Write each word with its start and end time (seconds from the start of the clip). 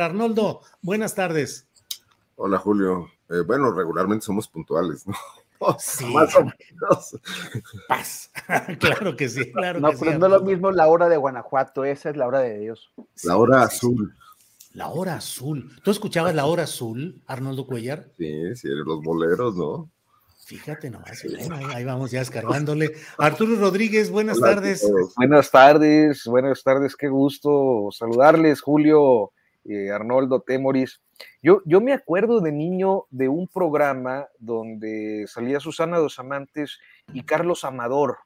Arnoldo, 0.00 0.62
buenas 0.82 1.14
tardes. 1.14 1.68
Hola 2.36 2.58
Julio. 2.58 3.08
Eh, 3.28 3.42
bueno, 3.46 3.72
regularmente 3.72 4.24
somos 4.24 4.48
puntuales, 4.48 5.06
¿no? 5.06 5.14
Sí. 5.78 6.06
Más 6.06 6.34
o 6.36 6.40
menos. 6.40 7.20
Paz. 7.86 8.30
claro 8.80 9.14
que 9.14 9.28
sí, 9.28 9.52
claro 9.52 9.78
No, 9.78 9.90
que 9.90 9.96
sí. 9.96 10.04
pero 10.06 10.18
no 10.18 10.26
es 10.26 10.32
lo 10.32 10.40
mismo 10.40 10.70
la 10.70 10.88
hora 10.88 11.06
de 11.10 11.18
Guanajuato, 11.18 11.84
esa 11.84 12.08
es 12.08 12.16
la 12.16 12.26
hora 12.26 12.38
de 12.40 12.58
Dios. 12.58 12.90
La 13.24 13.36
hora 13.36 13.62
azul. 13.62 14.14
La 14.72 14.88
hora 14.88 15.16
azul. 15.16 15.70
¿Tú 15.84 15.90
escuchabas 15.90 16.34
la 16.34 16.46
hora 16.46 16.62
azul, 16.62 17.20
Arnoldo 17.26 17.66
Cuellar? 17.66 18.08
Sí, 18.16 18.56
sí, 18.56 18.68
los 18.68 19.02
boleros, 19.02 19.54
¿no? 19.54 19.90
Fíjate 20.46 20.88
nomás, 20.88 21.22
ahí, 21.24 21.64
ahí 21.74 21.84
vamos 21.84 22.10
ya 22.10 22.22
escarbándole. 22.22 22.94
Arturo 23.18 23.56
Rodríguez, 23.56 24.10
buenas 24.10 24.38
Hola 24.38 24.54
tardes. 24.54 24.90
Buenas 25.16 25.50
tardes, 25.50 26.24
buenas 26.24 26.62
tardes, 26.62 26.96
qué 26.96 27.08
gusto 27.08 27.90
saludarles, 27.92 28.62
Julio, 28.62 29.32
eh, 29.64 29.90
Arnoldo, 29.90 30.40
Temoris. 30.40 31.00
Yo, 31.42 31.62
yo 31.64 31.80
me 31.80 31.92
acuerdo 31.92 32.40
de 32.40 32.52
niño 32.52 33.04
de 33.10 33.28
un 33.28 33.46
programa 33.46 34.28
donde 34.38 35.26
salía 35.26 35.60
Susana 35.60 35.98
Dos 35.98 36.18
Amantes 36.18 36.78
y 37.12 37.22
Carlos 37.24 37.64
Amador 37.64 38.18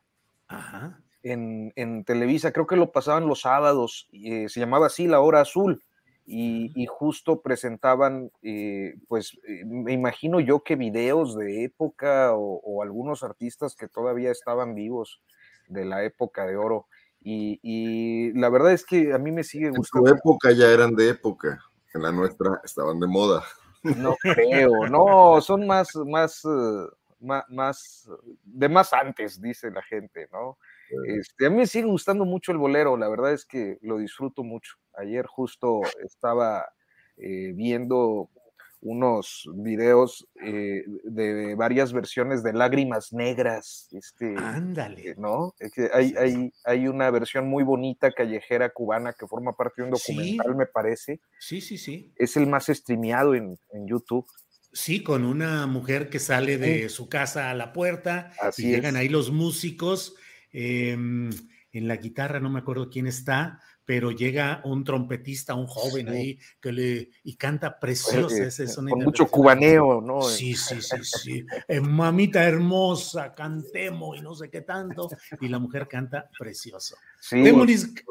Ajá. 0.46 1.00
en, 1.22 1.72
en 1.76 2.04
Televisa, 2.04 2.52
creo 2.52 2.66
que 2.66 2.76
lo 2.76 2.92
pasaban 2.92 3.26
los 3.26 3.40
sábados, 3.42 4.08
eh, 4.12 4.48
se 4.48 4.60
llamaba 4.60 4.86
así 4.86 5.06
La 5.06 5.20
Hora 5.20 5.40
Azul, 5.40 5.82
y, 6.26 6.72
y 6.74 6.86
justo 6.86 7.42
presentaban, 7.42 8.30
eh, 8.42 8.94
pues 9.08 9.38
eh, 9.46 9.64
me 9.66 9.92
imagino 9.92 10.40
yo 10.40 10.62
que 10.62 10.74
videos 10.74 11.36
de 11.36 11.64
época 11.64 12.32
o, 12.34 12.60
o 12.64 12.82
algunos 12.82 13.22
artistas 13.22 13.76
que 13.76 13.88
todavía 13.88 14.30
estaban 14.30 14.74
vivos 14.74 15.20
de 15.68 15.84
la 15.84 16.02
época 16.02 16.46
de 16.46 16.56
oro. 16.56 16.86
Y, 17.24 17.58
y 17.62 18.32
la 18.38 18.50
verdad 18.50 18.72
es 18.72 18.84
que 18.84 19.12
a 19.14 19.18
mí 19.18 19.32
me 19.32 19.42
sigue 19.42 19.68
En 19.68 19.72
su 19.72 19.78
gustando. 19.78 20.10
época 20.10 20.52
ya 20.52 20.70
eran 20.70 20.94
de 20.94 21.08
época. 21.08 21.58
En 21.94 22.02
la 22.02 22.12
nuestra 22.12 22.60
estaban 22.62 23.00
de 23.00 23.06
moda. 23.06 23.42
No 23.82 24.14
creo, 24.20 24.86
no, 24.88 25.40
son 25.40 25.66
más, 25.66 25.94
más, 26.06 26.44
eh, 26.44 26.86
ma- 27.20 27.44
más, 27.48 28.08
de 28.42 28.68
más 28.68 28.92
antes, 28.92 29.40
dice 29.40 29.70
la 29.70 29.82
gente, 29.82 30.28
¿no? 30.32 30.58
Este, 31.06 31.46
a 31.46 31.50
mí 31.50 31.56
me 31.56 31.66
sigue 31.66 31.86
gustando 31.86 32.24
mucho 32.24 32.52
el 32.52 32.58
bolero, 32.58 32.96
la 32.96 33.08
verdad 33.08 33.32
es 33.32 33.44
que 33.44 33.78
lo 33.82 33.98
disfruto 33.98 34.42
mucho. 34.42 34.74
Ayer 34.94 35.26
justo 35.26 35.80
estaba 36.04 36.66
eh, 37.16 37.52
viendo 37.54 38.28
unos 38.84 39.48
videos 39.56 40.28
eh, 40.44 40.84
de 41.04 41.54
varias 41.56 41.92
versiones 41.92 42.42
de 42.42 42.52
Lágrimas 42.52 43.12
Negras, 43.14 43.88
este, 43.92 44.34
Ándale. 44.36 45.10
eh, 45.10 45.14
¿no? 45.16 45.54
Es 45.58 45.72
que 45.72 45.88
hay, 45.92 46.10
Sí. 46.10 46.14
hay, 46.18 46.52
hay 46.64 46.86
una 46.88 47.10
versión 47.10 47.48
muy 47.48 47.64
bonita 47.64 48.12
callejera 48.12 48.70
cubana 48.70 49.14
que 49.18 49.26
forma 49.26 49.52
parte 49.56 49.82
de 49.82 49.88
un 49.88 49.96
Sí. 49.96 50.12
documental, 50.14 50.54
me 50.56 50.66
parece. 50.66 51.20
Sí, 51.40 51.60
sí, 51.60 51.78
sí. 51.78 52.12
Es 52.16 52.36
el 52.36 52.46
más 52.46 52.66
streameado 52.66 53.34
en, 53.34 53.58
en 53.72 53.86
YouTube. 53.88 54.26
Sí, 54.72 55.02
con 55.02 55.24
una 55.24 55.66
mujer 55.66 56.10
que 56.10 56.18
sale 56.18 56.58
de 56.58 56.88
su 56.90 57.08
casa 57.08 57.48
a 57.50 57.54
la 57.54 57.72
puerta 57.72 58.32
Así 58.40 58.66
y 58.66 58.70
llegan 58.70 58.96
es. 58.96 59.00
ahí 59.02 59.08
los 59.08 59.30
músicos. 59.30 60.14
em, 60.52 61.30
en 61.72 61.88
la 61.88 61.96
guitarra 61.96 62.38
no 62.38 62.48
me 62.50 62.60
acuerdo 62.60 62.88
quién 62.88 63.06
está, 63.08 63.60
pero 63.84 64.10
llega 64.10 64.60
un 64.64 64.84
trompetista, 64.84 65.54
un 65.54 65.66
joven 65.66 66.08
Sí. 66.08 66.14
ahí 66.14 66.38
que 66.60 66.72
le 66.72 67.10
y 67.22 67.36
canta 67.36 67.78
preciosa. 67.78 68.36
Eh, 68.44 68.46
esa 68.46 68.64
es 68.64 68.76
con 68.76 68.86
mucho 68.86 69.26
cubaneo, 69.26 70.00
¿no? 70.00 70.22
Sí, 70.22 70.54
sí, 70.54 70.80
sí, 70.80 70.96
sí. 71.02 71.46
Eh, 71.68 71.80
mamita 71.80 72.44
hermosa, 72.44 73.34
cantemos 73.34 74.18
y 74.18 74.22
no 74.22 74.34
sé 74.34 74.50
qué 74.50 74.62
tanto. 74.62 75.08
Y 75.40 75.48
la 75.48 75.58
mujer 75.58 75.86
canta 75.88 76.30
precioso. 76.38 76.96
Sí. 77.20 77.44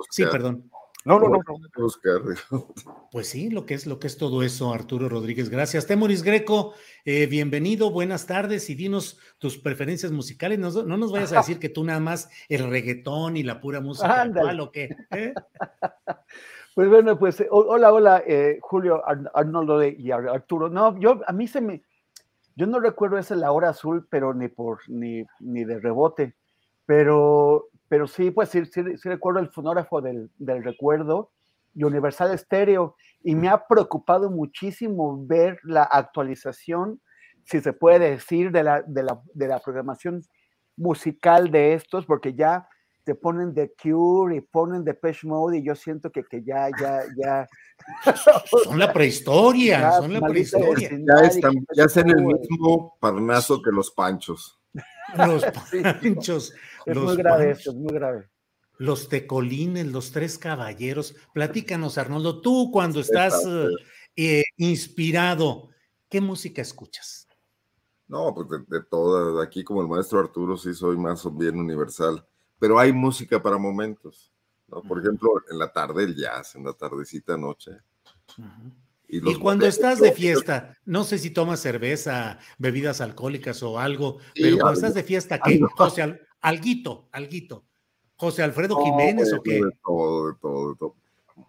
Sí, 0.10 0.24
perdón. 0.26 0.70
No, 1.06 1.20
no, 1.20 1.28
no. 1.30 1.40
Pues 3.12 3.28
sí, 3.28 3.50
lo 3.50 3.66
que 3.66 3.74
es 3.74 3.86
lo 3.86 4.00
que 4.00 4.08
es 4.08 4.18
todo 4.18 4.42
eso, 4.42 4.74
Arturo 4.74 5.10
Rodríguez. 5.10 5.50
Gracias. 5.50 5.86
Temoris 5.86 6.24
Greco, 6.24 6.74
eh, 7.06 7.28
bienvenido, 7.28 7.92
buenas 7.92 8.26
tardes 8.26 8.70
y 8.70 8.76
dinos 8.76 9.20
tus 9.38 9.58
preferencias 9.58 10.12
musicales. 10.12 10.60
No, 10.60 10.70
no 10.72 10.98
nos 10.98 11.12
vayas 11.12 11.34
a 11.34 11.38
decir 11.38 11.60
que 11.60 11.70
tú 11.70 11.84
nada 11.84 12.00
más 12.00 12.30
el 12.50 12.70
reggaetón 12.70 13.36
y 13.38 13.44
la 13.44 13.60
pura 13.60 13.82
música 13.82 14.22
actual 14.22 14.60
o 14.62 14.72
qué. 14.72 14.96
¿eh? 15.12 15.34
Pues 16.76 16.90
bueno, 16.90 17.20
pues 17.20 17.40
eh, 17.40 17.48
ho- 17.52 17.68
hola, 17.70 17.94
hola, 17.94 18.24
eh, 18.26 18.58
Julio, 18.60 19.06
Ar- 19.08 19.30
Arnoldo 19.36 19.78
de- 19.78 19.96
y 19.96 20.10
Ar- 20.10 20.28
Arturo. 20.28 20.70
No, 20.70 20.98
yo 21.00 21.22
a 21.28 21.32
mí 21.32 21.48
se 21.48 21.62
me, 21.62 21.84
yo 22.56 22.66
no 22.66 22.80
recuerdo 22.80 23.20
esa 23.20 23.36
la 23.36 23.52
hora 23.52 23.70
azul, 23.70 24.08
pero 24.10 24.34
ni 24.34 24.48
por 24.48 24.80
ni, 24.90 25.24
ni 25.40 25.66
de 25.66 25.80
rebote, 25.80 26.34
pero, 26.88 27.68
pero 27.94 28.08
sí, 28.08 28.32
pues 28.32 28.50
sí, 28.50 28.66
sí, 28.66 28.82
sí 28.98 29.08
recuerdo 29.08 29.40
el 29.40 29.50
fonógrafo 29.50 30.02
del, 30.02 30.32
del 30.40 30.64
recuerdo 30.64 31.30
y 31.76 31.84
Universal 31.84 32.36
Stereo 32.40 32.96
y 33.24 33.36
me 33.36 33.50
ha 33.50 33.68
preocupado 33.68 34.32
muchísimo 34.32 35.24
ver 35.28 35.60
la 35.62 35.84
actualización, 35.84 37.00
si 37.44 37.62
se 37.62 37.72
puede 37.72 38.10
decir, 38.10 38.52
de 38.52 38.64
la, 38.64 38.82
de 38.82 39.04
la, 39.04 39.22
de 39.36 39.48
la 39.48 39.60
programación 39.60 40.24
musical 40.76 41.52
de 41.52 41.76
estos, 41.76 42.08
porque 42.08 42.34
ya 42.34 42.68
te 43.04 43.14
ponen 43.14 43.54
The 43.54 43.76
Cure 43.80 44.38
y 44.38 44.42
ponen 44.42 44.84
Depeche 44.84 45.28
Mode 45.28 45.60
y 45.60 45.64
yo 45.64 45.76
siento 45.76 46.12
que, 46.12 46.24
que 46.24 46.42
ya, 46.44 46.70
ya, 46.82 47.04
ya. 47.16 47.48
Son 48.64 48.80
la 48.80 48.92
prehistoria, 48.92 49.80
Ya, 49.80 49.92
son 49.92 50.14
la 50.14 50.22
prehistoria. 50.22 50.90
Ya 50.90 51.28
están, 51.28 51.64
ya 51.76 51.86
hacen 51.86 52.10
el 52.10 52.24
tú, 52.24 52.32
eh, 52.32 52.40
mismo 52.50 52.98
parnazo 53.00 53.62
que 53.62 53.70
los 53.70 53.92
panchos. 53.92 54.63
Los 55.18 55.44
Sí, 55.72 55.82
panchos, 55.82 56.54
Es 56.86 56.96
los 56.96 57.04
muy 57.06 57.16
grave 57.18 57.46
panchos, 57.46 57.60
esto, 57.60 57.72
es 57.72 57.78
muy 57.78 57.94
grave. 57.94 58.30
los 58.78 59.08
tecolines, 59.10 59.88
los 59.88 60.12
tres 60.12 60.38
caballeros. 60.38 61.16
Platícanos, 61.34 61.98
Arnoldo, 61.98 62.42
tú 62.42 62.70
cuando 62.72 63.00
estás 63.00 63.44
eh, 63.46 63.70
eh, 64.16 64.44
inspirado, 64.58 65.70
¿qué 66.10 66.20
música 66.22 66.62
escuchas? 66.62 67.28
No, 68.08 68.34
pues 68.34 68.48
de, 68.50 68.60
de 68.78 68.84
todas. 68.84 69.46
Aquí 69.46 69.64
como 69.64 69.82
el 69.82 69.88
maestro 69.88 70.20
Arturo 70.20 70.58
sí 70.58 70.74
soy 70.74 70.98
más 70.98 71.26
o 71.26 71.32
bien 71.32 71.58
universal. 71.60 72.26
Pero 72.60 72.80
hay 72.80 72.92
música 72.94 73.42
para 73.42 73.58
momentos. 73.58 74.32
¿no? 74.68 74.82
Por 74.82 75.00
ejemplo, 75.00 75.30
en 75.52 75.58
la 75.60 75.72
tarde 75.72 76.04
el 76.04 76.16
jazz, 76.16 76.56
en 76.56 76.64
la 76.66 76.74
tardecita 76.74 77.38
noche. 77.38 77.72
Y, 79.08 79.36
cuando 79.36 79.68
estás 79.68 80.00
de 80.00 80.12
fiesta, 80.12 80.76
no 80.86 81.04
sé 81.04 81.18
si 81.20 81.30
tomas 81.30 81.60
cerveza, 81.60 82.40
bebidas 82.58 83.00
alcohólicas 83.02 83.62
o 83.62 83.78
algo, 83.80 84.20
Sí, 84.34 84.42
pero 84.42 84.56
cuando 84.58 84.68
algo. 84.70 84.74
estás 84.80 84.94
de 84.96 85.04
fiesta, 85.04 85.40
¿qué? 85.40 85.54
Algo. 85.56 85.70
José, 85.76 86.02
Al- 86.02 86.22
alguito, 86.42 87.10
alguito. 87.12 87.64
José 88.16 88.42
Alfredo 88.44 88.76
No, 88.80 88.86
Jiménez 88.86 89.30
de- 89.30 89.38
o 89.38 89.42
qué? 89.44 89.54
De 89.56 89.72
todo, 89.84 90.28
de 90.30 90.36
todo, 90.40 90.70
de 90.72 90.76
todo. 90.78 90.96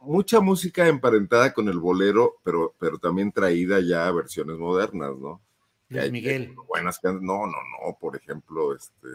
Mucha 0.01 0.41
música 0.41 0.89
emparentada 0.89 1.53
con 1.55 1.69
el 1.69 1.79
bolero, 1.79 2.37
pero, 2.43 2.75
pero 2.79 2.99
también 2.99 3.33
traída 3.33 3.81
ya 3.81 4.09
a 4.09 4.13
versiones 4.13 4.59
modernas, 4.59 5.17
¿no? 5.19 5.41
Luis 5.89 6.03
hay- 6.05 6.11
Miguel. 6.13 6.55
buenas 6.69 6.99
can- 6.99 7.23
no, 7.25 7.47
no, 7.47 7.53
no, 7.53 7.97
por 8.01 8.17
ejemplo, 8.17 8.75
este 8.75 9.09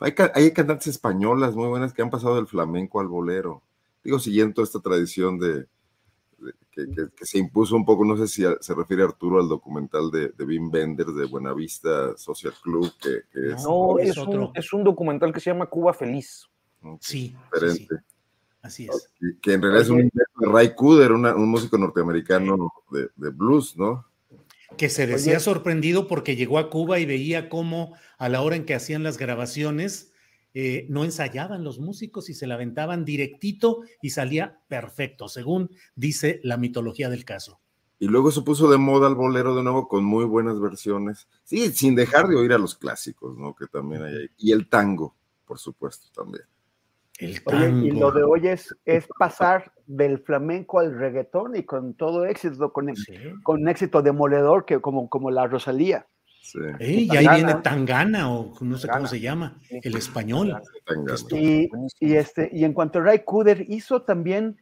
hay, 0.00 0.14
hay 0.34 0.52
cantantes 0.52 0.86
españolas 0.88 1.54
muy 1.54 1.68
buenas 1.68 1.92
que 1.92 2.02
han 2.02 2.10
pasado 2.10 2.36
del 2.36 2.46
flamenco 2.46 3.00
al 3.00 3.08
bolero. 3.08 3.62
Digo, 4.04 4.18
siguiendo 4.18 4.62
esta 4.62 4.80
tradición 4.80 5.38
de, 5.38 5.66
que, 6.70 7.26
se 7.26 7.38
impuso 7.38 7.76
un 7.76 7.84
poco, 7.84 8.04
no 8.04 8.16
sé 8.16 8.28
si 8.28 8.44
se 8.60 8.74
refiere 8.74 9.02
Arturo 9.02 9.40
al 9.40 9.48
documental 9.48 10.10
de, 10.10 10.28
de 10.28 10.44
Wim 10.44 10.70
Wenders 10.72 11.14
de 11.14 11.26
Buenavista 11.26 12.16
Social 12.16 12.54
Club, 12.62 12.92
que, 13.00 13.22
es, 13.34 13.62
no, 13.64 13.98
es, 13.98 14.16
un, 14.16 14.50
es, 14.54 14.72
un, 14.72 14.84
documental 14.84 15.32
que 15.32 15.40
se 15.40 15.50
llama 15.50 15.66
Cuba 15.66 15.92
Feliz. 15.92 16.48
Sí, 17.00 17.34
diferente. 17.52 17.96
Así 18.62 18.86
es. 18.86 19.10
Que 19.40 19.54
en 19.54 19.62
realidad 19.62 19.82
es 19.82 19.90
un 19.90 20.10
de 20.38 20.46
Ray 20.46 20.74
Cooder, 20.74 21.12
un 21.12 21.48
músico 21.48 21.78
norteamericano 21.78 22.72
de, 22.90 23.08
de, 23.16 23.30
blues, 23.30 23.76
¿no? 23.76 24.06
Que 24.76 24.88
se 24.88 25.06
decía 25.06 25.40
sorprendido 25.40 26.06
porque 26.06 26.36
llegó 26.36 26.58
a 26.58 26.70
Cuba 26.70 26.98
y 26.98 27.06
veía 27.06 27.48
cómo 27.48 27.94
a 28.18 28.28
la 28.28 28.42
hora 28.42 28.56
en 28.56 28.64
que 28.64 28.74
hacían 28.74 29.02
las 29.02 29.16
grabaciones, 29.16 30.07
eh, 30.54 30.86
no 30.88 31.04
ensayaban 31.04 31.64
los 31.64 31.78
músicos 31.78 32.30
y 32.30 32.34
se 32.34 32.46
la 32.46 32.54
aventaban 32.54 33.04
directito 33.04 33.82
y 34.02 34.10
salía 34.10 34.60
perfecto, 34.68 35.28
según 35.28 35.70
dice 35.94 36.40
la 36.42 36.56
mitología 36.56 37.08
del 37.10 37.24
caso. 37.24 37.60
Y 38.00 38.06
luego 38.06 38.30
se 38.30 38.42
puso 38.42 38.70
de 38.70 38.78
moda 38.78 39.08
el 39.08 39.16
bolero 39.16 39.56
de 39.56 39.62
nuevo 39.62 39.88
con 39.88 40.04
muy 40.04 40.24
buenas 40.24 40.60
versiones. 40.60 41.28
Sí, 41.42 41.72
sin 41.72 41.96
dejar 41.96 42.28
de 42.28 42.36
oír 42.36 42.52
a 42.52 42.58
los 42.58 42.76
clásicos, 42.76 43.36
¿no? 43.36 43.54
Que 43.54 43.66
también 43.66 44.04
hay 44.04 44.14
ahí. 44.14 44.28
Y 44.36 44.52
el 44.52 44.68
tango, 44.68 45.16
por 45.44 45.58
supuesto, 45.58 46.06
también. 46.14 46.44
El 47.18 47.42
tango. 47.42 47.84
y 47.84 47.90
lo 47.90 48.12
de 48.12 48.22
hoy 48.22 48.46
es, 48.46 48.76
pasar 49.18 49.72
del 49.86 50.20
flamenco 50.20 50.78
al 50.78 50.96
reggaetón 50.96 51.56
y 51.56 51.64
con 51.64 51.94
todo 51.94 52.24
éxito, 52.24 52.72
con, 52.72 52.86
con 53.42 53.68
éxito 53.68 54.00
demoledor, 54.00 54.64
que 54.64 54.80
como, 54.80 55.10
como 55.10 55.32
la 55.32 55.48
Rosalía. 55.48 56.06
Y 56.80 57.16
ahí 57.16 57.28
viene 57.28 57.54
Tangana, 57.62 58.32
o 58.32 58.52
no 58.60 58.78
sé 58.78 58.88
cómo 58.88 59.06
se 59.06 59.20
llama, 59.20 59.58
el 59.70 59.96
español. 59.96 60.60
Y, 61.32 61.68
y, 62.00 62.14
este, 62.14 62.50
y 62.52 62.64
en 62.64 62.72
cuanto 62.72 62.98
a 62.98 63.02
Ray 63.02 63.20
Cooder, 63.24 63.66
hizo 63.68 64.02
también 64.02 64.58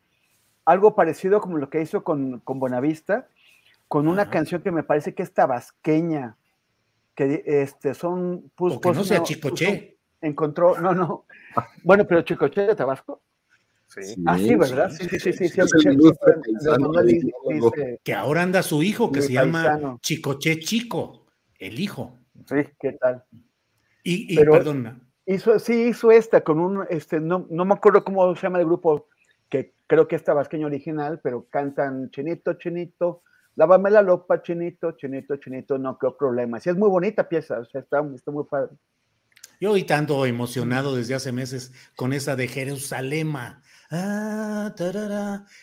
algo 0.65 0.95
parecido 0.95 1.41
como 1.41 1.59
lo 1.59 1.71
que 1.71 1.81
hizo 1.81 2.03
con, 2.03 2.41
con 2.41 2.59
Bonavista, 2.59 3.29
con 3.89 4.09
una 4.09 4.31
canción 4.31 4.63
que 4.63 4.73
me 4.73 4.83
parece 4.83 5.15
que 5.15 5.23
es 5.23 5.33
tabasqueña, 5.33 6.37
que 7.15 7.43
este, 7.47 7.95
son... 7.95 8.51
Pues, 8.57 8.79
no 8.83 9.05
sea 9.05 9.23
Chicoche. 9.23 9.97
encontró, 10.21 10.81
no, 10.81 10.93
no. 10.93 11.25
Bueno, 11.85 12.05
pero 12.07 12.23
Chicoche 12.23 12.63
de 12.63 12.75
Tabasco. 12.75 13.23
Sí. 13.87 14.17
Ah, 14.27 14.37
sí, 14.37 14.57
¿verdad? 14.57 14.91
Sí, 14.91 15.09
sí, 15.09 15.33
sí, 15.33 15.49
sí. 15.49 15.61
que 18.03 18.15
ahora 18.15 18.43
anda 18.43 18.63
su 18.65 18.83
hijo 18.83 19.13
que 19.13 19.23
se 19.23 19.33
llama 19.33 19.99
Chicoche 20.03 20.59
Chico 20.59 21.26
el 21.59 21.81
hijo. 21.81 22.19
Sí, 22.47 22.57
¿qué 22.79 22.93
tal? 22.93 23.25
Y, 24.03 24.37
perdona. 24.37 25.01
Hizo, 25.25 25.59
sí, 25.59 25.89
hizo 25.89 26.13
esta 26.13 26.43
con 26.43 26.61
un, 26.61 26.87
este, 26.89 27.19
no, 27.19 27.47
no 27.51 27.65
me 27.65 27.75
acuerdo 27.75 28.05
cómo 28.05 28.35
se 28.37 28.43
llama 28.43 28.61
el 28.61 28.67
grupo, 28.67 29.09
que 29.49 29.75
creo 29.87 30.07
que 30.07 30.17
es 30.17 30.25
tabasqueño 30.25 30.67
original, 30.67 31.21
pero 31.23 31.49
cantan 31.51 32.11
Chinito, 32.11 32.55
Chinito, 32.55 33.23
lávame 33.57 33.91
la 33.91 34.03
lopa, 34.03 34.43
Chinito, 34.43 34.93
Chinito, 34.93 35.37
Chinito, 35.37 35.79
no, 35.79 35.99
qué 35.99 36.09
problema. 36.17 36.61
Sí, 36.61 36.71
es 36.71 36.77
muy 36.77 36.89
bonita 36.89 37.29
pieza, 37.29 37.59
o 37.59 37.65
sea, 37.65 37.81
está, 37.81 38.07
está 38.15 38.31
muy 38.31 38.45
padre. 38.45 38.77
Yo 39.61 39.73
hoy 39.73 39.85
tanto 39.85 40.27
emocionado 40.27 40.95
desde 40.95 41.15
hace 41.15 41.33
meses 41.33 41.73
con 41.97 42.13
esa 42.13 42.37
de 42.37 42.47
Jerusalema. 42.47 43.63
Ah, 43.91 44.75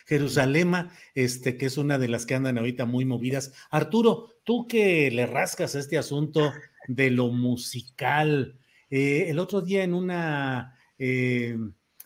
Jerusalema, 0.06 0.90
este, 1.14 1.56
que 1.56 1.66
es 1.66 1.76
una 1.76 1.98
de 1.98 2.08
las 2.08 2.26
que 2.26 2.34
andan 2.34 2.58
ahorita 2.58 2.86
muy 2.86 3.04
movidas. 3.04 3.52
Arturo, 3.70 4.30
tú 4.44 4.66
que 4.66 5.10
le 5.10 5.26
rascas 5.26 5.74
este 5.74 5.98
asunto 5.98 6.52
de 6.88 7.10
lo 7.10 7.28
musical, 7.28 8.58
eh, 8.90 9.26
el 9.28 9.38
otro 9.38 9.60
día 9.60 9.84
en 9.84 9.94
una, 9.94 10.78
eh, 10.98 11.56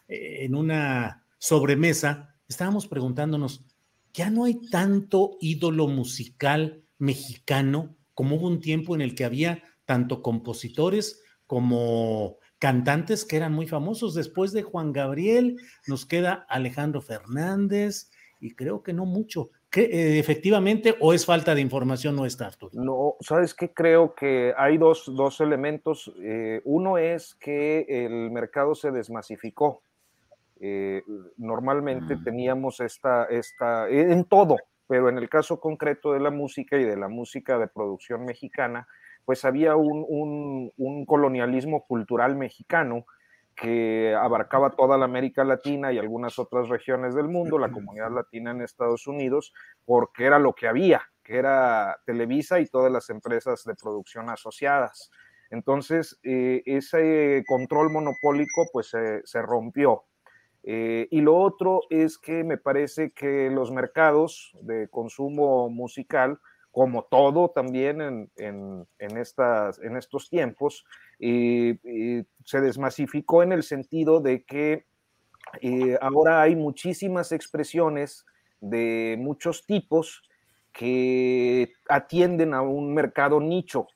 en 0.09 0.55
una 0.55 1.25
sobremesa 1.39 2.35
estábamos 2.49 2.87
preguntándonos, 2.89 3.65
¿ya 4.13 4.31
no 4.31 4.45
hay 4.45 4.59
tanto 4.71 5.37
ídolo 5.41 5.87
musical 5.87 6.83
mexicano 6.99 7.97
como 8.15 8.37
hubo 8.37 8.49
un 8.49 8.61
tiempo 8.61 8.95
en 8.95 9.03
el 9.03 9.15
que 9.15 9.25
había 9.25 9.63
tanto 9.85 10.23
compositores 10.23 11.23
como 11.47 12.39
cantantes 12.59 13.25
que 13.25 13.37
eran 13.37 13.53
muy 13.53 13.67
famosos. 13.67 14.15
Después 14.15 14.53
de 14.53 14.63
Juan 14.63 14.93
Gabriel 14.93 15.57
nos 15.87 16.07
queda 16.07 16.47
Alejandro 16.49 17.01
Fernández 17.01 18.11
y 18.41 18.55
creo 18.55 18.83
que 18.83 18.93
no 18.93 19.07
mucho. 19.07 19.51
eh, 19.75 20.19
efectivamente, 20.19 20.97
o 21.01 21.13
es 21.13 21.27
falta 21.27 21.55
de 21.55 21.61
información, 21.61 22.17
no 22.17 22.25
está 22.25 22.47
Arturo. 22.47 22.73
No, 22.75 23.17
sabes 23.21 23.55
que 23.55 23.73
creo 23.73 24.15
que 24.15 24.55
hay 24.57 24.79
dos, 24.79 25.05
dos 25.15 25.41
elementos. 25.41 26.13
Eh, 26.23 26.61
uno 26.65 26.99
es 26.99 27.35
que 27.35 27.87
el 27.89 28.31
mercado 28.31 28.75
se 28.75 28.91
desmasificó. 28.91 29.83
Eh, 30.61 31.03
normalmente 31.37 32.17
mm. 32.17 32.25
teníamos 32.25 32.81
esta, 32.81 33.25
esta, 33.27 33.89
en 33.89 34.25
todo, 34.25 34.57
pero 34.89 35.09
en 35.09 35.19
el 35.19 35.29
caso 35.29 35.61
concreto 35.61 36.13
de 36.13 36.21
la 36.21 36.31
música 36.31 36.77
y 36.77 36.85
de 36.85 36.97
la 36.97 37.09
música 37.09 37.59
de 37.59 37.69
producción 37.69 38.25
mexicana, 38.25 38.89
pues 39.29 39.45
había 39.45 39.77
un, 39.77 40.73
colonialismo 41.07 41.85
cultural 41.87 42.35
mexicano 42.35 43.05
que 43.55 44.15
abarcaba 44.19 44.71
toda 44.71 44.97
la 44.97 45.05
América 45.05 45.45
Latina 45.45 45.93
y 45.93 45.99
algunas 45.99 46.39
otras 46.39 46.71
regiones 46.71 47.15
del 47.15 47.29
mundo, 47.29 47.59
la 47.59 47.71
comunidad 47.71 48.11
latina 48.11 48.53
en 48.53 48.63
Estados 48.63 49.07
Unidos, 49.07 49.53
porque 49.85 50.25
era 50.25 50.39
lo 50.39 50.55
que 50.55 50.67
había, 50.67 51.03
que 51.23 51.37
era 51.37 51.99
Televisa 52.07 52.59
y 52.59 52.69
todas 52.69 52.91
las 52.91 53.11
empresas 53.11 53.65
de 53.65 53.75
producción 53.75 54.31
asociadas. 54.31 55.11
Entonces, 55.51 56.19
eh, 56.23 56.63
ese 56.65 57.45
control 57.47 57.91
monopólico 57.91 58.65
pues 58.73 58.97
se 59.25 59.43
rompió. 59.43 60.05
Eh, 60.63 61.07
y 61.11 61.21
lo 61.21 61.37
otro 61.37 61.83
es 61.91 62.17
que 62.17 62.45
me 62.45 62.57
parece 62.57 63.11
que 63.11 63.51
los 63.51 63.73
mercados 63.73 64.53
de 64.63 64.89
consumo 64.89 65.69
musical 65.69 66.41
como 66.79 67.03
todo 67.03 67.49
también 67.51 68.31
en, 68.37 68.87
estas, 69.17 69.81
en 69.81 69.97
estos 69.97 70.31
tiempos, 70.31 70.87
se 71.19 72.61
desmasificó 72.61 73.43
en 73.43 73.51
el 73.51 73.65
sentido 73.65 74.21
de 74.21 74.45
que 74.45 74.85
eh, 75.61 75.99
ahora 76.01 76.41
hay 76.41 76.55
muchísimas 76.55 77.33
expresiones 77.33 78.25
de 78.61 79.17
muchos 79.19 79.67
tipos 79.67 80.23
que 80.73 81.73
atienden 81.89 82.55
a 82.55 82.63
un 82.63 82.95
mercado 82.95 83.41
nicho, 83.41 83.89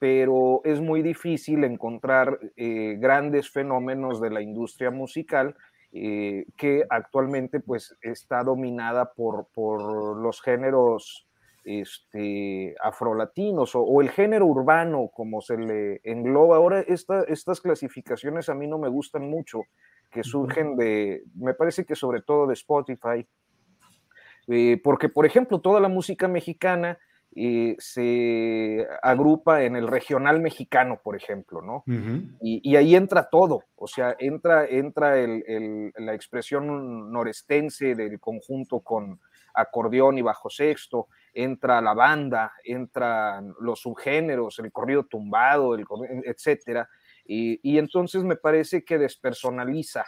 pero 0.00 0.60
es 0.64 0.80
muy 0.80 1.02
difícil 1.02 1.62
encontrar 1.62 2.36
eh, 2.56 2.96
grandes 2.98 3.48
fenómenos 3.48 4.20
de 4.20 4.30
la 4.30 4.42
industria 4.42 4.90
musical 4.90 5.54
eh, 5.92 6.46
que 6.56 6.84
actualmente 6.90 7.60
pues 7.60 7.96
está 8.02 8.42
dominada 8.42 9.12
por, 9.12 9.46
por 9.54 10.16
los 10.16 10.42
géneros 10.42 11.27
este, 11.68 12.74
afrolatinos 12.80 13.72
o, 13.74 14.00
el 14.00 14.08
género 14.10 14.46
urbano, 14.46 15.10
como 15.12 15.42
se 15.42 15.58
le 15.58 16.00
engloba. 16.02 16.56
Ahora, 16.56 16.80
estas 16.80 17.60
clasificaciones 17.60 18.48
a 18.48 18.54
mí 18.54 18.66
no 18.66 18.78
me 18.78 18.88
gustan 18.88 19.28
mucho, 19.28 19.62
que 20.10 20.24
surgen 20.24 20.76
de, 20.76 21.24
me 21.34 21.52
parece 21.52 21.84
que 21.84 21.94
sobre 21.94 22.22
todo 22.22 22.46
de 22.46 22.54
Spotify, 22.54 23.26
eh, 24.46 24.80
porque, 24.82 25.10
por 25.10 25.26
ejemplo, 25.26 25.60
toda 25.60 25.78
la 25.78 25.88
música 25.88 26.26
mexicana 26.26 26.98
eh, 27.36 27.76
se 27.78 28.86
agrupa 29.02 29.62
en 29.62 29.76
el 29.76 29.88
regional 29.88 30.40
mexicano, 30.40 30.98
por 31.04 31.16
ejemplo, 31.16 31.60
¿no? 31.60 31.84
y, 32.40 32.76
ahí 32.76 32.96
entra 32.96 33.28
todo, 33.28 33.64
o 33.76 33.86
sea, 33.86 34.16
entra, 34.18 34.64
entra 34.64 35.16
la 35.18 36.14
expresión 36.14 37.12
norestense 37.12 37.94
del 37.94 38.18
conjunto 38.18 38.80
con 38.80 39.20
acordeón 39.60 40.18
y 40.18 40.22
bajo 40.22 40.48
sexto, 40.50 41.08
entra 41.32 41.80
la 41.80 41.94
banda, 41.94 42.52
entran 42.64 43.54
los 43.60 43.80
subgéneros, 43.80 44.58
el 44.58 44.72
corrido 44.72 45.04
tumbado, 45.04 45.74
el, 45.74 45.84
etcétera, 46.24 46.88
y, 47.24 47.78
entonces 47.78 48.24
me 48.24 48.36
parece 48.36 48.84
que 48.84 48.96
despersonaliza, 48.96 50.06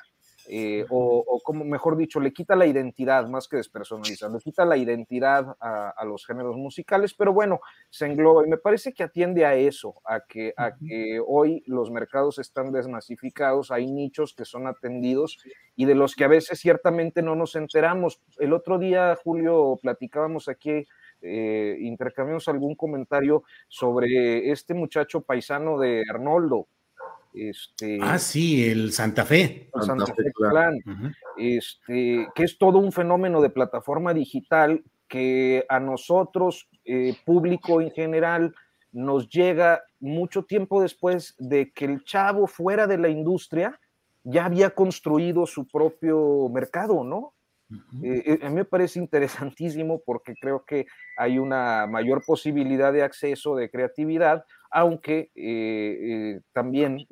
eh, 0.49 0.85
o, 0.91 1.41
como 1.45 1.65
mejor 1.65 1.97
dicho, 1.97 2.21
le 2.21 2.33
quita 2.33 2.57
la 2.57 2.67
identidad 2.67 3.29
más 3.29 3.49
que 3.49 3.57
despersonaliza, 3.57 4.29
le 4.29 4.39
quita 4.39 4.65
la 4.65 4.77
identidad 4.77 5.57
a, 5.61 6.05
los 6.05 6.27
géneros 6.27 6.57
musicales, 6.57 7.15
pero 7.15 7.33
bueno, 7.33 7.61
se 7.89 8.07
engloba 8.07 8.45
y 8.45 8.49
me 8.51 8.57
parece 8.57 8.93
que 8.93 9.03
atiende 9.03 9.45
a 9.45 9.55
eso, 9.55 9.95
a 10.05 10.21
que, 10.21 10.53
a 10.57 10.77
que 10.77 11.21
hoy 11.25 11.63
los 11.67 11.91
mercados 11.91 12.39
están 12.39 12.73
desmasificados, 12.73 13.71
hay 13.71 13.87
nichos 13.87 14.35
que 14.35 14.45
son 14.45 14.67
atendidos 14.67 15.39
y 15.77 15.85
de 15.85 15.95
los 15.95 16.15
que 16.17 16.25
a 16.25 16.29
veces 16.29 16.59
ciertamente 16.59 17.23
no 17.23 17.37
nos 17.37 17.55
enteramos. 17.55 18.21
El 18.39 18.53
otro 18.53 18.79
día, 18.79 19.17
Julio, 19.23 19.79
platicábamos 19.81 20.49
aquí 20.49 20.87
eh, 21.23 21.77
intercambiamos 21.81 22.49
algún 22.49 22.75
comentario 22.75 23.45
sobre 23.69 24.51
este 24.51 24.75
muchacho 24.75 25.21
paisano 25.21 25.79
de 25.79 26.03
Arnoldo. 26.09 26.69
Este, 27.33 27.99
ah, 28.03 28.19
sí, 28.19 28.69
el 28.69 28.93
Santa 28.93 29.25
Fe. 29.25 29.71
Santa, 29.81 30.07
Fe, 30.07 30.33
este, 31.37 32.29
que 32.35 32.43
es 32.43 32.59
todo 32.59 32.79
un 32.79 32.93
fenómeno 32.93 33.41
de 33.41 33.51
plataforma 33.51 34.13
digital 34.13 34.83
que 35.09 35.65
a 35.69 35.81
nosotros, 35.81 36.69
eh, 36.85 37.15
público 37.25 37.81
en 37.81 37.91
general, 37.91 38.55
nos 38.93 39.29
llega 39.29 39.83
mucho 40.01 40.45
tiempo 40.45 40.83
después 40.83 41.35
de 41.39 41.73
que 41.73 41.85
el 41.85 42.05
chavo 42.05 42.47
fuera 42.47 42.87
de 42.87 42.99
la 42.99 43.09
industria 43.09 43.79
ya 44.25 44.47
había 44.47 44.71
construido 44.71 45.47
su 45.47 45.67
propio 45.67 46.49
mercado, 46.49 47.05
¿no? 47.05 47.35
Eh, 48.03 48.39
a 48.43 48.49
mí 48.49 48.55
me 48.55 48.65
parece 48.65 48.99
interesantísimo 48.99 50.03
porque 50.05 50.35
creo 50.41 50.65
que 50.65 50.87
hay 51.17 51.39
una 51.39 51.87
mayor 51.87 52.25
posibilidad 52.25 52.93
de 52.93 53.03
acceso, 53.03 53.55
de 53.57 53.71
creatividad, 53.71 54.45
aunque 54.71 55.31
también 56.53 57.07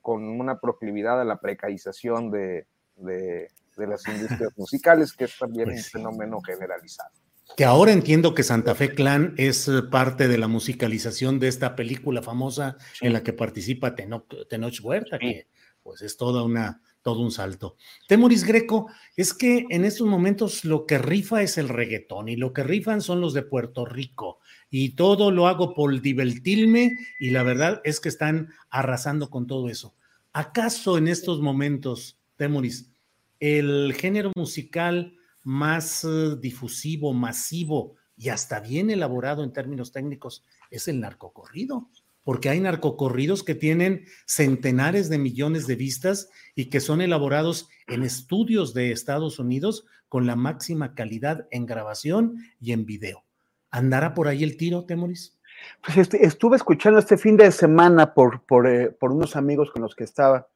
con 0.00 0.24
una 0.24 0.58
proclividad 0.60 1.20
a 1.20 1.24
la 1.24 1.40
precarización 1.40 2.30
de, 2.30 2.66
las 2.96 4.08
industrias 4.08 4.52
musicales, 4.56 5.12
que 5.12 5.24
es 5.24 5.38
también 5.38 5.68
pues 5.68 5.94
un 5.94 6.00
fenómeno 6.00 6.40
generalizado. 6.40 7.10
Que 7.54 7.64
ahora 7.64 7.92
entiendo 7.92 8.34
que 8.34 8.42
Santa 8.42 8.74
Fe 8.74 8.92
Clan 8.92 9.34
es 9.36 9.68
eh, 9.68 9.82
parte 9.82 10.26
de 10.26 10.36
la 10.36 10.48
musicalización 10.48 11.38
de 11.38 11.48
esta 11.48 11.76
película 11.76 12.22
famosa 12.22 12.76
en 13.00 13.12
la 13.12 13.22
que 13.22 13.32
participa 13.32 13.94
Tenoch, 13.94 14.80
Huerta, 14.82 15.18
que 15.18 15.46
pues 15.82 16.02
es 16.02 16.16
toda 16.16 16.42
una, 16.42 16.82
todo 17.06 17.20
un 17.20 17.30
salto. 17.30 17.76
Temoris 18.08 18.42
Greco, 18.42 18.90
es 19.14 19.32
que 19.32 19.64
en 19.70 19.84
estos 19.84 20.08
momentos 20.08 20.64
lo 20.64 20.86
que 20.86 20.98
rifa 20.98 21.40
es 21.40 21.56
el 21.56 21.68
reggaetón 21.68 22.28
y 22.28 22.34
lo 22.34 22.52
que 22.52 22.64
rifan 22.64 23.00
son 23.00 23.20
los 23.20 23.32
de 23.32 23.42
Puerto 23.42 23.84
Rico 23.84 24.40
y 24.70 24.96
todo 24.96 25.30
lo 25.30 25.46
hago 25.46 25.72
por 25.72 26.00
divertirme 26.00 26.98
y 27.20 27.30
la 27.30 27.44
verdad 27.44 27.80
es 27.84 28.00
que 28.00 28.08
están 28.08 28.48
arrasando 28.70 29.30
con 29.30 29.46
todo 29.46 29.68
eso. 29.68 29.94
¿Acaso 30.32 30.98
en 30.98 31.06
estos 31.06 31.40
momentos, 31.40 32.18
Temoris, 32.34 32.90
el 33.38 33.94
género 33.94 34.32
musical 34.34 35.16
más 35.44 36.02
eh, 36.02 36.34
difusivo, 36.40 37.12
masivo 37.12 37.94
y 38.16 38.30
hasta 38.30 38.58
bien 38.58 38.90
elaborado 38.90 39.44
en 39.44 39.52
términos 39.52 39.92
técnicos 39.92 40.42
es 40.72 40.88
el 40.88 40.98
narcocorrido, 40.98 41.88
porque 42.26 42.48
hay 42.48 42.58
narcocorridos 42.58 43.44
que 43.44 43.54
tienen 43.54 44.04
centenares 44.26 45.08
de 45.08 45.16
millones 45.16 45.68
de 45.68 45.76
vistas 45.76 46.28
y 46.56 46.70
que 46.70 46.80
son 46.80 47.00
elaborados 47.00 47.68
en 47.86 48.02
estudios 48.02 48.74
de 48.74 48.90
Estados 48.90 49.38
Unidos 49.38 49.86
con 50.08 50.26
la 50.26 50.34
máxima 50.34 50.96
calidad 50.96 51.46
en 51.52 51.66
grabación 51.66 52.38
y 52.60 52.72
en 52.72 52.84
video. 52.84 53.22
¿Andará 53.70 54.12
por 54.12 54.26
ahí 54.26 54.42
el 54.42 54.56
tiro, 54.56 54.84
Temoris? 54.86 55.38
Pues 55.84 55.98
este, 55.98 56.26
estuve 56.26 56.56
escuchando 56.56 56.98
este 56.98 57.16
fin 57.16 57.36
de 57.36 57.52
semana 57.52 58.12
por, 58.12 58.42
por, 58.42 58.66
eh, 58.66 58.90
por 58.90 59.12
unos 59.12 59.36
amigos 59.36 59.70
con 59.70 59.82
los 59.82 59.94
que 59.94 60.02
estaba 60.02 60.48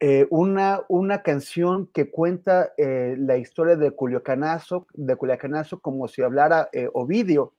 eh, 0.00 0.26
una, 0.28 0.82
una 0.90 1.22
canción 1.22 1.86
que 1.86 2.10
cuenta 2.10 2.74
eh, 2.76 3.16
la 3.18 3.38
historia 3.38 3.74
de 3.76 3.90
Culiacanazo, 3.92 4.86
de 4.92 5.16
Culiacanazo 5.16 5.80
como 5.80 6.08
si 6.08 6.20
hablara 6.20 6.68
Ovidio, 6.92 7.54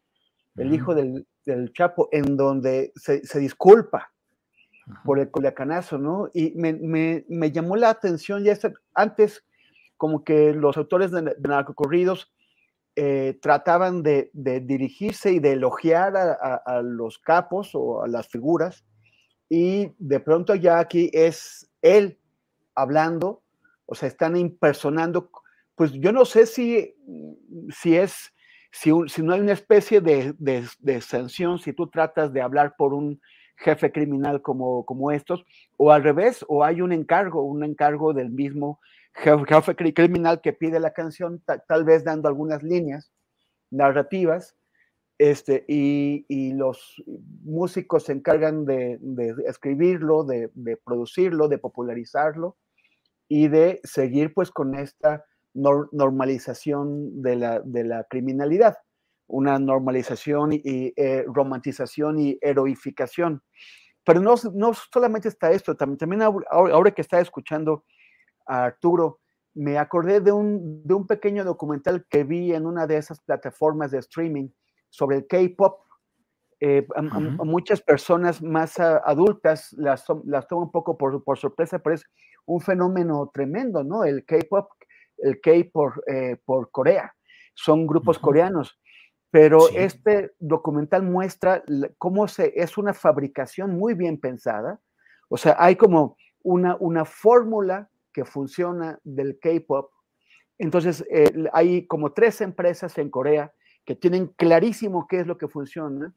el 0.57 0.75
hijo 0.75 0.93
del, 0.93 1.25
Chapo, 1.73 2.09
en 2.11 2.37
donde 2.37 2.91
se, 2.95 3.21
disculpa 3.39 4.11
por 5.05 5.19
el 5.19 5.29
Culiacanazo, 5.31 5.97
¿no? 5.97 6.29
Y 6.33 6.53
me, 6.55 7.51
llamó 7.51 7.75
la 7.75 7.89
atención 7.89 8.43
ya 8.43 8.57
antes 8.93 9.43
como 9.97 10.23
que 10.23 10.53
los 10.53 10.77
autores 10.77 11.11
de, 11.11 11.35
narcocorridos 11.39 12.31
trataban 13.41 14.03
de, 14.03 14.29
dirigirse 14.33 15.31
y 15.31 15.39
de 15.39 15.53
elogiar 15.53 16.15
a 16.15 16.81
los 16.83 17.17
capos 17.19 17.71
o 17.73 18.03
a 18.03 18.07
las 18.07 18.27
figuras, 18.27 18.85
y 19.53 19.91
de 19.97 20.21
pronto 20.21 20.55
ya 20.55 20.79
aquí 20.79 21.11
es 21.11 21.69
él 21.81 22.17
hablando, 22.73 23.43
o 23.85 23.95
sea, 23.95 24.07
están 24.07 24.37
impersonando, 24.37 25.29
pues 25.75 25.91
yo 25.91 26.13
no 26.13 26.23
sé 26.23 26.45
si, 26.45 26.95
si 27.69 27.97
es, 27.97 28.33
si, 28.71 28.91
no 28.91 29.33
hay 29.33 29.41
una 29.41 29.51
especie 29.51 30.01
de, 30.01 30.33
de, 30.37 31.01
sanción, 31.01 31.59
si 31.59 31.73
tú 31.73 31.87
tratas 31.87 32.31
de 32.31 32.41
hablar 32.41 32.75
por 32.77 32.93
un 32.93 33.21
jefe 33.57 33.91
criminal 33.91 34.41
como, 34.41 34.85
como 34.85 35.11
estos, 35.11 35.45
o 35.77 35.91
al 35.91 36.03
revés, 36.03 36.43
o 36.47 36.63
hay 36.63 36.81
un 36.81 36.91
encargo, 36.91 37.43
un 37.43 37.63
encargo 37.63 38.13
del 38.13 38.29
mismo 38.29 38.79
jefe, 39.13 39.75
criminal 39.75 40.41
que 40.41 40.53
pide 40.53 40.79
la 40.79 40.93
canción, 40.93 41.43
tal 41.67 41.83
vez 41.83 42.03
dando 42.03 42.27
algunas 42.27 42.63
líneas 42.63 43.11
narrativas, 43.69 44.55
este, 45.17 45.65
y, 45.67 46.25
y, 46.29 46.53
los 46.53 47.03
músicos 47.43 48.05
se 48.05 48.13
encargan 48.13 48.65
de, 48.65 48.97
de 49.01 49.35
escribirlo, 49.45 50.23
de, 50.23 50.49
de, 50.55 50.77
producirlo, 50.77 51.47
de 51.47 51.59
popularizarlo, 51.59 52.57
y 53.27 53.47
de 53.47 53.79
seguir 53.83 54.33
pues 54.33 54.51
con 54.51 54.75
esta 54.75 55.23
normalización 55.53 57.21
de 57.21 57.35
la, 57.35 57.59
de 57.59 57.83
la, 57.83 58.03
criminalidad, 58.05 58.77
una 59.27 59.59
normalización 59.59 60.53
y, 60.53 60.93
eh, 60.95 61.25
romantización 61.27 62.19
y 62.19 62.37
heroificación. 62.41 63.41
Pero 64.03 64.19
no, 64.19 64.35
no 64.53 64.73
solamente 64.73 65.27
está 65.27 65.51
esto, 65.51 65.75
también, 65.75 65.97
también 65.97 66.21
ahora, 66.21 66.91
que 66.91 67.01
estaba 67.01 67.21
escuchando 67.21 67.83
a 68.45 68.65
Arturo, 68.65 69.19
me 69.53 69.77
acordé 69.77 70.21
de 70.21 70.31
un, 70.31 70.81
de 70.83 70.93
un 70.93 71.05
pequeño 71.05 71.43
documental 71.43 72.05
que 72.09 72.23
vi 72.23 72.53
en 72.53 72.65
una 72.65 72.87
de 72.87 72.97
esas 72.97 73.19
plataformas 73.21 73.91
de 73.91 73.99
streaming 73.99 74.49
sobre 74.89 75.17
el 75.17 75.27
K-Pop. 75.27 75.81
Eh, 76.63 76.87
a, 76.95 77.01
muchas 77.01 77.81
personas 77.81 78.41
más 78.41 78.79
adultas 78.79 79.73
las, 79.73 80.05
las 80.25 80.47
toman 80.47 80.65
un 80.65 80.71
poco 80.71 80.97
por, 80.97 81.23
por 81.23 81.37
sorpresa, 81.37 81.79
pero 81.79 81.95
es 81.95 82.05
un 82.45 82.61
fenómeno 82.61 83.29
tremendo, 83.33 83.83
¿no? 83.83 84.03
El 84.03 84.25
K-pop, 84.25 84.69
el 85.21 85.39
K 85.41 85.51
por, 85.71 86.03
eh, 86.07 86.37
por 86.45 86.71
Corea, 86.71 87.13
son 87.53 87.87
grupos 87.87 88.19
coreanos. 88.19 88.79
Pero 89.31 89.69
este 89.69 90.31
documental 90.39 91.03
muestra 91.03 91.63
cómo 91.97 92.27
se, 92.27 92.51
es 92.55 92.77
una 92.77 92.93
fabricación 92.93 93.77
muy 93.77 93.93
bien 93.93 94.19
pensada. 94.19 94.81
O 95.29 95.37
sea, 95.37 95.55
hay 95.57 95.77
como 95.77 96.17
una, 96.43 96.75
una 96.79 97.05
fórmula 97.05 97.89
que 98.11 98.25
funciona 98.25 98.99
del 99.03 99.39
K-pop. 99.39 99.89
Entonces, 100.57 101.05
eh, 101.09 101.31
hay 101.53 101.87
como 101.87 102.11
tres 102.11 102.41
empresas 102.41 102.97
en 102.97 103.09
Corea 103.09 103.53
que 103.85 103.95
tienen 103.95 104.27
clarísimo 104.27 105.07
qué 105.07 105.21
es 105.21 105.27
lo 105.27 105.37
que 105.37 105.47
funciona. 105.47 106.13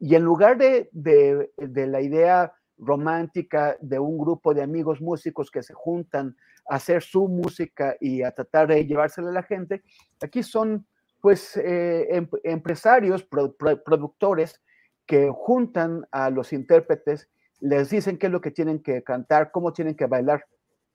Y 0.00 0.16
en 0.16 0.24
lugar 0.24 0.58
de, 0.58 0.88
de, 0.90 1.52
de 1.56 1.86
la 1.86 2.00
idea 2.00 2.52
romántica 2.78 3.76
de 3.80 3.98
un 3.98 4.18
grupo 4.18 4.54
de 4.54 4.62
amigos 4.62 5.00
músicos 5.00 5.50
que 5.50 5.62
se 5.62 5.74
juntan 5.74 6.36
a 6.68 6.76
hacer 6.76 7.02
su 7.02 7.28
música 7.28 7.96
y 8.00 8.22
a 8.22 8.32
tratar 8.32 8.68
de 8.68 8.84
llevársela 8.86 9.30
a 9.30 9.34
la 9.34 9.42
gente. 9.42 9.82
Aquí 10.20 10.42
son 10.42 10.86
pues 11.20 11.56
eh, 11.56 12.06
em, 12.10 12.28
empresarios, 12.44 13.24
productores 13.24 14.62
que 15.06 15.30
juntan 15.32 16.06
a 16.10 16.30
los 16.30 16.52
intérpretes, 16.52 17.28
les 17.60 17.90
dicen 17.90 18.18
qué 18.18 18.26
es 18.26 18.32
lo 18.32 18.40
que 18.40 18.50
tienen 18.50 18.82
que 18.82 19.02
cantar, 19.02 19.50
cómo 19.50 19.72
tienen 19.72 19.96
que 19.96 20.06
bailar, 20.06 20.44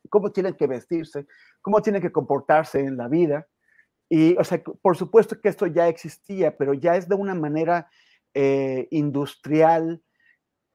cómo 0.09 0.31
tienen 0.31 0.53
que 0.53 0.67
vestirse, 0.67 1.25
cómo 1.61 1.81
tienen 1.81 2.01
que 2.01 2.11
comportarse 2.11 2.79
en 2.79 2.97
la 2.97 3.07
vida. 3.07 3.47
Y, 4.09 4.37
o 4.37 4.43
sea, 4.43 4.61
por 4.81 4.97
supuesto 4.97 5.39
que 5.39 5.49
esto 5.49 5.67
ya 5.67 5.87
existía, 5.87 6.55
pero 6.57 6.73
ya 6.73 6.95
es 6.95 7.07
de 7.07 7.15
una 7.15 7.33
manera 7.33 7.89
eh, 8.33 8.87
industrial, 8.91 10.01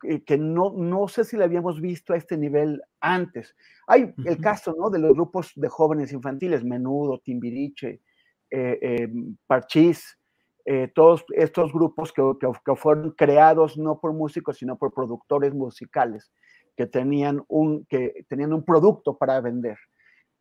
que 0.00 0.38
no, 0.38 0.72
no 0.76 1.08
sé 1.08 1.24
si 1.24 1.36
la 1.36 1.44
habíamos 1.44 1.80
visto 1.80 2.12
a 2.12 2.16
este 2.16 2.36
nivel 2.36 2.82
antes. 3.00 3.54
Hay 3.86 4.12
el 4.24 4.40
caso 4.40 4.74
¿no? 4.78 4.90
de 4.90 4.98
los 4.98 5.14
grupos 5.14 5.52
de 5.54 5.68
jóvenes 5.68 6.12
infantiles, 6.12 6.64
Menudo, 6.64 7.20
Timbiriche, 7.20 8.02
eh, 8.50 8.78
eh 8.80 9.08
Parchís, 9.46 10.18
eh, 10.64 10.90
todos 10.92 11.24
estos 11.28 11.72
grupos 11.72 12.12
que, 12.12 12.22
que, 12.40 12.76
fueron 12.76 13.12
creados 13.12 13.78
no 13.78 14.00
por 14.00 14.12
músicos, 14.12 14.58
sino 14.58 14.76
por 14.76 14.92
productores 14.92 15.54
musicales 15.54 16.32
que 16.76 16.86
tenían 16.86 17.44
un, 17.46 17.86
que 17.86 18.24
tenían 18.28 18.52
un 18.52 18.64
producto 18.64 19.16
para 19.16 19.40
vender. 19.40 19.78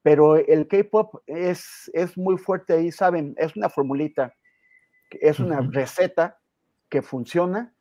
Pero 0.01 0.35
el 0.35 0.67
K-pop 0.67 1.21
es, 1.27 1.91
es 1.93 2.17
muy 2.17 2.37
fuerte 2.37 2.73
ahí, 2.73 2.91
saben, 2.91 3.35
es 3.37 3.55
una 3.55 3.69
formulita, 3.69 4.33
es 5.11 5.39
una 5.39 5.61
receta 5.61 6.39
que 6.89 7.03
funciona 7.03 7.74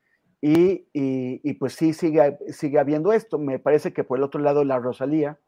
y, 0.46 1.54
pues 1.54 1.72
sí, 1.72 1.94
sigue, 1.94 2.38
sigue 2.48 2.78
habiendo 2.78 3.14
esto. 3.14 3.38
Me 3.38 3.58
parece 3.58 3.94
que 3.94 4.04
por 4.04 4.18
el 4.18 4.24
otro 4.24 4.42
lado 4.42 4.62
la 4.62 4.78
Rosalía 4.78 5.38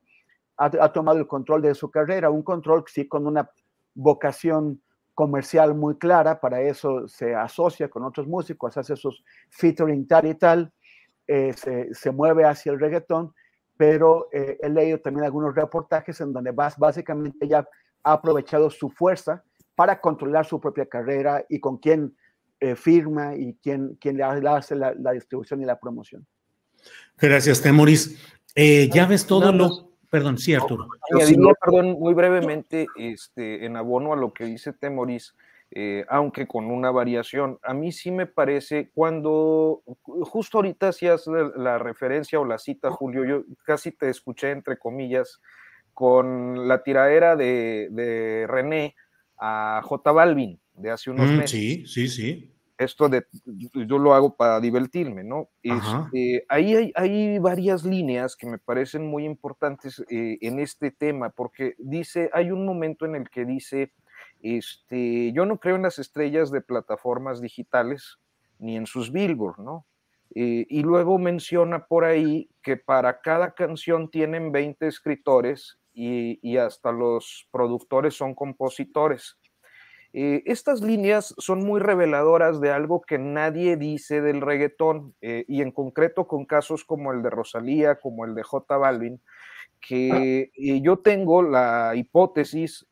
ha, 0.56 0.92
tomado 0.92 1.18
el 1.18 1.26
control 1.26 1.60
de 1.60 1.74
su 1.74 1.90
carrera, 1.90 2.30
un 2.30 2.42
control 2.42 2.82
sí 2.86 3.06
con 3.06 3.26
una 3.26 3.50
vocación 3.94 4.80
comercial 5.12 5.74
muy 5.74 5.98
clara, 5.98 6.40
para 6.40 6.62
eso 6.62 7.06
se 7.08 7.34
asocia 7.34 7.90
con 7.90 8.04
otros 8.04 8.26
músicos, 8.26 8.78
hace 8.78 8.96
sus 8.96 9.22
featuring 9.50 10.08
tal 10.08 10.26
y 10.26 10.34
tal, 10.34 10.72
eh, 11.26 11.52
se, 11.92 12.10
mueve 12.10 12.46
hacia 12.46 12.72
el 12.72 12.80
reggaetón, 12.80 13.34
pero 13.76 14.28
eh, 14.32 14.58
he 14.62 14.70
leído 14.70 15.00
también 15.00 15.24
algunos 15.26 15.54
reportajes 15.54 16.18
en 16.22 16.32
donde 16.32 16.52
básicamente 16.52 17.44
ella 17.44 17.68
ha 18.02 18.12
aprovechado 18.12 18.70
su 18.70 18.88
fuerza 18.88 19.44
para 19.74 20.00
controlar 20.00 20.46
su 20.46 20.58
propia 20.58 20.86
carrera 20.86 21.44
y 21.50 21.60
con 21.60 21.76
quién 21.76 22.16
eh, 22.60 22.74
firma 22.74 23.34
y 23.36 23.54
quién, 23.62 23.96
quién 24.00 24.16
le 24.16 24.24
hace 24.24 24.74
la, 24.74 24.94
distribución 25.12 25.60
y 25.62 25.66
la 25.66 25.78
promoción. 25.78 26.26
Gracias, 27.18 27.60
Temoris. 27.60 28.18
Eh, 28.54 28.88
ya 28.92 29.06
ves 29.06 29.26
todo 29.26 29.52
lo... 29.52 29.90
Perdón, 30.08 30.38
sí, 30.38 30.54
Arturo. 30.54 30.88
perdón, 31.60 31.98
muy 31.98 32.14
brevemente, 32.14 32.86
este, 32.96 33.66
en 33.66 33.76
abono 33.76 34.12
a 34.12 34.16
lo 34.16 34.32
que 34.32 34.44
dice 34.44 34.72
Temoris, 34.72 35.34
eh, 35.72 36.06
aunque 36.08 36.46
con 36.46 36.70
una 36.70 36.90
variación. 36.90 37.58
A 37.62 37.74
mí 37.74 37.92
sí 37.92 38.10
me 38.10 38.26
parece, 38.26 38.90
cuando 38.94 39.82
justo 40.04 40.58
ahorita 40.58 40.88
hacías 40.88 41.26
la, 41.26 41.52
la, 41.56 41.78
referencia 41.78 42.40
o 42.40 42.44
la 42.44 42.56
cita, 42.56 42.90
Julio, 42.90 43.24
yo 43.24 43.44
casi 43.64 43.92
te 43.92 44.08
escuché 44.08 44.52
entre 44.52 44.78
comillas 44.78 45.42
con 45.92 46.68
la 46.68 46.82
tiradera 46.82 47.36
de, 47.36 47.88
de 47.90 48.46
René 48.48 48.94
a 49.38 49.82
J 49.84 50.12
Balvin 50.12 50.60
de 50.76 50.90
hace 50.90 51.10
unos 51.10 51.32
Mm, 51.32 51.36
meses. 51.36 51.52
sí, 51.52 51.86
sí, 51.86 52.08
sí. 52.08 52.52
Esto 52.78 53.08
de 53.08 53.26
yo 53.86 53.98
lo 53.98 54.12
hago 54.12 54.36
para 54.36 54.60
divertirme, 54.60 55.24
¿no? 55.24 55.48
Este, 55.62 56.44
ahí 56.50 56.74
hay, 56.74 56.92
hay 56.94 57.38
varias 57.38 57.84
líneas 57.86 58.36
que 58.36 58.46
me 58.46 58.58
parecen 58.58 59.06
muy 59.06 59.24
importantes 59.24 60.04
eh, 60.10 60.36
en 60.42 60.58
este 60.58 60.90
tema, 60.90 61.30
porque 61.30 61.74
dice, 61.78 62.28
hay 62.34 62.50
un 62.50 62.66
momento 62.66 63.06
en 63.06 63.14
el 63.14 63.30
que 63.30 63.46
dice, 63.46 63.94
este, 64.42 65.32
yo 65.32 65.46
no 65.46 65.58
creo 65.58 65.76
en 65.76 65.82
las 65.84 65.98
estrellas 65.98 66.50
de 66.50 66.60
plataformas 66.60 67.40
digitales 67.40 68.18
ni 68.58 68.76
en 68.76 68.84
sus 68.86 69.10
billboard, 69.10 69.58
¿no? 69.58 69.86
Eh, 70.34 70.66
y 70.68 70.82
luego 70.82 71.18
menciona 71.18 71.86
por 71.86 72.04
ahí 72.04 72.50
que 72.62 72.76
para 72.76 73.22
cada 73.22 73.54
canción 73.54 74.10
tienen 74.10 74.52
20 74.52 74.86
escritores 74.86 75.78
y, 75.94 76.38
y 76.46 76.58
hasta 76.58 76.92
los 76.92 77.48
productores 77.50 78.14
son 78.14 78.34
compositores. 78.34 79.38
Eh, 80.18 80.42
estas 80.46 80.80
líneas 80.80 81.34
son 81.36 81.62
muy 81.62 81.78
reveladoras 81.78 82.58
de 82.58 82.70
algo 82.70 83.02
que 83.02 83.18
nadie 83.18 83.76
dice 83.76 84.22
del 84.22 84.40
reggaetón 84.40 85.14
eh, 85.20 85.44
y 85.46 85.60
en 85.60 85.72
concreto 85.72 86.26
con 86.26 86.46
casos 86.46 86.86
como 86.86 87.12
el 87.12 87.22
de 87.22 87.28
Rosalía, 87.28 87.96
como 87.96 88.24
el 88.24 88.34
de 88.34 88.42
J 88.42 88.78
Balvin, 88.78 89.20
que 89.78 90.50
eh, 90.56 90.80
yo 90.80 91.00
tengo 91.00 91.42
la 91.42 91.92
hipótesis 91.96 92.86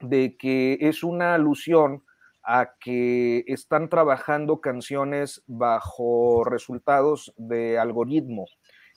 de 0.00 0.36
que 0.36 0.78
es 0.80 1.04
una 1.04 1.34
alusión 1.34 2.02
a 2.42 2.72
que 2.80 3.44
están 3.46 3.88
trabajando 3.88 4.60
canciones 4.60 5.44
bajo 5.46 6.42
resultados 6.42 7.32
de 7.36 7.78
algoritmo, 7.78 8.46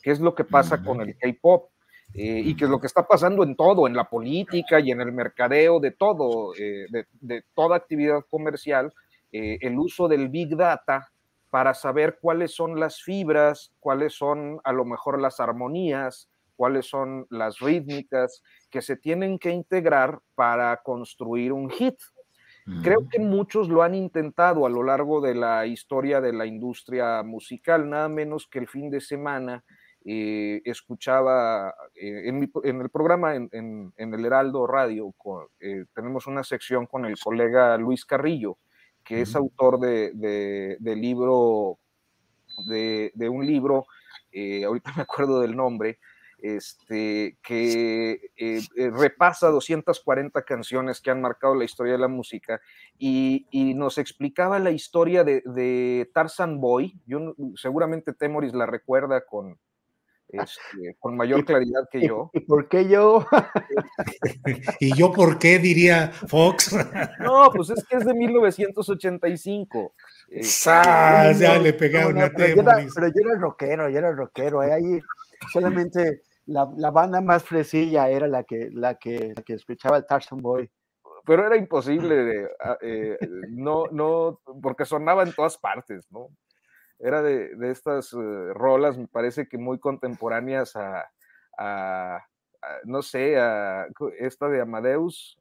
que 0.01 0.10
es 0.10 0.20
lo 0.20 0.34
que 0.34 0.46
pasa 0.46 0.82
con 0.84 1.00
el 1.01 1.15
K-pop. 1.15 1.70
Eh, 2.13 2.41
y 2.44 2.56
que 2.56 2.65
es 2.65 2.70
lo 2.70 2.80
que 2.80 2.88
está 2.88 3.08
pasando 3.08 3.44
en 3.44 3.56
todo, 3.56 3.88
en 3.88 3.96
la 3.96 4.10
política 4.10 4.80
y 4.80 4.91
en 4.91 5.00
el 5.00 5.13
mercadeo, 5.13 5.80
de 5.80 5.91
todo, 5.91 6.53
eh, 6.56 6.88
de, 6.89 7.06
de, 7.22 7.44
toda 7.53 7.77
actividad 7.77 8.25
comercial, 8.30 8.94
eh, 9.32 9.58
el 9.62 9.80
uso 9.80 10.10
del 10.10 10.27
Big 10.27 10.58
Data 10.58 11.10
para 11.50 11.74
saber 11.74 12.18
cuáles 12.22 12.53
son 12.53 12.80
las 12.80 13.01
fibras, 13.01 13.72
cuáles 13.80 14.13
son 14.13 14.60
a 14.63 14.74
lo 14.74 14.84
mejor 14.84 15.22
las 15.22 15.39
armonías, 15.39 16.30
cuáles 16.58 16.86
son 16.86 17.27
las 17.30 17.60
rítmicas 17.60 18.44
que 18.70 18.82
se 18.82 18.98
tienen 18.98 19.39
que 19.39 19.51
integrar 19.51 20.20
para 20.36 20.77
construir 20.84 21.53
un 21.53 21.70
hit. 21.70 21.96
Creo 22.84 23.10
que 23.10 23.20
muchos 23.20 23.68
lo 23.68 23.82
han 23.82 23.96
intentado 23.96 24.65
a 24.65 24.70
lo 24.70 24.84
largo 24.84 25.20
de 25.20 25.34
la 25.34 25.65
historia 25.65 26.22
de 26.22 26.32
la 26.32 26.46
industria 26.46 27.24
musical, 27.24 27.89
nada 27.89 28.08
menos 28.08 28.48
que 28.48 28.60
el 28.60 28.68
fin 28.68 28.91
de 28.91 29.01
semana 29.01 29.63
eh, 30.03 30.62
escuchaba 30.65 31.74
eh, 31.96 32.24
en, 32.25 32.39
mi, 32.39 32.50
en, 32.63 32.81
el 32.81 32.89
programa 32.89 33.36
en, 33.36 33.50
en, 33.51 33.93
en, 33.98 34.13
el 34.13 34.25
Heraldo 34.25 34.65
Radio, 34.65 35.12
con, 35.17 35.46
eh, 35.60 35.86
tenemos 35.93 36.27
una 36.27 36.43
sección 36.43 36.88
con 36.88 37.05
el 37.05 37.20
colega 37.20 37.77
Luis 37.77 38.05
Carrillo, 38.05 38.58
que 39.03 39.15
uh 39.15 39.17
-huh. 39.20 39.24
es 39.24 39.36
autor 39.36 39.79
de, 39.79 40.12
de, 40.13 40.77
de 40.79 40.96
libro, 40.96 41.77
de, 42.65 43.12
de, 43.13 43.29
un 43.29 43.46
libro, 43.46 43.86
eh, 44.31 44.63
ahorita 44.65 44.93
me 44.98 45.03
acuerdo 45.03 45.41
del 45.41 45.55
nombre, 45.55 46.00
este, 46.39 47.38
que 47.43 48.31
eh, 48.36 48.62
repasa 48.75 49.50
240 49.50 50.43
canciones 50.43 51.00
que 51.00 51.12
han 51.12 51.22
marcado 51.22 51.53
la 51.53 51.65
historia 51.65 51.93
de 51.93 52.00
la 52.00 52.08
música 52.08 52.60
y, 52.98 53.46
y 53.51 53.75
nos 53.75 54.00
explicaba 54.00 54.58
la 54.58 54.72
historia 54.72 55.24
de, 55.24 55.43
de, 55.46 56.10
Tarzan 56.12 56.60
Boy. 56.60 57.00
Yo, 57.05 57.36
seguramente 57.55 58.13
Temoris 58.13 58.55
la 58.55 58.65
recuerda 58.65 59.24
con, 59.24 59.60
este, 60.32 60.96
con 61.00 61.16
mayor 61.16 61.46
claridad 61.46 61.88
que 61.92 62.02
yo. 62.08 62.30
¿Y, 62.34 62.42
por 62.42 62.68
qué 62.68 62.88
yo? 62.88 63.26
¿Y 64.80 64.96
yo 64.96 65.12
por 65.12 65.38
qué 65.40 65.60
diría 65.60 66.12
Fox? 66.28 66.76
No, 67.20 67.50
pues 67.54 67.70
es 67.70 67.86
que 67.86 67.98
es 67.98 68.06
de 68.06 68.14
1985. 68.14 69.94
Ah, 70.68 71.32
ya 71.38 71.60
le 71.60 71.74
pegaron 71.74 72.16
no, 72.16 72.22
no, 72.22 72.26
a 72.26 72.30
pero, 72.30 72.56
yo 72.56 72.62
era, 72.62 72.88
pero 72.94 73.08
yo 73.08 73.30
era 73.30 73.40
rockero, 73.40 73.90
yo 73.90 73.98
era 73.98 74.12
rockero. 74.12 74.63
¿eh? 74.63 74.74
Ahí 74.74 75.00
solamente 75.52 76.24
la, 76.46 76.70
la, 76.78 76.91
banda 76.91 77.22
más 77.22 77.44
fresilla 77.44 78.10
era 78.10 78.28
la 78.28 78.44
que, 78.44 78.70
la 78.72 78.96
que, 78.96 79.34
la 79.36 79.44
que 79.44 79.54
escuchaba 79.54 79.98
el 79.98 80.06
Tarzan 80.06 80.39
Boy. 80.39 80.70
Pero 81.26 81.46
era 81.46 81.56
imposible, 81.56 82.15
de, 82.15 82.50
eh, 82.82 83.17
no, 83.50 83.86
no, 83.91 84.41
porque 84.62 84.86
sonaba 84.86 85.24
en 85.24 85.34
todas 85.34 85.58
partes, 85.58 86.08
¿no? 86.10 86.30
Era 87.04 87.22
de, 87.22 87.56
de 87.56 87.72
estas 87.72 88.14
uh, 88.14 88.54
rolas, 88.54 88.98
me 88.98 89.08
parece 89.08 89.48
que 89.48 89.58
muy 89.58 89.80
contemporáneas 89.80 90.76
a, 90.76 91.10
a, 91.58 92.16
a, 92.18 92.22
no 92.86 93.02
sé, 93.02 93.40
a 93.40 93.88
esta 94.20 94.48
de 94.48 94.62
Amadeus, 94.62 95.38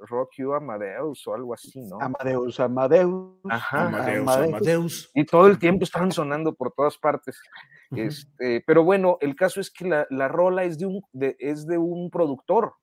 Rock 0.00 0.30
You 0.38 0.54
Amadeus 0.54 1.26
o 1.26 1.34
algo 1.34 1.54
así, 1.54 1.80
¿no? 1.82 1.98
Amadeus, 2.00 2.60
Amadeus. 2.60 3.36
Ajá, 3.48 3.86
Amadeus, 3.86 4.22
Amadeus. 4.28 4.54
Amadeus. 4.54 5.10
Y 5.14 5.24
todo 5.24 5.46
el 5.46 5.58
tiempo 5.58 5.84
estaban 5.84 6.12
sonando 6.12 6.54
por 6.54 6.72
todas 6.72 6.96
partes. 6.98 7.40
Este, 7.90 8.62
pero 8.66 8.84
bueno, 8.84 9.16
el 9.20 9.34
caso 9.34 9.60
es 9.60 9.70
que 9.70 9.86
la, 9.88 10.06
la 10.10 10.28
rola 10.28 10.64
es 10.64 10.78
de 10.78 10.86
un, 10.86 11.02
de, 11.12 11.36
es 11.38 11.66
de 11.66 11.78
un 11.78 12.10
productor. 12.10 12.74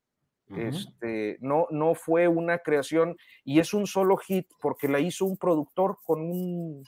Uh 0.47 0.55
-huh. 0.55 0.67
este, 0.67 1.37
no, 1.41 1.67
no 1.71 1.95
fue 1.95 2.27
una 2.27 2.59
creación 2.59 3.17
y 3.43 3.59
es 3.59 3.73
un 3.73 3.87
solo 3.87 4.15
hit 4.17 4.47
porque 4.61 4.87
la 4.87 4.99
hizo 4.99 5.25
un 5.25 5.37
productor 5.37 5.97
con 6.05 6.21
un, 6.21 6.83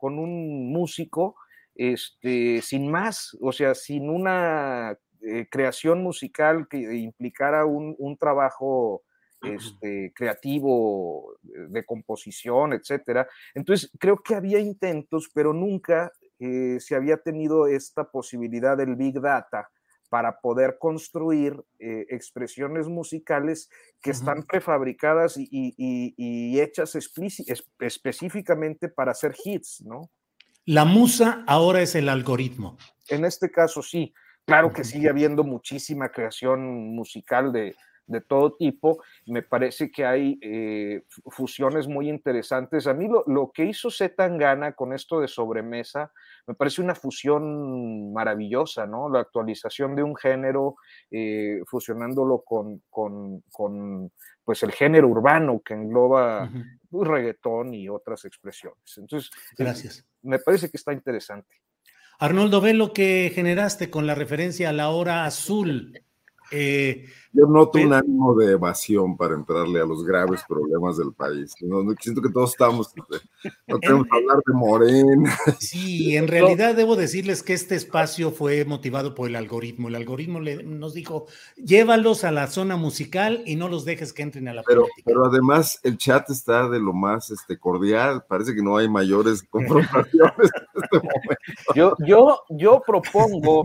con 0.00 0.18
un 0.18 0.72
músico 0.72 1.36
este, 1.74 2.60
sin 2.62 2.90
más, 2.90 3.36
o 3.40 3.52
sea, 3.52 3.74
sin 3.74 4.10
una 4.10 4.98
eh, 5.22 5.46
creación 5.50 6.02
musical 6.02 6.66
que 6.68 6.78
implicara 6.96 7.64
un, 7.64 7.94
un 7.98 8.16
trabajo 8.16 9.02
este, 9.42 10.12
creativo, 10.14 11.36
de 11.42 11.84
composición, 11.84 12.72
etcétera. 12.72 13.26
Entonces, 13.54 13.90
creo 13.98 14.18
que 14.18 14.34
había 14.34 14.58
intentos, 14.58 15.30
pero 15.32 15.52
nunca 15.54 16.12
eh, 16.38 16.78
se 16.80 16.94
había 16.94 17.16
tenido 17.16 17.66
esta 17.66 18.10
posibilidad 18.10 18.76
del 18.76 18.96
Big 18.96 19.20
Data 19.20 19.70
para 20.10 20.40
poder 20.40 20.76
construir 20.78 21.54
eh, 21.78 22.04
expresiones 22.10 22.88
musicales 22.88 23.70
que 24.02 24.10
uh 24.10 24.12
-huh. 24.12 24.16
están 24.16 24.42
prefabricadas 24.42 25.38
y, 25.38 25.48
y, 25.50 25.74
y, 25.78 26.14
y 26.18 26.60
hechas 26.60 26.94
específicamente 27.78 28.88
para 28.88 29.12
hacer 29.12 29.34
hits, 29.42 29.82
¿no? 29.86 30.10
La 30.66 30.84
musa 30.84 31.42
ahora 31.46 31.80
es 31.80 31.94
el 31.94 32.08
algoritmo. 32.08 32.76
En 33.08 33.24
este 33.24 33.50
caso 33.50 33.82
sí, 33.82 34.12
claro 34.44 34.72
que 34.72 34.84
sigue 34.84 35.08
habiendo 35.08 35.42
muchísima 35.42 36.10
creación 36.10 36.94
musical 36.94 37.50
de, 37.52 37.74
de 38.10 38.20
todo 38.20 38.56
tipo. 38.56 39.02
Me 39.26 39.42
parece 39.42 39.90
que 39.90 40.04
hay 40.04 40.38
eh, 40.42 41.02
fusiones 41.30 41.86
muy 41.86 42.08
interesantes. 42.08 42.86
A 42.86 42.94
mí 42.94 43.08
lo, 43.08 43.24
lo 43.26 43.52
que 43.52 43.64
hizo 43.64 43.90
Zetangana 43.90 44.72
con 44.72 44.92
esto 44.92 45.20
de 45.20 45.28
sobremesa 45.28 46.12
me 46.46 46.54
parece 46.54 46.82
una 46.82 46.94
fusión 46.94 48.12
maravillosa, 48.12 48.86
¿no? 48.86 49.08
La 49.08 49.20
actualización 49.20 49.94
de 49.94 50.02
un 50.02 50.16
género, 50.16 50.74
eh, 51.10 51.60
fusionándolo 51.66 52.42
con, 52.42 52.82
con, 52.90 53.42
con, 53.52 54.10
pues 54.44 54.62
el 54.64 54.72
género 54.72 55.08
urbano 55.08 55.62
que 55.64 55.74
engloba 55.74 56.44
uh 56.44 56.48
-huh. 56.48 57.04
reggaetón 57.04 57.74
y 57.74 57.88
otras 57.88 58.24
expresiones. 58.24 58.96
Entonces, 58.96 59.30
gracias. 59.56 60.00
Eh, 60.00 60.04
me 60.22 60.38
parece 60.40 60.68
que 60.68 60.76
está 60.76 60.92
interesante. 60.92 61.54
Arnoldo, 62.18 62.60
ve 62.60 62.74
lo 62.74 62.92
que 62.92 63.30
generaste 63.34 63.88
con 63.88 64.06
la 64.06 64.14
referencia 64.14 64.68
a 64.68 64.72
la 64.72 64.90
hora 64.90 65.24
azul. 65.24 65.92
Eh, 66.50 67.06
Yo 67.32 67.46
noto 67.46 67.72
pero, 67.74 67.86
un 67.86 67.94
ánimo 67.94 68.34
de 68.34 68.52
evasión 68.52 69.16
para 69.16 69.34
entrarle 69.34 69.80
a 69.80 69.84
los 69.84 70.04
graves 70.04 70.42
problemas 70.48 70.96
del 70.96 71.12
país. 71.12 71.54
No, 71.60 71.82
no 71.82 71.94
siento 72.00 72.20
que 72.20 72.30
todos 72.30 72.50
estamos, 72.50 72.92
no 73.68 73.78
tenemos 73.78 74.06
que 74.06 74.16
hablar 74.16 74.38
de 74.44 74.52
Morena. 74.52 75.38
Sí, 75.60 76.16
en 76.16 76.26
realidad 76.26 76.74
debo 76.74 76.96
decirles 76.96 77.42
que 77.42 77.52
este 77.52 77.76
espacio 77.76 78.32
fue 78.32 78.64
motivado 78.64 79.14
por 79.14 79.28
el 79.28 79.36
algoritmo. 79.36 79.88
El 79.88 79.94
algoritmo 79.94 80.40
le, 80.40 80.62
nos 80.64 80.94
dijo, 80.94 81.26
llévalos 81.56 82.24
a 82.24 82.32
la 82.32 82.48
zona 82.48 82.76
musical 82.76 83.42
y 83.46 83.54
no 83.54 83.68
los 83.68 83.84
dejes 83.84 84.12
que 84.12 84.22
entren 84.22 84.48
a 84.48 84.54
la 84.54 84.62
pero, 84.64 84.82
política. 84.82 85.02
Pero 85.04 85.26
además 85.26 85.78
el 85.84 85.98
chat 85.98 86.28
está 86.30 86.68
de 86.68 86.80
lo 86.80 86.92
más 86.92 87.30
este, 87.30 87.58
cordial, 87.58 88.24
parece 88.28 88.54
que 88.54 88.62
no 88.62 88.76
hay 88.76 88.88
mayores 88.88 89.42
confrontaciones 89.44 90.50
en 90.74 90.82
este 90.82 90.96
momento. 91.06 91.74
Yo, 91.74 91.94
yo, 92.04 92.42
yo 92.50 92.82
propongo 92.84 93.62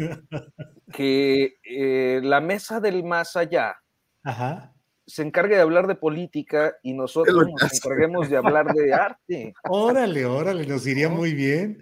que 0.91 1.58
eh, 1.63 2.21
la 2.24 2.41
mesa 2.41 2.80
del 2.80 3.04
más 3.04 3.36
allá 3.36 3.76
Ajá. 4.24 4.74
se 5.06 5.24
encargue 5.24 5.56
de 5.56 5.62
hablar 5.62 5.88
de 5.88 5.95
política 5.95 6.76
y 6.84 6.93
nosotros 6.93 7.48
nos 7.48 7.74
encarguemos 7.74 8.30
de 8.30 8.38
hablar 8.38 8.74
de 8.74 8.93
arte. 8.93 9.54
Órale, 9.69 10.26
órale, 10.26 10.65
nos 10.65 10.86
iría 10.86 11.10
muy 11.10 11.34
bien. 11.34 11.82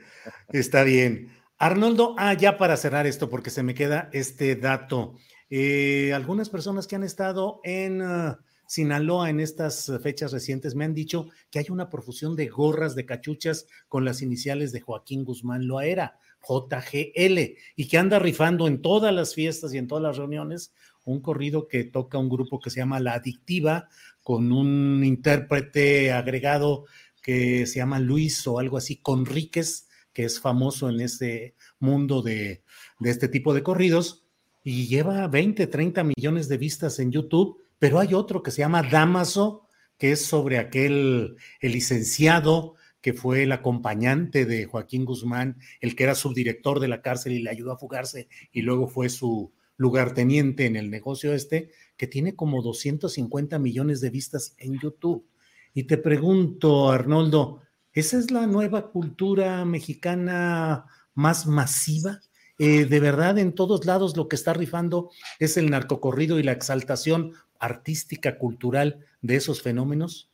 Está 0.49 0.83
bien. 0.83 1.31
Arnoldo, 1.57 2.15
ah, 2.17 2.33
ya 2.33 2.57
para 2.57 2.77
cerrar 2.77 3.07
esto, 3.07 3.29
porque 3.29 3.49
se 3.49 3.63
me 3.63 3.73
queda 3.73 4.09
este 4.11 4.55
dato. 4.55 5.15
Eh, 5.49 6.13
algunas 6.13 6.49
personas 6.49 6.87
que 6.87 6.95
han 6.95 7.03
estado 7.03 7.61
en 7.63 8.01
uh, 8.01 8.35
Sinaloa 8.67 9.29
en 9.29 9.39
estas 9.39 9.91
fechas 10.01 10.31
recientes 10.31 10.73
me 10.73 10.83
han 10.83 10.93
dicho 10.93 11.29
que 11.51 11.59
hay 11.59 11.67
una 11.69 11.89
profusión 11.89 12.35
de 12.35 12.47
gorras, 12.47 12.95
de 12.95 13.05
cachuchas 13.05 13.67
con 13.87 14.03
las 14.03 14.21
iniciales 14.21 14.71
de 14.71 14.81
Joaquín 14.81 15.23
Guzmán 15.23 15.67
Loaera. 15.67 16.17
JGL 16.47 17.57
y 17.75 17.87
que 17.87 17.97
anda 17.97 18.19
rifando 18.19 18.67
en 18.67 18.81
todas 18.81 19.13
las 19.13 19.33
fiestas 19.33 19.73
y 19.73 19.77
en 19.77 19.87
todas 19.87 20.03
las 20.03 20.17
reuniones 20.17 20.73
un 21.05 21.21
corrido 21.21 21.67
que 21.67 21.83
toca 21.83 22.17
un 22.17 22.29
grupo 22.29 22.59
que 22.59 22.69
se 22.69 22.79
llama 22.79 22.99
La 22.99 23.13
Adictiva, 23.13 23.89
con 24.21 24.51
un 24.51 25.03
intérprete 25.03 26.11
agregado 26.11 26.85
que 27.21 27.65
se 27.65 27.75
llama 27.75 27.99
Luis 27.99 28.45
o 28.47 28.59
algo 28.59 28.77
así, 28.77 28.97
Conríquez, 28.97 29.87
que 30.13 30.25
es 30.25 30.39
famoso 30.39 30.89
en 30.89 31.01
ese 31.01 31.55
mundo 31.79 32.21
de, 32.21 32.63
de 32.99 33.09
este 33.09 33.27
tipo 33.27 33.53
de 33.53 33.63
corridos, 33.63 34.25
y 34.63 34.87
lleva 34.87 35.27
20, 35.27 35.67
30 35.67 36.03
millones 36.03 36.47
de 36.47 36.57
vistas 36.57 36.99
en 36.99 37.11
YouTube, 37.11 37.61
pero 37.79 37.99
hay 37.99 38.13
otro 38.13 38.41
que 38.43 38.51
se 38.51 38.59
llama 38.59 38.83
Damaso, 38.83 39.67
que 39.97 40.13
es 40.13 40.25
sobre 40.25 40.57
aquel, 40.57 41.35
el 41.59 41.71
licenciado 41.71 42.75
que 43.03 43.13
fue 43.13 43.43
el 43.43 43.51
acompañante 43.51 44.45
de 44.45 44.65
Joaquín 44.65 45.03
Guzmán, 45.03 45.57
el 45.81 45.93
que 45.93 46.05
era 46.05 46.15
subdirector 46.15 46.79
de 46.79 46.87
la 46.87 47.01
cárcel 47.01 47.33
y 47.33 47.43
le 47.43 47.49
ayudó 47.49 47.73
a 47.73 47.77
fugarse 47.77 48.29
y 48.53 48.61
luego 48.61 48.87
fue 48.87 49.09
su 49.09 49.51
lugarteniente 49.75 50.65
en 50.65 50.77
el 50.77 50.89
negocio 50.89 51.33
este, 51.33 51.69
que 51.97 52.07
tiene 52.07 52.35
como 52.35 52.61
250 52.61 53.59
millones 53.59 53.99
de 53.99 54.09
vistas 54.09 54.55
en 54.57 54.79
YouTube. 54.79 55.27
Y 55.73 55.83
te 55.83 55.97
pregunto, 55.97 56.91
Arnoldo, 56.91 57.61
¿esa 57.91 58.17
es 58.17 58.31
la 58.31 58.47
nueva 58.47 58.89
cultura 58.89 59.65
mexicana 59.65 60.85
más 61.13 61.45
masiva? 61.45 62.21
Eh, 62.57 62.85
de 62.85 62.99
verdad, 63.01 63.37
en 63.37 63.53
todos 63.53 63.85
lados 63.85 64.15
lo 64.15 64.29
que 64.29 64.37
está 64.37 64.53
rifando 64.53 65.09
es 65.39 65.57
el 65.57 65.69
narcocorrido 65.69 66.39
y 66.39 66.43
la 66.43 66.53
exaltación 66.53 67.33
artística, 67.59 68.37
cultural 68.37 69.05
de 69.21 69.35
esos 69.35 69.61
fenómenos. 69.61 70.32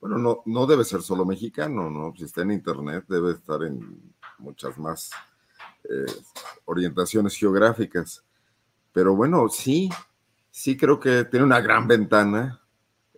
Bueno, 0.00 0.16
no, 0.16 0.42
no 0.46 0.66
debe 0.66 0.84
ser 0.84 1.02
solo 1.02 1.26
mexicano, 1.26 1.90
¿no? 1.90 2.14
Si 2.16 2.24
está 2.24 2.42
en 2.42 2.52
Internet, 2.52 3.04
debe 3.08 3.32
estar 3.32 3.62
en 3.62 4.14
muchas 4.38 4.78
más 4.78 5.10
eh, 5.84 6.12
orientaciones 6.64 7.36
geográficas. 7.36 8.24
Pero 8.92 9.14
bueno, 9.14 9.48
sí, 9.48 9.90
sí 10.50 10.76
creo 10.76 11.00
que 11.00 11.24
tiene 11.24 11.44
una 11.44 11.60
gran 11.60 11.86
ventana 11.86 12.60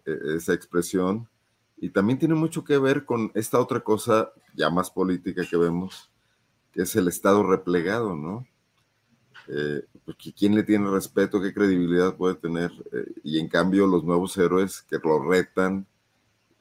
eh, 0.05 0.19
esa 0.37 0.55
expresión 0.55 1.29
y 1.77 1.91
también 1.91 2.19
tiene 2.19 2.35
mucho 2.35 2.65
que 2.65 2.79
ver 2.79 3.05
con 3.05 3.31
esta 3.35 3.59
otra 3.59 3.81
cosa 3.81 4.33
ya 4.55 4.71
más 4.71 4.91
política 4.91 5.43
que 5.49 5.57
vemos, 5.57 6.11
que 6.73 6.83
es 6.83 6.95
el 6.97 7.09
Estado 7.09 7.43
replegado, 7.43 8.15
¿no? 8.15 8.47
Eh, 9.49 9.85
porque 10.05 10.33
¿Quién 10.33 10.55
le 10.55 10.63
tiene 10.63 10.89
respeto? 10.89 11.41
¿Qué 11.41 11.53
credibilidad 11.53 12.17
puede 12.17 12.37
tener? 12.37 12.71
y 13.25 13.39
en 13.39 13.49
cambio 13.49 13.87
los 13.87 14.05
nuevos 14.05 14.37
héroes 14.37 14.83
que 14.83 14.99
lo 15.03 15.23
retan, 15.29 15.87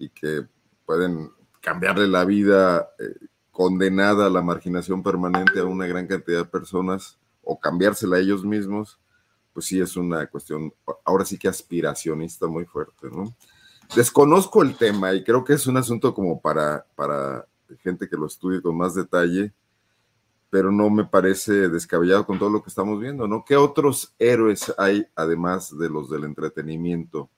y 0.02 0.10
que 0.10 0.46
pueden 0.86 1.32
cambiarle 1.62 2.08
la 2.08 2.26
vida 2.26 2.90
eh, 2.98 3.28
condenada 3.52 4.26
a 4.26 4.30
la 4.30 4.42
marginación 4.42 5.04
permanente 5.04 5.60
a 5.60 5.66
una 5.66 5.86
gran 5.86 6.08
cantidad 6.08 6.40
de 6.40 6.46
personas 6.46 7.20
o 7.44 7.60
cambiársela 7.60 8.18
a 8.18 8.20
ellos 8.20 8.44
mismos, 8.44 9.00
pues 9.54 9.68
sí 9.68 9.80
es 9.80 9.96
una 9.96 10.26
cuestión, 10.26 10.74
ahora 11.06 11.24
sí 11.24 11.38
que 11.38 11.48
aspiracionista 11.48 12.48
muy 12.48 12.66
fuerte, 12.66 13.10
¿no? 13.12 13.36
Desconozco 13.96 14.64
el 14.64 14.76
tema 14.76 15.14
y 15.14 15.24
creo 15.24 15.44
que 15.44 15.54
es 15.54 15.68
un 15.68 15.78
asunto 15.78 16.14
como 16.14 16.42
para, 16.42 16.86
para 16.96 17.46
gente 17.84 18.10
que 18.10 18.18
lo 18.18 18.26
estudie 18.26 18.62
con 18.62 18.76
más 18.76 18.96
detalle, 18.96 19.54
pero 20.50 20.72
no 20.72 20.90
me 20.90 21.06
parece 21.06 21.70
descabellado 21.70 22.26
con 22.26 22.40
todo 22.40 22.50
lo 22.50 22.64
que 22.64 22.70
estamos 22.70 23.00
viendo, 23.00 23.28
¿no? 23.28 23.46
¿Qué 23.46 23.56
otros 23.56 24.16
héroes 24.18 24.74
hay 24.78 25.06
además 25.16 25.78
de 25.78 25.90
los 25.90 26.10
del 26.10 26.24
entretenimiento? 26.24 27.30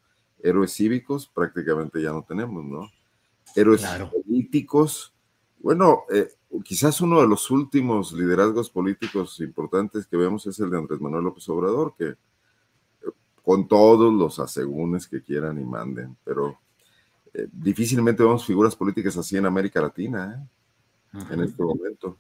Héroes 0.44 0.74
cívicos 0.74 1.28
prácticamente 1.28 2.02
ya 2.02 2.12
no 2.12 2.24
tenemos, 2.24 2.64
¿no? 2.64 2.92
Héroes 3.56 3.84
políticos. 4.12 5.14
Bueno, 5.60 6.04
eh, 6.14 6.30
quizás 6.64 7.00
uno 7.02 7.22
de 7.22 7.28
los 7.28 7.50
últimos 7.50 8.12
liderazgos 8.12 8.70
políticos 8.70 9.40
importantes 9.40 10.06
que 10.06 10.18
vemos 10.18 10.46
es 10.46 10.60
el 10.60 10.70
de 10.70 10.78
Andrés 10.78 11.00
Manuel 11.00 11.24
López 11.24 11.48
Obrador, 11.50 11.96
que 11.98 12.10
eh, 12.10 12.16
con 13.44 13.68
todos 13.68 14.14
los 14.14 14.40
asegúnes 14.40 15.08
que 15.08 15.22
quieran 15.22 15.60
y 15.60 15.64
manden, 15.64 16.18
pero 16.26 16.60
eh, 17.34 17.48
difícilmente 17.52 18.24
vemos 18.24 18.46
figuras 18.46 18.76
políticas 18.76 19.16
así 19.18 19.38
en 19.38 19.46
América 19.46 19.82
Latina, 19.82 20.46
en 21.30 21.42
este 21.42 21.64
momento. 21.64 22.18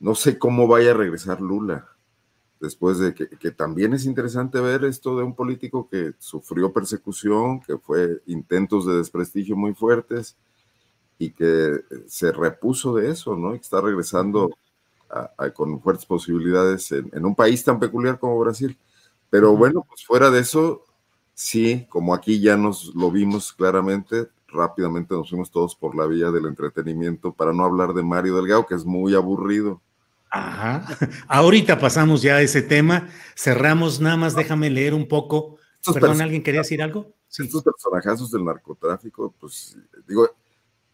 No 0.00 0.14
sé 0.14 0.38
cómo 0.38 0.68
vaya 0.68 0.90
a 0.90 0.94
regresar 0.94 1.40
Lula 1.40 1.93
después 2.64 2.98
de 2.98 3.14
que, 3.14 3.50
también 3.50 3.92
es 3.92 4.06
interesante 4.06 4.58
ver 4.60 4.84
esto 4.84 5.16
de 5.16 5.22
un 5.22 5.34
político 5.34 5.88
que 5.88 6.14
sufrió 6.18 6.72
persecución, 6.72 7.60
que 7.60 7.78
fue 7.78 8.22
intentos 8.26 8.86
de 8.86 8.96
desprestigio 8.96 9.54
muy 9.56 9.74
fuertes 9.74 10.36
y 11.18 11.30
que 11.30 11.84
se 12.06 12.32
repuso 12.32 12.94
de 12.96 13.10
eso, 13.10 13.36
¿no? 13.36 13.54
Y 13.54 13.58
que 13.58 13.64
está 13.64 13.80
regresando 13.80 14.50
con 15.54 15.80
fuertes 15.80 16.06
posibilidades 16.06 16.90
en, 16.90 17.24
un 17.24 17.34
país 17.34 17.62
tan 17.62 17.78
peculiar 17.78 18.18
como 18.18 18.38
Brasil. 18.40 18.76
Pero 19.30 19.56
bueno, 19.56 19.84
pues 19.86 20.04
fuera 20.04 20.30
de 20.30 20.40
eso, 20.40 20.84
sí, 21.34 21.86
como 21.88 22.14
aquí 22.14 22.40
ya 22.40 22.56
nos 22.56 22.94
lo 22.94 23.10
vimos 23.10 23.52
claramente, 23.52 24.28
rápidamente 24.48 25.14
nos 25.14 25.28
fuimos 25.28 25.50
todos 25.50 25.76
por 25.76 25.94
la 25.94 26.06
vía 26.06 26.30
del 26.30 26.46
entretenimiento 26.46 27.32
para 27.32 27.52
no 27.52 27.64
hablar 27.64 27.92
de 27.92 28.02
Mario 28.02 28.36
Delgado, 28.36 28.66
que 28.66 28.74
es 28.74 28.84
muy 28.84 29.14
aburrido. 29.14 29.80
Ajá. 30.34 30.98
Ahorita 31.28 31.78
pasamos 31.78 32.22
ya 32.22 32.36
a 32.36 32.42
ese 32.42 32.60
tema. 32.60 33.08
Cerramos, 33.36 34.00
nada 34.00 34.16
más 34.16 34.34
déjame 34.34 34.68
leer 34.68 34.92
un 34.92 35.06
poco. 35.06 35.58
Perdón, 35.92 36.20
¿alguien 36.20 36.42
quería 36.42 36.62
decir 36.62 36.82
algo? 36.82 37.14
Sí. 37.28 37.44
Estos 37.44 37.62
personajazos 37.62 38.30
del 38.30 38.44
narcotráfico, 38.44 39.34
pues 39.38 39.76
digo, 40.08 40.28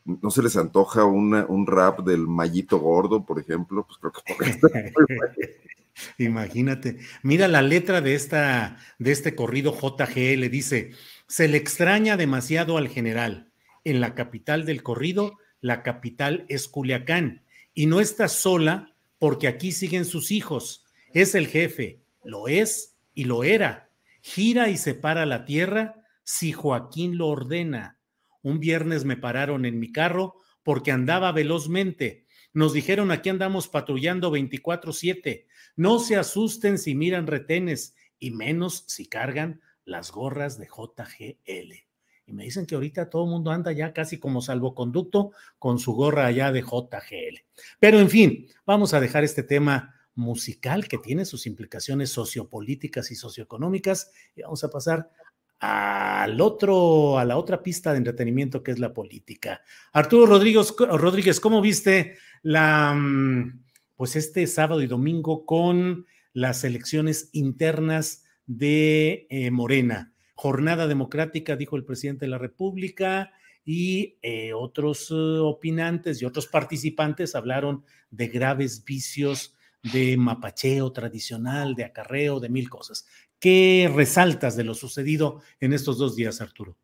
¿no 0.05 0.31
se 0.31 0.43
les 0.43 0.57
antoja 0.57 1.05
un 1.05 1.67
rap 1.67 2.01
del 2.01 2.27
mallito 2.27 2.79
gordo, 2.79 3.25
por 3.25 3.39
ejemplo? 3.39 3.87
Pues 3.87 3.99
creo 3.99 4.13
que 4.13 4.93
Imagínate. 6.19 6.99
Mira 7.23 7.49
la 7.49 7.63
letra 7.63 8.01
de, 8.01 8.15
esta, 8.15 8.77
de 8.99 9.13
este 9.13 9.35
corrido 9.35 9.73
JGL. 9.75 10.51
Dice, 10.51 10.93
se 11.27 11.49
le 11.49 11.57
extraña 11.57 12.17
demasiado 12.17 12.77
al 12.77 12.89
general. 12.89 13.53
En 13.85 14.01
la 14.01 14.15
capital 14.15 14.67
del 14.67 14.83
corrido, 14.83 15.39
la 15.61 15.83
capital 15.83 16.45
es 16.49 16.69
Culiacán. 16.69 17.43
Y 17.75 17.87
no 17.87 18.01
está 18.01 18.29
sola 18.29 18.90
porque 19.21 19.49
aquí 19.49 19.71
siguen 19.71 20.07
sus 20.07 20.31
hijos. 20.33 20.87
Es 21.13 21.35
el 21.35 21.47
jefe, 21.47 22.03
lo 22.25 22.49
es 22.49 22.99
y 23.15 23.25
lo 23.25 23.45
era. 23.45 23.91
Gira 24.23 24.71
y 24.71 24.79
separa 24.79 25.27
la 25.27 25.45
tierra 25.45 26.03
si 26.25 26.53
Joaquín 26.53 27.19
lo 27.19 27.29
ordena. 27.29 28.01
Un 28.43 28.61
viernes 28.61 29.05
me 29.05 29.19
pararon 29.19 29.67
en 29.67 29.79
mi 29.79 29.93
carro 29.93 30.41
porque 30.63 30.91
andaba 30.91 31.33
velozmente. 31.33 32.25
Nos 32.55 32.73
dijeron 32.73 33.11
aquí 33.11 33.29
andamos 33.29 33.69
patrullando 33.69 34.31
24/7. 34.31 35.47
No 35.77 35.99
se 35.99 36.17
asusten 36.17 36.79
si 36.79 36.95
miran 36.95 37.27
retenes 37.27 37.95
y 38.19 38.31
menos 38.31 38.85
si 38.89 39.07
cargan 39.07 39.61
las 39.85 40.11
gorras 40.13 40.59
de 40.59 40.67
JGL. 40.67 41.90
Y 42.31 42.33
me 42.33 42.45
dicen 42.45 42.65
que 42.65 42.77
ahorita 42.77 43.11
todo 43.11 43.25
el 43.25 43.31
mundo 43.31 43.51
anda 43.51 43.73
ya 43.73 43.93
casi 43.93 44.19
como 44.19 44.41
salvoconducto 44.41 45.33
con 45.59 45.79
su 45.79 45.93
gorra 45.93 46.27
allá 46.27 46.53
de 46.53 46.63
JGL. 46.63 47.43
Pero 47.81 47.99
en 47.99 48.09
fin, 48.09 48.47
vamos 48.65 48.95
a 48.95 49.01
dejar 49.01 49.25
este 49.25 49.43
tema 49.43 49.97
musical 50.15 50.87
que 50.87 50.99
tiene 50.99 51.25
sus 51.25 51.47
implicaciones 51.47 52.11
sociopolíticas 52.11 53.11
y 53.11 53.17
socioeconómicas 53.17 54.13
y 54.37 54.43
vamos 54.43 54.63
a 54.63 54.71
pasar 54.71 55.11
al 55.59 56.41
otro, 56.41 57.19
a 57.19 57.25
la 57.25 57.37
otra 57.37 57.63
pista 57.63 57.93
de 57.93 57.99
entretenimiento 57.99 58.63
que 58.63 58.71
es 58.71 58.79
la 58.79 58.95
política. 58.95 59.63
Arturo 59.93 60.27
Rodríguez, 60.27 60.75
Rodríguez 60.79 61.41
¿cómo 61.41 61.61
viste 61.61 62.17
la, 62.43 62.95
mm, 62.95 63.63
pues 63.97 64.17
este 64.17 64.47
sábado 64.47 64.83
y 64.83 64.87
domingo 64.87 65.45
con 65.45 66.07
las 66.33 66.65
elecciones 66.65 67.29
internas 67.33 68.25
de 68.47 69.27
eh, 69.31 69.51
Morena? 69.51 70.13
Jornada 70.41 70.87
democrática, 70.87 71.55
dijo 71.55 71.77
el 71.77 71.85
presidente 71.85 72.25
de 72.25 72.31
la 72.31 72.39
República, 72.39 73.31
y 73.63 74.17
eh, 74.23 74.55
otros 74.55 75.11
eh, 75.11 75.15
opinantes 75.15 76.23
y 76.23 76.25
otros 76.25 76.47
participantes 76.47 77.35
hablaron 77.35 77.85
de 78.11 78.29
graves 78.29 78.83
vicios 78.83 79.55
de 79.93 80.17
mapacheo 80.17 80.93
tradicional, 80.93 81.75
de 81.75 81.85
acarreo, 81.85 82.41
de 82.41 82.49
mil 82.49 82.71
cosas. 82.71 83.07
¿Qué 83.39 83.93
resaltas 83.95 84.57
de 84.57 84.65
lo 84.65 84.73
sucedido 84.73 85.43
en 85.61 85.75
estos 85.75 85.99
dos 85.99 86.17
días, 86.17 86.41
Arturo? 86.41 86.79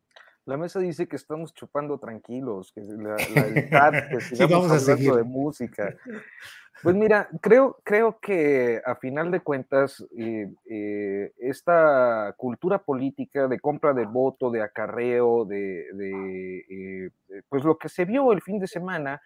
La 0.47 0.55
mesa 0.55 0.79
dice 0.79 1.09
que 1.09 1.17
estamos 1.17 1.53
chupando 1.53 1.99
tranquilos, 1.99 2.71
que 2.71 2.79
la, 2.81 3.17
la 3.69 4.07
que 4.09 4.21
sigamos 4.21 4.71
hablando 4.71 5.17
de 5.17 5.23
música. 5.23 5.95
Pues 6.83 6.95
mira, 6.95 7.27
creo, 7.41 7.79
creo 7.83 8.19
que 8.19 8.79
a 8.85 8.93
final 8.97 9.31
de 9.31 9.39
cuentas, 9.39 10.05
eh, 10.15 10.47
eh, 10.69 11.33
esta 11.39 12.35
cultura 12.37 12.77
política 12.77 13.47
de 13.47 13.59
compra 13.59 13.95
de 13.95 14.05
voto, 14.05 14.51
de 14.51 14.61
acarreo, 14.61 15.43
de, 15.45 15.87
eh, 16.69 17.09
pues 17.49 17.63
lo 17.63 17.79
que 17.79 17.89
se 17.89 18.05
vio 18.05 18.31
el 18.31 18.43
fin 18.43 18.59
de 18.59 18.67
semana, 18.67 19.19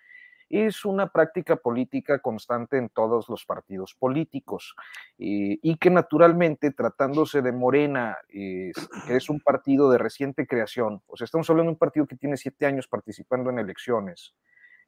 es 0.51 0.85
una 0.85 1.07
práctica 1.07 1.55
política 1.55 2.19
constante 2.19 2.77
en 2.77 2.89
todos 2.89 3.29
los 3.29 3.45
partidos 3.45 3.95
políticos 3.97 4.75
y 5.17 5.77
que 5.77 5.89
naturalmente 5.89 6.71
tratándose 6.71 7.41
de 7.41 7.51
Morena, 7.51 8.17
que 8.29 8.71
es 9.07 9.29
un 9.29 9.39
partido 9.39 9.89
de 9.91 9.97
reciente 9.97 10.45
creación, 10.45 11.01
o 11.07 11.15
sea, 11.15 11.25
estamos 11.25 11.49
hablando 11.49 11.69
de 11.69 11.73
un 11.73 11.79
partido 11.79 12.05
que 12.05 12.15
tiene 12.15 12.37
siete 12.37 12.65
años 12.65 12.87
participando 12.87 13.49
en 13.49 13.59
elecciones, 13.59 14.33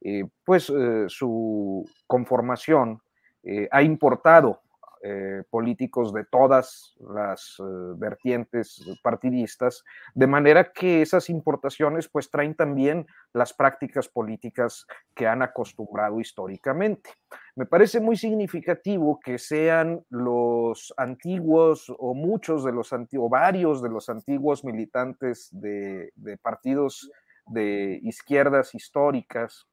eh, 0.06 0.26
pues 0.44 0.70
eh, 0.70 1.06
su 1.08 1.90
conformación 2.08 3.02
eh, 3.42 3.70
ha 3.72 3.82
importado 3.82 4.62
eh, 5.06 5.44
políticos 5.50 6.14
de 6.14 6.24
todas 6.24 6.96
las 6.98 7.58
eh, 7.60 7.64
vertientes 7.98 8.82
partidistas, 9.04 9.84
de 10.16 10.28
manera 10.28 10.72
que 10.72 11.02
esas 11.02 11.30
importaciones 11.30 12.08
pues 12.08 12.32
traen 12.32 12.56
también 12.56 13.06
las 13.34 13.52
prácticas 13.52 14.08
políticas 14.08 14.88
que 15.14 15.28
han 15.28 15.42
acostumbrado 15.42 16.22
históricamente. 16.22 17.10
Me 17.54 17.66
parece 17.66 18.00
muy 18.00 18.16
significativo 18.16 19.20
que 19.20 19.40
sean 19.40 20.06
los 20.10 20.94
antiguos 20.96 21.94
o 21.98 22.14
muchos 22.14 22.64
de 22.64 22.72
los 22.72 22.94
antiguos, 22.94 23.30
varios 23.30 23.82
de 23.82 23.90
los 23.90 24.08
antiguos 24.08 24.64
militantes 24.64 25.50
de, 25.52 26.14
partidos 26.42 27.12
de 27.48 28.00
izquierdas 28.04 28.74
históricas, 28.74 29.68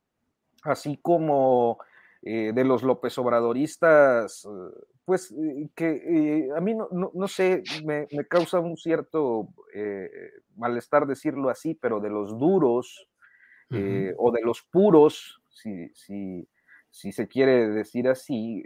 así 0.64 0.99
como 1.01 1.79
eh, 2.21 2.51
de 2.53 2.64
los 2.64 2.83
López 2.83 3.16
Obradoristas, 3.16 4.45
pues 5.11 5.33
eh, 5.33 5.68
que 5.75 6.51
a 6.57 6.61
mí 6.61 6.73
no, 6.73 6.88
no, 6.92 7.27
sé, 7.27 7.64
me, 7.85 8.07
me, 8.12 8.25
causa 8.29 8.61
un 8.61 8.77
cierto 8.77 9.49
malestar 10.55 11.05
decirlo 11.05 11.51
así, 11.51 11.75
pero 11.75 11.99
de 11.99 12.11
los 12.11 12.38
duros 12.38 13.09
o 13.73 14.31
de 14.31 14.40
los 14.40 14.62
puros, 14.62 15.42
si, 15.49 15.88
si, 15.94 16.49
si, 16.90 17.11
se 17.11 17.27
quiere 17.27 17.70
decir 17.70 18.09
así, 18.09 18.62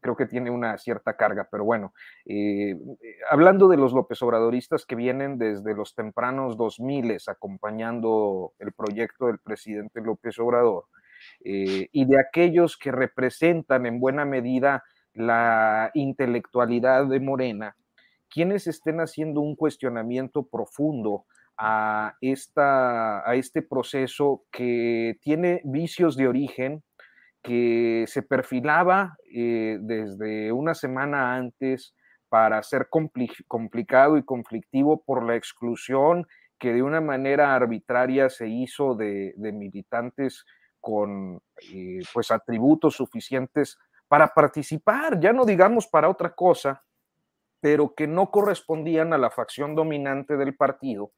creo 0.00 0.14
que 0.14 0.26
tiene 0.26 0.52
una 0.52 0.78
cierta 0.78 1.16
carga, 1.16 1.48
pero 1.50 1.64
bueno, 1.64 1.92
hablando 3.28 3.66
de 3.66 3.76
los 3.76 3.92
López 3.92 4.22
Obradoristas 4.22 4.86
que 4.86 4.94
vienen 4.94 5.38
desde 5.38 5.74
los 5.74 5.96
tempranos 5.96 6.56
2000 6.56 7.16
acompañando 7.26 8.52
el 8.60 8.72
proyecto 8.72 9.26
del 9.26 9.40
presidente 9.40 10.00
López 10.00 10.38
Obrador, 10.38 10.84
eh, 11.44 11.88
y 11.92 12.04
de 12.06 12.18
aquellos 12.18 12.76
que 12.76 12.92
representan 12.92 13.86
en 13.86 14.00
buena 14.00 14.24
medida 14.24 14.82
la 15.14 15.90
intelectualidad 15.94 17.06
de 17.06 17.20
Morena, 17.20 17.76
quienes 18.28 18.66
estén 18.66 18.98
haciendo 18.98 19.40
un 19.40 19.56
cuestionamiento 19.56 20.46
profundo 20.46 21.24
a, 21.56 22.14
esta, 22.20 23.28
a 23.28 23.34
este 23.36 23.62
proceso 23.62 24.44
que 24.50 25.16
tiene 25.20 25.60
vicios 25.64 26.16
de 26.16 26.28
origen, 26.28 26.82
que 27.42 28.04
se 28.08 28.22
perfilaba 28.22 29.16
eh, 29.32 29.78
desde 29.80 30.50
una 30.52 30.74
semana 30.74 31.36
antes 31.36 31.94
para 32.28 32.62
ser 32.62 32.88
complicado 33.46 34.16
y 34.16 34.24
conflictivo 34.24 35.04
por 35.04 35.24
la 35.24 35.36
exclusión 35.36 36.26
que 36.58 36.72
de 36.72 36.82
una 36.82 37.00
manera 37.00 37.54
arbitraria 37.54 38.30
se 38.30 38.48
hizo 38.48 38.94
de, 38.94 39.34
de 39.36 39.52
militantes 39.52 40.44
con 40.80 41.40
eh, 41.72 42.00
pues 42.12 42.30
atributos 42.30 42.96
suficientes 42.96 43.78
para 44.14 44.28
participar, 44.28 45.18
ya 45.18 45.32
no 45.32 45.44
digamos 45.44 45.88
para 45.88 46.08
otra 46.08 46.32
cosa, 46.36 46.84
pero 47.60 47.96
que 47.96 48.06
no 48.06 48.30
correspondían 48.30 49.12
a 49.12 49.18
la 49.18 49.28
facción 49.28 49.74
dominante 49.74 50.36
del 50.36 50.54
partido 50.54 51.10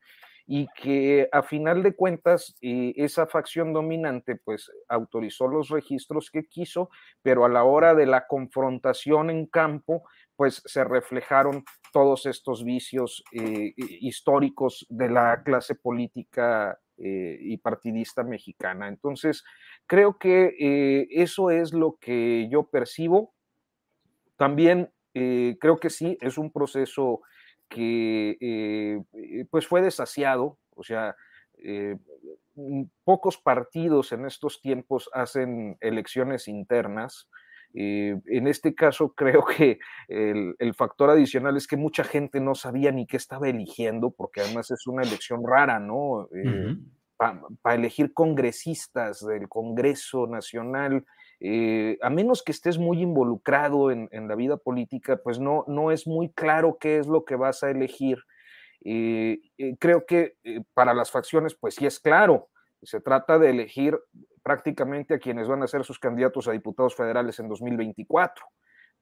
y 0.46 0.66
que 0.68 1.28
a 1.30 1.42
final 1.42 1.82
de 1.82 1.94
cuentas 1.94 2.56
eh, 2.62 2.94
esa 2.96 3.26
facción 3.26 3.74
dominante 3.74 4.36
pues 4.36 4.72
autorizó 4.88 5.46
los 5.46 5.68
registros 5.68 6.30
que 6.30 6.46
quiso, 6.46 6.88
pero 7.20 7.44
a 7.44 7.50
la 7.50 7.64
hora 7.64 7.94
de 7.94 8.06
la 8.06 8.26
confrontación 8.26 9.28
en 9.28 9.44
campo 9.44 10.04
pues 10.34 10.62
se 10.64 10.82
reflejaron 10.82 11.64
todos 11.92 12.24
estos 12.24 12.64
vicios 12.64 13.22
eh, 13.30 13.74
históricos 13.76 14.86
de 14.88 15.10
la 15.10 15.42
clase 15.42 15.74
política 15.74 16.78
eh, 16.98 17.36
y 17.42 17.58
partidista 17.58 18.22
mexicana. 18.22 18.88
Entonces, 18.88 19.44
creo 19.86 20.18
que 20.18 20.54
eh, 20.58 21.08
eso 21.10 21.50
es 21.50 21.72
lo 21.72 21.96
que 22.00 22.48
yo 22.50 22.64
percibo. 22.64 23.34
También 24.36 24.90
eh, 25.14 25.56
creo 25.60 25.78
que 25.78 25.90
sí, 25.90 26.18
es 26.20 26.38
un 26.38 26.52
proceso 26.52 27.20
que 27.68 29.02
pues 29.50 29.66
fue 29.66 29.82
desasiado, 29.82 30.56
o 30.76 30.84
sea, 30.84 31.16
pocos 33.02 33.38
partidos 33.38 34.12
en 34.12 34.24
estos 34.24 34.60
tiempos 34.60 35.10
hacen 35.12 35.76
elecciones 35.80 36.46
internas. 36.46 37.28
en 37.74 38.46
este 38.46 38.72
caso, 38.74 39.14
creo 39.14 39.44
que 39.44 39.80
el, 40.06 40.74
factor 40.74 41.10
adicional 41.10 41.56
es 41.56 41.66
que 41.66 41.76
mucha 41.76 42.04
gente 42.04 42.38
no 42.38 42.54
sabía 42.54 42.92
ni 42.92 43.04
qué 43.06 43.16
estaba 43.16 43.48
eligiendo, 43.48 44.12
porque 44.12 44.42
además 44.42 44.70
es 44.70 44.86
una 44.86 45.02
elección 45.02 45.42
rara, 45.44 45.80
¿no? 45.80 46.28
Para 47.16 47.74
elegir 47.74 48.12
congresistas 48.12 49.24
del 49.24 49.48
Congreso 49.48 50.26
Nacional, 50.26 51.04
eh, 51.40 51.98
a 52.00 52.10
menos 52.10 52.42
que 52.42 52.52
estés 52.52 52.78
muy 52.78 53.02
involucrado 53.02 53.90
en, 53.90 54.08
la 54.28 54.34
vida 54.34 54.56
política, 54.56 55.18
pues 55.22 55.38
no, 55.38 55.64
no 55.66 55.90
es 55.90 56.06
muy 56.06 56.30
claro 56.32 56.78
qué 56.80 56.98
es 56.98 57.06
lo 57.06 57.24
que 57.24 57.36
vas 57.36 57.62
a 57.62 57.70
elegir. 57.70 58.18
Eh, 58.84 59.40
eh, 59.58 59.76
creo 59.78 60.06
que 60.06 60.36
para 60.74 60.94
las 60.94 61.10
facciones, 61.10 61.54
pues 61.54 61.74
sí 61.74 61.86
es 61.86 62.00
claro, 62.00 62.48
se 62.82 63.00
trata 63.00 63.38
de 63.38 63.50
elegir 63.50 63.98
prácticamente 64.42 65.14
a 65.14 65.18
quienes 65.18 65.48
van 65.48 65.62
a 65.62 65.66
ser 65.66 65.84
sus 65.84 65.98
candidatos 65.98 66.48
a 66.48 66.52
diputados 66.52 66.94
federales 66.94 67.38
en 67.40 67.48
2024 67.48 68.46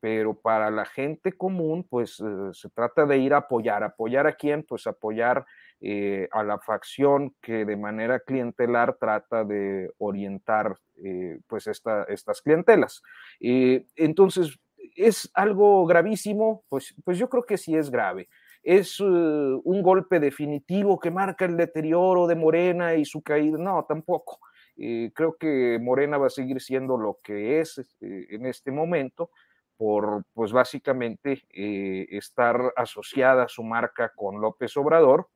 pero 0.05 0.38
para 0.38 0.70
la 0.70 0.85
gente 0.85 1.33
común, 1.33 1.87
pues 1.88 2.22
se 2.53 2.68
trata 2.74 3.07
de 3.07 3.16
ir 3.16 3.33
a 3.33 3.38
apoyar. 3.38 3.83
¿Apoyar 3.83 4.27
a 4.27 4.35
quién? 4.35 4.62
Pues 4.62 4.87
apoyar 4.87 5.46
eh, 5.86 6.30
a 6.32 6.42
la 6.42 6.58
facción 6.60 7.34
que 7.42 7.66
de 7.66 7.76
manera 7.76 8.18
clientelar 8.18 8.96
trata 8.98 9.44
de 9.44 9.90
orientar 9.98 10.78
eh, 11.04 11.40
pues 11.46 11.66
estas 11.66 12.40
clientelas. 12.40 13.02
Eh, 13.38 13.84
entonces, 13.94 14.58
¿es 14.96 15.30
algo 15.34 15.84
gravísimo? 15.84 16.64
Pues, 16.70 16.94
pues 17.04 17.18
yo 17.18 17.28
creo 17.28 17.42
que 17.42 17.58
sí 17.58 17.76
es 17.76 17.90
grave. 17.90 18.30
¿Es 18.62 18.98
un 18.98 19.82
golpe 19.82 20.20
definitivo 20.20 20.98
que 20.98 21.10
marca 21.10 21.44
el 21.44 21.58
deterioro 21.58 22.26
de 22.26 22.36
Morena 22.36 22.94
y 22.94 23.04
su 23.04 23.20
caída? 23.20 23.58
No, 23.58 23.84
tampoco. 23.86 24.38
creo 24.74 25.36
que 25.38 25.78
Morena 25.82 26.16
va 26.16 26.28
a 26.28 26.30
seguir 26.30 26.62
siendo 26.62 26.96
lo 26.96 27.18
que 27.22 27.60
es 27.60 27.78
en 28.00 28.46
este 28.46 28.72
momento 28.72 29.32
por, 29.76 30.24
pues 30.32 30.50
básicamente, 30.50 31.42
estar 31.50 32.72
asociada 32.74 33.48
su 33.48 33.62
marca 33.62 34.12
con 34.16 34.40
López 34.40 34.74
Obrador 34.78 35.28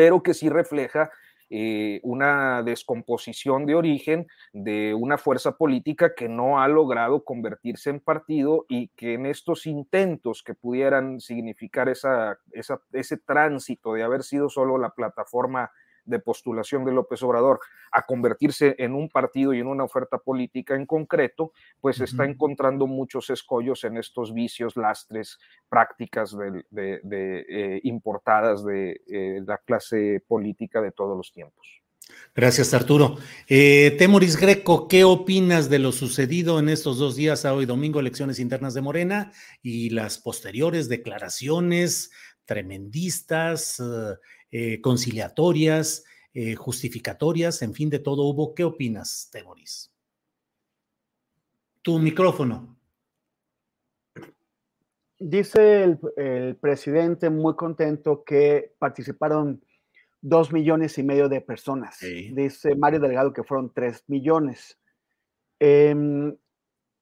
pero 0.00 0.22
que 0.22 0.32
sí 0.32 0.48
refleja 0.48 1.10
eh, 1.50 2.00
una 2.04 2.62
descomposición 2.62 3.66
de 3.66 3.74
origen 3.74 4.26
de 4.54 4.94
una 4.94 5.18
fuerza 5.18 5.58
política 5.58 6.14
que 6.14 6.26
no 6.26 6.58
ha 6.58 6.68
logrado 6.68 7.22
convertirse 7.22 7.90
en 7.90 8.00
partido 8.00 8.64
y 8.66 8.88
que 8.96 9.12
en 9.12 9.26
estos 9.26 9.66
intentos 9.66 10.42
que 10.42 10.54
pudieran 10.54 11.20
significar 11.20 11.90
esa, 11.90 12.38
ese 12.92 13.18
tránsito 13.18 13.92
de 13.92 14.02
haber 14.02 14.22
sido 14.22 14.48
solo 14.48 14.78
la 14.78 14.94
plataforma 14.94 15.70
de 16.10 16.18
postulación 16.18 16.84
de 16.84 16.92
López 16.92 17.22
Obrador 17.22 17.60
a 17.92 18.04
convertirse 18.04 18.74
en 18.78 18.94
un 18.94 19.08
partido 19.08 19.54
y 19.54 19.60
en 19.60 19.66
una 19.66 19.84
oferta 19.84 20.18
política 20.18 20.74
en 20.74 20.86
concreto, 20.86 21.52
pues 21.80 22.00
está 22.00 22.24
encontrando 22.24 22.86
muchos 22.86 23.30
escollos 23.30 23.84
en 23.84 23.96
estos 23.96 24.34
vicios, 24.34 24.76
lastres, 24.76 25.38
prácticas 25.68 26.36
de, 26.36 27.00
eh, 27.10 27.80
importadas 27.84 28.64
de 28.64 29.00
eh, 29.06 29.40
la 29.46 29.58
clase 29.58 30.22
política 30.26 30.80
de 30.82 30.92
todos 30.92 31.16
los 31.16 31.32
tiempos. 31.32 31.80
Gracias, 32.34 32.74
Arturo. 32.74 33.18
Eh, 33.48 33.94
Temoris 33.98 34.36
Greco, 34.36 34.88
¿qué 34.88 35.04
opinas 35.04 35.68
de 35.68 35.78
lo 35.78 35.92
sucedido 35.92 36.58
en 36.58 36.68
estos 36.68 36.98
dos 36.98 37.16
días, 37.16 37.44
a 37.44 37.54
hoy 37.54 37.66
domingo, 37.66 38.00
elecciones 38.00 38.38
internas 38.38 38.74
de 38.74 38.80
Morena 38.80 39.32
y 39.62 39.90
las 39.90 40.18
posteriores 40.18 40.88
declaraciones 40.88 42.10
tremendistas, 42.44 43.78
eh, 43.80 44.16
conciliatorias, 44.80 46.04
eh, 46.32 46.54
justificatorias, 46.54 47.60
en 47.62 47.74
fin, 47.74 47.90
de 47.90 47.98
todo 47.98 48.22
hubo. 48.22 48.54
¿Qué 48.54 48.62
opinas, 48.62 49.28
Temoris? 49.32 49.92
Tu 51.82 51.98
micrófono. 51.98 52.76
Dice 55.18 55.98
el, 56.16 56.56
presidente 56.56 57.30
muy 57.30 57.56
contento 57.56 58.22
que 58.24 58.72
participaron 58.78 59.62
dos 60.20 60.52
millones 60.52 60.98
y 60.98 61.02
medio 61.02 61.28
de 61.28 61.40
personas. 61.40 61.98
Dice 62.00 62.74
Mario 62.76 63.00
Delgado 63.00 63.32
que 63.32 63.42
fueron 63.42 63.72
tres 63.72 64.04
millones. 64.06 64.78
Em, 65.58 66.36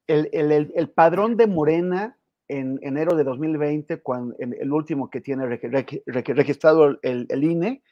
el, 0.07 0.91
padrón 0.95 1.37
de 1.37 1.47
Morena 1.47 2.18
en 2.49 2.79
enero 2.83 3.17
de 3.17 3.25
2020, 3.25 4.01
cuando, 4.03 4.35
el 4.39 4.73
último 4.73 5.11
que 5.11 5.21
tiene 5.21 5.47
registrado 5.47 6.99
el, 7.03 7.45
INE, 7.45 7.83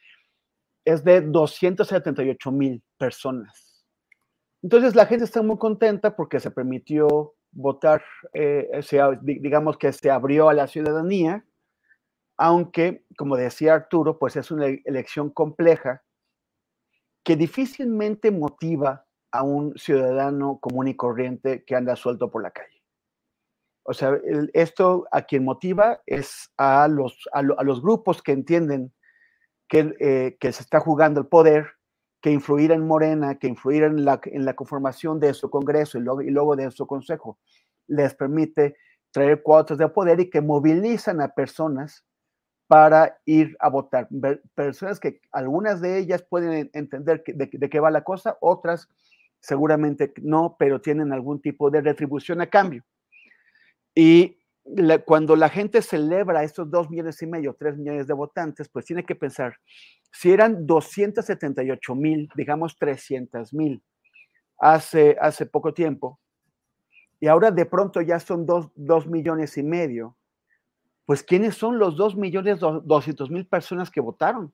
es 0.83 1.03
de 1.03 1.21
278 1.21 2.51
mil 2.51 2.83
personas. 2.97 3.85
Entonces 4.63 4.95
la 4.95 5.05
gente 5.05 5.25
está 5.25 5.41
muy 5.41 5.57
contenta 5.57 6.15
porque 6.15 6.39
se 6.39 6.51
permitió 6.51 7.35
votar, 7.51 8.03
eh, 8.33 8.69
digamos 9.21 9.77
que 9.77 9.93
se 9.93 10.09
abrió 10.09 10.49
a 10.49 10.53
la 10.53 10.67
ciudadanía, 10.67 11.45
aunque, 12.37 13.03
como 13.17 13.35
decía 13.35 13.73
Arturo, 13.73 14.19
pues 14.19 14.35
es 14.35 14.51
una 14.51 14.67
elección 14.67 15.29
compleja 15.29 16.03
que 17.23 17.35
difícilmente 17.35 18.31
motiva 18.31 19.05
a 19.31 19.43
un 19.43 19.77
ciudadano 19.77 20.59
común 20.59 20.87
y 20.87 20.95
corriente 20.95 21.63
que 21.65 21.75
anda 21.75 21.95
suelto 21.95 22.31
por 22.31 22.41
la 22.41 22.51
calle. 22.51 22.76
O 23.89 23.93
sea, 23.93 24.19
esto 24.53 25.07
a 25.13 25.21
quien 25.21 25.45
motiva 25.45 26.01
es 26.05 26.51
a 26.57 26.89
los, 26.89 27.17
a, 27.31 27.41
los 27.41 27.81
grupos 27.81 28.21
que 28.21 28.33
entienden 28.33 28.91
que, 29.69 29.95
eh, 30.01 30.35
que, 30.41 30.51
se 30.51 30.61
está 30.61 30.81
jugando 30.81 31.21
el 31.21 31.27
poder, 31.27 31.67
que 32.21 32.29
influir 32.29 32.73
en 32.73 32.85
Morena, 32.85 33.39
que 33.39 33.47
influir 33.47 33.83
en 33.83 34.03
la, 34.03 34.19
en 34.25 34.43
la 34.43 34.55
conformación 34.55 35.21
de 35.21 35.33
su 35.33 35.49
Congreso 35.49 35.97
y 35.97 36.01
luego, 36.01 36.21
y 36.21 36.31
luego 36.31 36.57
de 36.57 36.69
su 36.71 36.85
Consejo, 36.85 37.39
les 37.87 38.13
permite 38.13 38.75
traer 39.11 39.41
cuotas 39.41 39.77
de 39.77 39.87
poder 39.87 40.19
y 40.19 40.29
que 40.29 40.41
movilizan 40.41 41.21
a 41.21 41.29
personas 41.29 42.03
para 42.67 43.21
ir 43.23 43.55
a 43.61 43.69
votar. 43.69 44.09
Personas 44.53 44.99
que 44.99 45.21
algunas 45.31 45.79
de 45.79 45.97
ellas 45.97 46.23
pueden 46.23 46.69
entender 46.73 47.23
de, 47.25 47.49
de, 47.53 47.69
qué 47.69 47.79
va 47.79 47.89
la 47.89 48.03
cosa, 48.03 48.37
otras 48.41 48.89
seguramente 49.39 50.13
no, 50.21 50.57
pero 50.59 50.81
tienen 50.81 51.13
algún 51.13 51.39
tipo 51.41 51.71
de 51.71 51.79
retribución 51.79 52.41
a 52.41 52.47
cambio. 52.47 52.83
Y 53.99 54.37
cuando 55.05 55.35
la 55.35 55.49
gente 55.49 55.81
celebra 55.81 56.43
estos 56.43 56.69
dos 56.69 56.87
millones 56.87 57.19
y 57.23 57.25
medio, 57.25 57.55
tres 57.55 57.75
millones 57.75 58.05
de 58.05 58.13
votantes, 58.13 58.69
pues 58.69 58.85
tiene 58.85 59.03
que 59.03 59.15
pensar, 59.15 59.55
si 60.11 60.31
eran 60.31 60.67
278 60.67 61.95
mil, 61.95 62.29
digamos 62.35 62.77
300 62.77 63.55
mil, 63.55 63.81
hace, 64.59 65.17
hace 65.19 65.47
poco 65.47 65.73
tiempo, 65.73 66.19
y 67.19 67.25
ahora 67.25 67.49
de 67.49 67.65
pronto 67.65 67.99
ya 68.01 68.19
son 68.19 68.45
dos, 68.45 68.69
dos 68.75 69.07
millones 69.07 69.57
y 69.57 69.63
medio, 69.63 70.15
pues 71.07 71.23
¿quiénes 71.23 71.55
son 71.55 71.79
los 71.79 71.97
dos 71.97 72.15
millones 72.15 72.59
doscientos 72.59 73.31
mil 73.31 73.47
personas 73.47 73.89
que 73.89 73.99
votaron? 73.99 74.53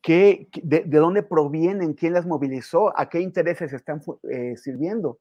¿Qué, 0.00 0.48
de, 0.62 0.84
dónde 0.84 1.24
provienen? 1.24 1.94
¿Quién 1.94 2.12
las 2.12 2.24
movilizó? 2.24 2.96
¿A 2.96 3.08
qué 3.08 3.18
intereses 3.18 3.72
están 3.72 4.00
eh, 4.30 4.56
sirviendo? 4.56 5.18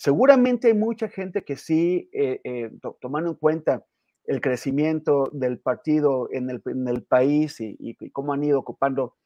Seguramente 0.00 0.68
hay 0.68 0.74
mucha 0.74 1.10
gente 1.10 1.44
que 1.44 1.56
sí, 1.56 2.08
eh, 2.14 2.40
eh, 2.42 2.70
tomando 3.02 3.28
en 3.28 3.36
cuenta 3.36 3.84
el 4.24 4.40
crecimiento 4.40 5.28
del 5.30 5.58
partido 5.58 6.26
en 6.32 6.48
el, 6.48 7.02
país 7.02 7.56
y, 7.60 7.94
cómo 8.10 8.32
han 8.32 8.42
ido 8.42 8.58
ocupando 8.58 9.16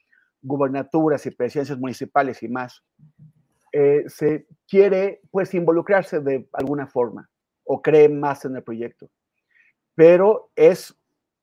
gubernaturas 0.43 1.27
y 1.27 1.31
presidencias 1.31 1.79
municipales 1.79 2.43
y 2.43 2.49
más, 2.49 2.83
eh, 3.71 4.03
se 4.09 4.49
quiere 4.67 5.21
pues 5.31 5.55
involucrarse 5.55 6.19
de 6.19 6.49
alguna 6.53 6.89
forma 6.89 7.31
o 7.63 7.81
cree 7.81 8.09
más 8.09 8.45
en 8.45 8.57
el 8.57 8.65
proyecto. 8.65 9.09
Pero 9.95 10.51
es, 10.57 10.93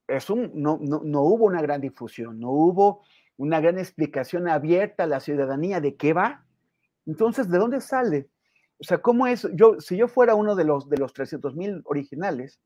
es 0.10 0.30
un, 0.30 0.52
no, 0.56 0.78
no 0.82 1.22
hubo 1.22 1.46
una 1.46 1.62
gran 1.62 1.80
difusión, 1.80 2.38
no 2.38 2.52
hubo 2.52 3.06
una 3.38 3.62
gran 3.62 3.80
explicación 3.80 4.50
abierta 4.50 5.04
a 5.04 5.08
la 5.08 5.22
ciudadanía 5.22 5.80
de 5.80 5.96
qué 5.96 6.12
va. 6.12 6.46
Entonces, 7.06 7.50
¿de 7.50 7.58
dónde 7.58 7.80
sale? 7.80 8.28
O 8.82 8.84
sea, 8.84 8.98
¿cómo 8.98 9.28
es? 9.28 9.48
Yo, 9.54 9.80
si 9.80 9.96
yo 9.96 10.08
fuera 10.08 10.34
uno 10.34 10.56
de 10.56 10.64
los, 10.64 10.90
de 10.90 10.98
los 10.98 11.14
300 11.14 11.56
mil 11.56 11.84
originales, 11.86 12.60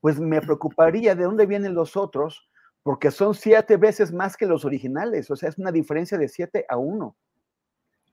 pues 0.00 0.20
me 0.20 0.40
preocuparía 0.40 1.16
de 1.16 1.24
dónde 1.24 1.46
vienen 1.46 1.74
los 1.74 1.96
otros, 1.96 2.48
porque 2.84 3.10
son 3.10 3.34
siete 3.34 3.76
veces 3.76 4.12
más 4.12 4.36
que 4.36 4.46
los 4.46 4.64
originales. 4.64 5.28
O 5.30 5.36
sea, 5.36 5.48
es 5.48 5.58
una 5.58 5.72
diferencia 5.72 6.16
de 6.16 6.28
siete 6.28 6.64
a 6.68 6.76
uno. 6.76 7.16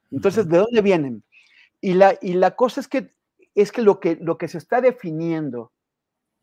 Entonces, 0.09 0.49
¿de 0.49 0.57
dónde 0.57 0.81
vienen? 0.81 1.23
Y 1.81 1.93
la, 1.93 2.17
y 2.19 2.33
la 2.33 2.55
cosa 2.55 2.81
es 2.81 2.87
que, 2.87 3.13
es 3.53 3.71
que, 3.71 3.83
lo, 3.83 3.99
que 3.99 4.15
lo 4.15 4.39
que 4.39 4.47
se 4.47 4.57
está 4.57 4.81
definiendo 4.81 5.71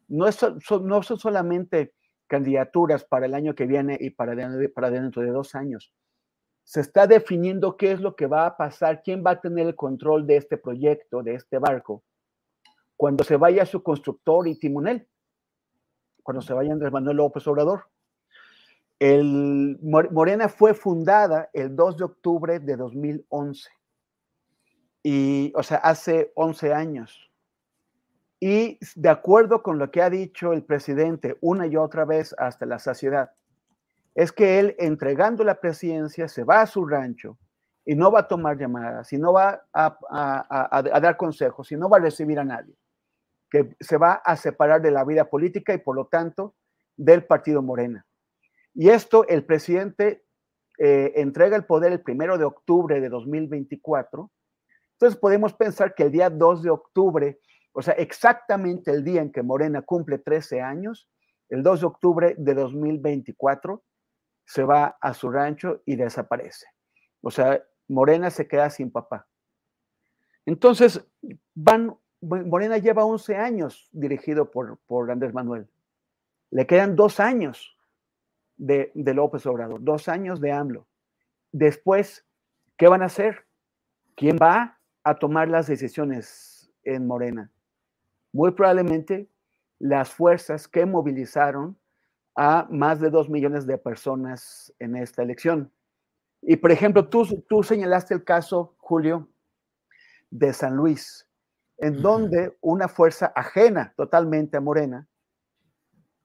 no, 0.06 0.28
es, 0.28 0.38
no 0.82 1.02
son 1.02 1.18
solamente 1.18 1.94
candidaturas 2.28 3.04
para 3.04 3.26
el 3.26 3.34
año 3.34 3.56
que 3.56 3.66
viene 3.66 3.98
y 4.00 4.10
para, 4.10 4.36
para 4.72 4.90
dentro 4.90 5.22
de 5.22 5.30
dos 5.30 5.56
años 5.56 5.92
se 6.64 6.80
está 6.80 7.06
definiendo 7.06 7.76
qué 7.76 7.92
es 7.92 8.00
lo 8.00 8.14
que 8.14 8.26
va 8.26 8.46
a 8.46 8.56
pasar, 8.56 9.02
quién 9.02 9.24
va 9.26 9.32
a 9.32 9.40
tener 9.40 9.66
el 9.66 9.74
control 9.74 10.26
de 10.26 10.36
este 10.36 10.56
proyecto, 10.56 11.22
de 11.22 11.34
este 11.34 11.58
barco, 11.58 12.02
cuando 12.96 13.24
se 13.24 13.36
vaya 13.36 13.64
su 13.66 13.82
constructor 13.82 14.46
y 14.46 14.58
timonel, 14.58 15.08
cuando 16.22 16.42
se 16.42 16.52
vaya 16.52 16.72
Andrés 16.72 16.92
Manuel 16.92 17.16
López 17.16 17.46
Obrador. 17.46 17.84
El, 18.98 19.78
Morena 19.80 20.48
fue 20.48 20.74
fundada 20.74 21.48
el 21.54 21.74
2 21.74 21.96
de 21.96 22.04
octubre 22.04 22.60
de 22.60 22.76
2011, 22.76 23.70
y, 25.02 25.52
o 25.56 25.62
sea, 25.62 25.78
hace 25.78 26.30
11 26.34 26.74
años. 26.74 27.30
Y 28.38 28.78
de 28.94 29.08
acuerdo 29.08 29.62
con 29.62 29.78
lo 29.78 29.90
que 29.90 30.02
ha 30.02 30.10
dicho 30.10 30.52
el 30.52 30.62
presidente 30.62 31.36
una 31.40 31.66
y 31.66 31.76
otra 31.76 32.04
vez 32.04 32.34
hasta 32.38 32.66
la 32.66 32.78
saciedad, 32.78 33.32
es 34.14 34.32
que 34.32 34.58
él 34.58 34.74
entregando 34.78 35.44
la 35.44 35.60
presidencia 35.60 36.28
se 36.28 36.44
va 36.44 36.62
a 36.62 36.66
su 36.66 36.84
rancho 36.86 37.38
y 37.84 37.94
no 37.94 38.12
va 38.12 38.20
a 38.20 38.28
tomar 38.28 38.58
llamadas, 38.58 39.12
y 39.12 39.18
no 39.18 39.32
va 39.32 39.66
a, 39.72 41.00
dar 41.00 41.16
consejos, 41.16 41.72
y 41.72 41.76
no 41.76 41.88
va 41.88 41.96
a 41.96 42.00
recibir 42.00 42.38
a 42.38 42.44
nadie, 42.44 42.74
que 43.50 43.74
se 43.80 43.96
va 43.96 44.14
a 44.24 44.36
separar 44.36 44.82
de 44.82 44.90
la 44.90 45.04
vida 45.04 45.24
política 45.24 45.72
y 45.72 45.78
por 45.78 45.96
lo 45.96 46.06
tanto 46.06 46.54
del 46.96 47.24
partido 47.24 47.62
Morena. 47.62 48.06
Y 48.74 48.90
esto 48.90 49.26
el 49.26 49.44
presidente 49.44 50.24
eh, 50.78 51.12
entrega 51.16 51.56
el 51.56 51.64
poder 51.64 51.92
el 51.92 52.00
primero 52.00 52.38
de 52.38 52.44
octubre 52.44 53.00
de 53.00 53.08
2024. 53.08 54.30
Entonces 54.92 55.18
podemos 55.18 55.54
pensar 55.54 55.94
que 55.94 56.04
el 56.04 56.12
día 56.12 56.30
2 56.30 56.62
de 56.62 56.70
octubre, 56.70 57.40
o 57.72 57.82
sea, 57.82 57.94
exactamente 57.94 58.90
el 58.90 59.02
día 59.02 59.22
en 59.22 59.32
que 59.32 59.42
Morena 59.42 59.82
cumple 59.82 60.18
13 60.18 60.60
años, 60.60 61.08
el 61.48 61.62
2 61.62 61.80
de 61.80 61.86
octubre 61.86 62.34
de 62.38 62.54
2024, 62.54 63.82
se 64.50 64.64
va 64.64 64.98
a 65.00 65.14
su 65.14 65.30
rancho 65.30 65.80
y 65.86 65.94
desaparece. 65.94 66.66
O 67.20 67.30
sea, 67.30 67.62
Morena 67.86 68.30
se 68.30 68.48
queda 68.48 68.68
sin 68.68 68.90
papá. 68.90 69.28
Entonces, 70.44 71.06
van, 71.54 71.96
Morena 72.20 72.78
lleva 72.78 73.04
11 73.04 73.36
años 73.36 73.88
dirigido 73.92 74.50
por, 74.50 74.78
por 74.88 75.08
Andrés 75.08 75.32
Manuel. 75.32 75.68
Le 76.50 76.66
quedan 76.66 76.96
dos 76.96 77.20
años 77.20 77.78
de, 78.56 78.90
de 78.96 79.14
López 79.14 79.46
Obrador, 79.46 79.84
dos 79.84 80.08
años 80.08 80.40
de 80.40 80.50
AMLO. 80.50 80.88
Después, 81.52 82.26
¿qué 82.76 82.88
van 82.88 83.02
a 83.02 83.06
hacer? 83.06 83.46
¿Quién 84.16 84.36
va 84.36 84.80
a 85.04 85.14
tomar 85.20 85.46
las 85.46 85.68
decisiones 85.68 86.72
en 86.82 87.06
Morena? 87.06 87.52
Muy 88.32 88.50
probablemente 88.50 89.28
las 89.78 90.12
fuerzas 90.12 90.66
que 90.66 90.86
movilizaron 90.86 91.78
a 92.36 92.66
más 92.70 93.00
de 93.00 93.10
dos 93.10 93.28
millones 93.28 93.66
de 93.66 93.78
personas 93.78 94.72
en 94.78 94.96
esta 94.96 95.22
elección. 95.22 95.72
Y 96.42 96.56
por 96.56 96.70
ejemplo, 96.70 97.08
tú, 97.08 97.44
tú 97.48 97.62
señalaste 97.62 98.14
el 98.14 98.24
caso, 98.24 98.74
Julio, 98.78 99.28
de 100.30 100.52
San 100.52 100.76
Luis, 100.76 101.28
en 101.78 102.00
donde 102.00 102.56
una 102.60 102.88
fuerza 102.88 103.32
ajena 103.34 103.92
totalmente 103.96 104.56
a 104.56 104.60
Morena, 104.60 105.08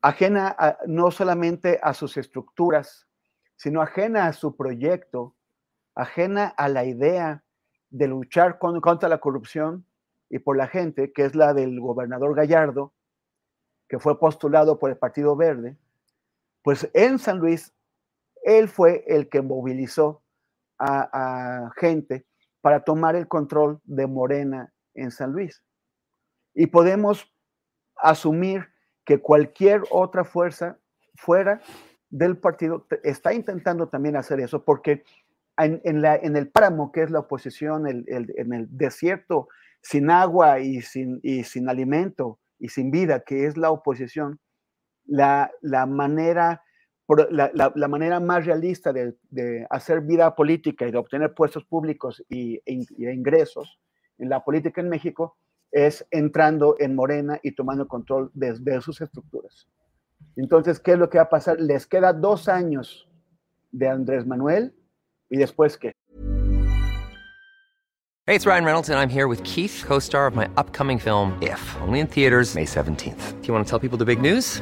ajena 0.02 0.56
no 0.86 1.12
solamente 1.12 1.80
a 1.82 1.94
sus 1.94 2.18
estructuras, 2.18 3.08
sino 3.56 3.82
ajena 3.82 4.28
a 4.28 4.34
su 4.34 4.56
proyecto, 4.56 5.36
ajena 5.96 6.48
a 6.48 6.70
la 6.70 6.86
idea 6.86 7.44
de 7.89 8.08
luchar 8.08 8.60
contra 8.60 9.10
la 9.10 9.20
corrupción 9.20 9.86
y 10.30 10.39
por 10.39 10.58
la 10.58 10.68
gente, 10.68 11.13
que 11.13 11.24
es 11.24 11.36
la 11.36 11.54
del 11.54 11.80
gobernador 11.80 12.36
Gallardo, 12.36 12.94
que 13.88 14.00
fue 14.00 14.20
postulado 14.20 14.80
por 14.80 14.89
el 14.89 14.98
Partido 14.98 15.36
Verde, 15.36 15.78
pues 16.65 16.89
en 16.95 17.19
San 17.19 17.38
Luis, 17.38 17.75
él 18.43 18.67
fue 18.67 19.04
el 19.06 19.30
que 19.30 19.43
movilizó 19.43 20.23
a, 20.80 21.71
gente 21.78 22.25
para 22.60 22.84
tomar 22.84 23.15
el 23.15 23.28
control 23.28 23.80
de 23.84 24.08
Morena 24.08 24.73
en 24.95 25.12
San 25.12 25.32
Luis. 25.32 25.63
Y 26.56 26.65
podemos 26.65 27.32
asumir 27.97 28.67
que 29.06 29.19
cualquier 29.19 29.84
otra 29.91 30.23
fuerza 30.23 30.80
fuera 31.13 31.62
del 32.10 32.36
partido 32.39 32.88
está 33.04 33.32
intentando 33.32 33.88
también 33.88 34.15
hacer 34.15 34.39
eso, 34.39 34.65
porque 34.65 35.04
en, 35.58 35.80
el 35.84 36.49
páramo, 36.49 36.91
que 36.91 37.04
es 37.04 37.12
la 37.12 37.19
oposición, 37.19 37.88
en 37.88 38.54
el 38.54 38.67
desierto 38.71 39.49
sin 39.84 40.10
agua 40.10 40.60
y 40.62 40.82
sin, 40.82 41.19
y 41.21 41.43
sin 41.43 41.69
alimento 41.69 42.39
y 42.58 42.69
sin 42.69 42.89
vida, 42.89 43.19
que 43.19 43.45
es 43.45 43.56
la 43.56 43.69
oposición, 43.69 44.39
la, 45.06 45.52
manera, 45.88 46.63
la, 47.29 47.88
manera 47.88 48.19
más 48.19 48.46
realista 48.46 48.94
de, 48.94 49.67
hacer 49.69 50.02
vida 50.02 50.36
política 50.36 50.88
y 50.88 50.92
de 50.92 50.98
obtener 50.98 51.34
puestos 51.34 51.65
públicos 51.65 52.23
y, 52.29 52.62
e 52.65 53.13
ingresos 53.13 53.79
en 54.17 54.29
la 54.29 54.44
política 54.44 54.82
en 54.82 54.90
México 54.90 55.38
es 55.71 56.06
entrando 56.12 56.77
en 56.79 56.96
Morena 56.96 57.40
y 57.44 57.54
tomando 57.54 57.88
control 57.88 58.32
de, 58.34 58.82
sus 58.82 59.02
estructuras. 59.02 59.67
Entonces, 60.38 60.79
¿qué 60.79 60.94
es 60.94 60.98
lo 60.98 61.10
que 61.10 61.17
va 61.17 61.25
a 61.25 61.29
pasar? 61.29 61.60
Les 61.60 61.86
queda 61.86 62.13
dos 62.13 62.48
años 62.48 63.10
de 63.71 63.90
Andrés 63.90 64.25
Manuel 64.25 64.73
y 65.29 65.38
después 65.38 65.77
qué. 65.77 65.92
Hey, 68.27 68.36
it's 68.36 68.48
Ryan 68.48 68.65
Reynolds 68.65 68.90
and 68.90 68.98
I'm 68.98 69.10
here 69.10 69.27
with 69.27 69.44
Keith, 69.44 69.84
co-star 69.86 70.25
of 70.25 70.36
my 70.36 70.48
upcoming 70.58 70.98
film 70.98 71.38
If, 71.44 71.62
only 71.82 72.00
in 72.00 72.08
theaters 72.08 72.56
May 72.56 72.65
17th. 72.65 73.40
Do 73.42 73.48
you 73.48 73.54
want 73.54 73.67
to 73.67 73.69
tell 73.69 73.77
people 73.77 74.00
the 74.00 74.06
big 74.06 74.19
news? 74.19 74.62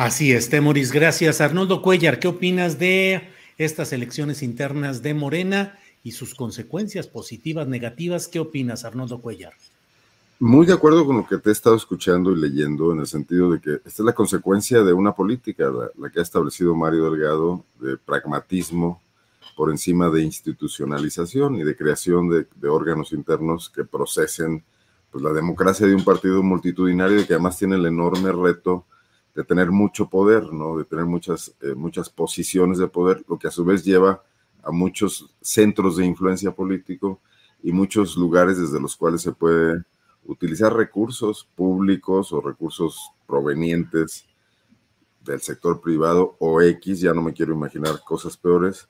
Así 0.00 0.32
es, 0.32 0.48
Temoris. 0.48 0.92
Gracias. 0.92 1.42
Arnoldo 1.42 1.82
Cuellar, 1.82 2.20
¿qué 2.20 2.26
opinas 2.26 2.78
de 2.78 3.28
estas 3.58 3.92
elecciones 3.92 4.42
internas 4.42 5.02
de 5.02 5.12
Morena 5.12 5.78
y 6.02 6.12
sus 6.12 6.34
consecuencias 6.34 7.06
positivas, 7.06 7.68
negativas? 7.68 8.26
¿Qué 8.26 8.40
opinas, 8.40 8.86
Arnoldo 8.86 9.20
Cuellar? 9.20 9.52
Muy 10.38 10.64
de 10.64 10.72
acuerdo 10.72 11.04
con 11.04 11.18
lo 11.18 11.26
que 11.26 11.36
te 11.36 11.50
he 11.50 11.52
estado 11.52 11.76
escuchando 11.76 12.32
y 12.32 12.40
leyendo, 12.40 12.94
en 12.94 13.00
el 13.00 13.06
sentido 13.06 13.50
de 13.50 13.60
que 13.60 13.74
esta 13.74 13.90
es 13.90 14.00
la 14.00 14.14
consecuencia 14.14 14.82
de 14.82 14.94
una 14.94 15.12
política, 15.12 15.70
la, 15.98 16.08
que 16.08 16.20
ha 16.20 16.22
establecido 16.22 16.74
Mario 16.74 17.10
Delgado, 17.10 17.62
de 17.78 17.98
pragmatismo 17.98 19.02
por 19.54 19.70
encima 19.70 20.08
de 20.08 20.22
institucionalización 20.22 21.56
y 21.56 21.62
de 21.62 21.76
creación 21.76 22.30
de, 22.30 22.46
de 22.54 22.68
órganos 22.70 23.12
internos 23.12 23.68
que 23.68 23.84
procesen 23.84 24.64
pues, 25.10 25.22
la 25.22 25.34
democracia 25.34 25.86
de 25.86 25.94
un 25.94 26.04
partido 26.04 26.42
multitudinario 26.42 27.20
y 27.20 27.26
que 27.26 27.34
además 27.34 27.58
tiene 27.58 27.76
el 27.76 27.84
enorme 27.84 28.32
reto 28.32 28.86
de 29.34 29.44
tener 29.44 29.70
mucho 29.70 30.08
poder, 30.08 30.52
¿no? 30.52 30.78
de 30.78 30.84
tener 30.84 31.04
muchas, 31.04 31.54
eh, 31.60 31.74
muchas 31.74 32.10
posiciones 32.10 32.78
de 32.78 32.88
poder, 32.88 33.24
lo 33.28 33.38
que 33.38 33.48
a 33.48 33.50
su 33.50 33.64
vez 33.64 33.84
lleva 33.84 34.22
a 34.62 34.70
muchos 34.70 35.34
centros 35.40 35.96
de 35.96 36.06
influencia 36.06 36.52
político 36.52 37.20
y 37.62 37.72
muchos 37.72 38.16
lugares 38.16 38.58
desde 38.58 38.80
los 38.80 38.96
cuales 38.96 39.22
se 39.22 39.32
puede 39.32 39.82
utilizar 40.24 40.74
recursos 40.74 41.48
públicos 41.54 42.32
o 42.32 42.40
recursos 42.40 43.10
provenientes 43.26 44.26
del 45.24 45.40
sector 45.40 45.80
privado 45.80 46.36
o 46.38 46.60
X, 46.60 47.00
ya 47.00 47.12
no 47.12 47.22
me 47.22 47.32
quiero 47.32 47.52
imaginar 47.52 48.00
cosas 48.04 48.36
peores, 48.36 48.88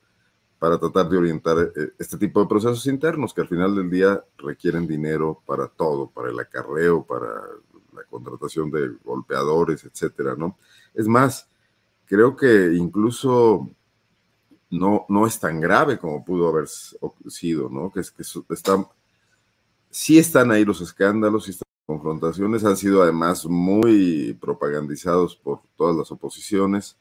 para 0.59 0.79
tratar 0.79 1.09
de 1.09 1.17
orientar 1.17 1.73
eh, 1.75 1.93
este 1.99 2.19
tipo 2.19 2.41
de 2.41 2.47
procesos 2.47 2.87
internos 2.87 3.33
que 3.33 3.41
al 3.41 3.49
final 3.49 3.75
del 3.75 3.91
día 3.91 4.23
requieren 4.37 4.87
dinero 4.87 5.43
para 5.47 5.69
todo, 5.69 6.09
para 6.11 6.29
el 6.29 6.39
acarreo, 6.39 7.03
para 7.03 7.33
la 7.95 8.05
contratación 8.05 8.71
de 8.71 8.89
golpeadores, 9.05 9.85
etcétera, 9.85 10.35
¿no? 10.37 10.57
Es 10.95 11.07
más, 11.07 11.49
creo 12.07 12.37
que 12.37 12.75
incluso 12.75 13.69
no, 14.71 15.07
no 15.09 15.27
es 15.27 15.39
tan 15.39 15.61
grave 15.61 15.99
como 15.99 16.25
pudo 16.25 16.49
haber 16.49 16.69
sido, 16.69 17.69
¿no? 17.69 17.91
Que, 17.93 18.01
que 18.01 18.55
están, 18.55 18.87
sí 19.91 20.19
están 20.19 20.51
ahí 20.51 20.65
los 20.65 20.81
escándalos, 20.81 21.45
sí 21.45 21.51
están 21.51 21.69
las 21.71 21.87
confrontaciones, 21.87 22.65
han 22.65 22.77
sido 22.77 23.03
además 23.03 23.47
muy 23.47 24.37
propagandizados 24.41 25.37
por 25.37 25.61
todas 25.77 25.97
las 25.97 26.11
oposiciones 26.11 26.97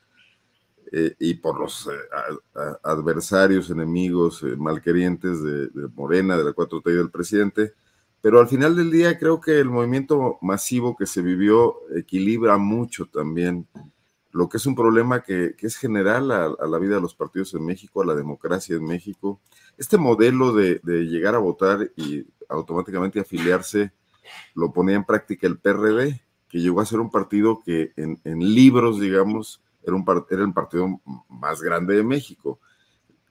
eh, 0.92 1.16
y 1.20 1.36
por 1.36 1.60
los 1.60 1.88
eh, 1.88 2.60
adversarios, 2.84 3.70
enemigos, 3.70 4.42
eh, 4.42 4.56
malquerientes 4.58 5.44
de, 5.44 5.68
de, 5.68 5.88
Morena, 5.96 6.36
de 6.36 6.44
la 6.44 6.52
4T 6.52 6.82
y 6.88 6.96
del 6.96 7.12
presidente. 7.12 7.74
Pero 8.22 8.40
al 8.40 8.48
final 8.48 8.76
del 8.76 8.92
día 8.92 9.18
creo 9.18 9.40
que 9.40 9.60
el 9.60 9.70
movimiento 9.70 10.38
masivo 10.42 10.96
que 10.98 11.06
se 11.06 11.22
vivió 11.22 11.78
equilibra 11.96 12.58
mucho 12.58 13.06
también 13.06 13.68
lo 14.32 14.48
que 14.48 14.58
es 14.58 14.66
un 14.66 14.76
problema 14.76 15.24
que, 15.24 15.56
que 15.58 15.68
es 15.68 15.76
general 15.76 16.32
a, 16.32 16.68
la 16.68 16.78
vida 16.78 16.96
de 16.96 17.02
los 17.02 17.16
partidos 17.16 17.54
en 17.56 17.66
México, 17.66 18.02
a 18.02 18.06
la 18.06 18.16
democracia 18.16 18.76
en 18.76 18.86
México. 18.86 19.42
Este 19.78 19.98
modelo 19.98 20.54
de, 20.54 20.80
llegar 20.84 21.36
a 21.36 21.40
votar 21.40 21.92
y 21.96 22.28
automáticamente 22.48 23.20
afiliarse 23.20 23.92
lo 24.54 24.72
ponía 24.72 24.96
en 24.96 25.06
práctica 25.06 25.48
el 25.48 25.58
PRD, 25.58 26.22
que 26.48 26.60
llegó 26.60 26.82
a 26.82 26.86
ser 26.86 27.00
un 27.00 27.10
partido 27.10 27.62
que 27.64 27.94
en, 27.96 28.20
en 28.24 28.40
libros, 28.40 29.00
digamos, 29.00 29.64
era, 29.84 29.96
un, 29.96 30.06
era 30.30 30.44
el 30.44 30.54
partido 30.54 31.02
más 31.28 31.62
grande 31.62 31.96
de 31.96 32.04
México. 32.04 32.60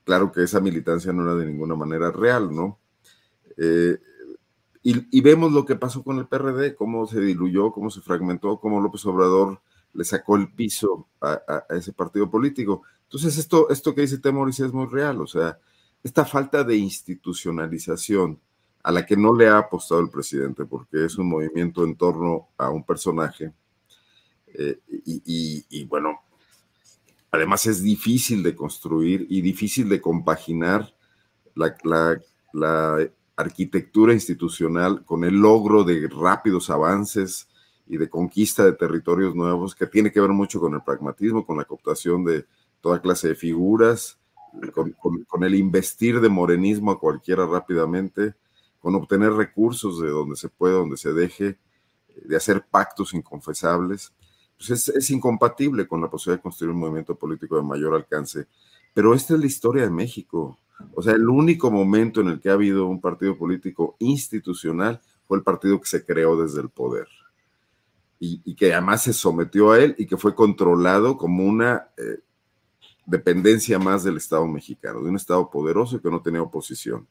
Claro 0.03 0.31
que 0.31 0.43
esa 0.43 0.59
militancia 0.59 1.13
no 1.13 1.23
era 1.23 1.35
de 1.35 1.45
ninguna 1.45 1.75
manera 1.75 2.11
real, 2.11 2.53
¿no? 2.53 2.79
Eh, 3.57 3.97
y, 4.81 5.21
vemos 5.21 5.51
lo 5.51 5.65
que 5.65 5.75
pasó 5.75 6.03
con 6.03 6.19
el 6.19 6.27
PRD, 6.27 6.75
cómo 6.75 7.05
se 7.05 7.19
diluyó, 7.19 7.71
cómo 7.71 7.89
se 7.89 8.01
fragmentó, 8.01 8.59
cómo 8.59 8.79
López 8.79 9.05
Obrador 9.05 9.61
le 9.93 10.05
sacó 10.05 10.37
el 10.37 10.53
piso 10.53 11.07
a, 11.19 11.65
ese 11.69 11.91
partido 11.91 12.29
político. 12.29 12.83
Entonces, 13.03 13.37
esto, 13.37 13.69
esto 13.69 13.93
que 13.93 14.01
dice 14.01 14.19
Temoris 14.19 14.61
es 14.61 14.71
muy 14.71 14.87
real, 14.87 15.21
o 15.21 15.27
sea, 15.27 15.59
esta 16.01 16.23
falta 16.23 16.63
de 16.63 16.77
institucionalización 16.77 18.39
a 18.81 18.91
la 18.93 19.05
que 19.05 19.17
no 19.17 19.35
le 19.35 19.49
ha 19.49 19.57
apostado 19.57 19.99
el 19.99 20.09
presidente, 20.09 20.63
porque 20.63 21.03
es 21.03 21.17
un 21.17 21.27
movimiento 21.27 21.83
en 21.83 21.97
torno 21.97 22.47
a 22.57 22.69
un 22.69 22.85
personaje. 22.85 23.51
Eh, 24.47 24.79
y, 24.87 25.83
bueno, 25.85 26.21
además 27.31 27.65
es 27.65 27.83
difícil 27.83 28.41
de 28.43 28.55
construir 28.55 29.27
y 29.29 29.41
difícil 29.41 29.89
de 29.89 29.99
compaginar 29.99 30.95
la 31.55 32.97
arquitectura 33.39 34.13
institucional 34.13 35.05
con 35.05 35.23
el 35.23 35.35
logro 35.35 35.83
de 35.83 36.09
rápidos 36.09 36.69
avances 36.69 37.47
y 37.87 37.97
de 37.97 38.09
conquista 38.09 38.65
de 38.65 38.73
territorios 38.73 39.33
nuevos, 39.33 39.73
que 39.73 39.87
tiene 39.87 40.11
que 40.11 40.19
ver 40.19 40.31
mucho 40.31 40.59
con 40.59 40.73
el 40.73 40.81
pragmatismo, 40.81 41.45
con 41.45 41.57
la 41.57 41.65
cooptación 41.65 42.23
de 42.25 42.45
toda 42.81 43.01
clase 43.01 43.29
de 43.29 43.35
figuras, 43.35 44.19
con, 44.73 44.91
con, 44.91 45.23
con, 45.23 45.43
el 45.43 45.55
investir 45.55 46.19
de 46.19 46.29
morenismo 46.29 46.91
a 46.91 46.99
cualquiera 46.99 47.45
rápidamente, 47.45 48.35
con 48.79 48.95
obtener 48.95 49.31
recursos 49.33 50.01
de 50.01 50.09
donde 50.09 50.35
se 50.35 50.49
puede, 50.49 50.73
donde 50.73 50.97
se 50.97 51.13
deje, 51.13 51.57
de 52.25 52.35
hacer 52.35 52.65
pactos 52.69 53.13
inconfesables, 53.13 54.11
pues 54.57 54.69
es, 54.71 54.89
es 54.89 55.09
incompatible 55.09 55.87
con 55.87 56.01
la 56.01 56.09
posibilidad 56.09 56.39
de 56.39 56.43
construir 56.43 56.73
un 56.73 56.79
movimiento 56.79 57.15
político 57.15 57.55
de 57.55 57.63
mayor 57.63 57.95
alcance. 57.95 58.47
Pero 58.93 59.13
esta 59.13 59.33
es 59.33 59.39
la 59.39 59.45
historia 59.45 59.83
de 59.83 59.89
México. 59.89 60.57
O 60.93 61.01
sea, 61.01 61.13
el 61.13 61.27
único 61.27 61.71
momento 61.71 62.21
en 62.21 62.29
el 62.29 62.39
que 62.39 62.49
ha 62.49 62.53
habido 62.53 62.87
un 62.87 63.01
partido 63.01 63.37
político 63.37 63.95
institucional 63.99 65.01
fue 65.27 65.37
el 65.37 65.43
partido 65.43 65.79
que 65.79 65.87
se 65.87 66.05
creó 66.05 66.41
desde 66.41 66.61
el 66.61 66.69
poder. 66.69 67.07
Y, 68.19 68.41
y 68.43 68.55
que 68.55 68.73
además 68.73 69.03
se 69.03 69.13
sometió 69.13 69.71
a 69.71 69.79
él 69.79 69.95
y 69.97 70.05
que 70.05 70.17
fue 70.17 70.35
controlado 70.35 71.17
como 71.17 71.45
una 71.45 71.87
eh, 71.97 72.19
dependencia 73.05 73.79
más 73.79 74.03
del 74.03 74.17
Estado 74.17 74.45
mexicano, 74.47 75.01
de 75.01 75.09
un 75.09 75.15
Estado 75.15 75.49
poderoso 75.49 76.01
que 76.01 76.11
no 76.11 76.21
tenía 76.21 76.41
oposición. 76.41 77.07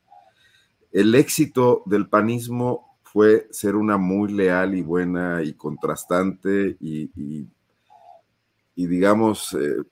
El 0.93 1.15
éxito 1.15 1.83
del 1.87 2.09
panismo 2.09 2.99
fue 3.03 3.49
ser 3.51 3.75
una 3.75 3.97
muy 3.97 4.33
leal 4.33 4.75
y 4.75 4.83
buena 4.83 5.43
y 5.43 5.55
contrastante 5.55 6.77
y, 6.81 7.11
y, 7.17 7.47
y 8.77 8.87
digamos, 8.87 9.55
eh, 9.55 9.83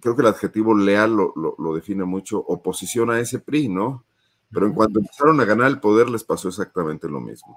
creo 0.00 0.16
que 0.16 0.22
el 0.22 0.28
adjetivo 0.28 0.74
leal 0.74 1.14
lo, 1.14 1.32
lo, 1.36 1.54
lo, 1.58 1.74
define 1.74 2.04
mucho, 2.04 2.38
oposición 2.38 3.10
a 3.10 3.20
ese 3.20 3.38
PRI, 3.38 3.68
¿no? 3.68 4.04
Pero 4.52 4.66
en 4.66 4.72
cuanto 4.72 4.98
empezaron 4.98 5.40
a 5.40 5.44
ganar 5.44 5.68
el 5.68 5.80
poder 5.80 6.10
les 6.10 6.24
pasó 6.24 6.48
exactamente 6.48 7.08
lo 7.08 7.20
mismo. 7.20 7.56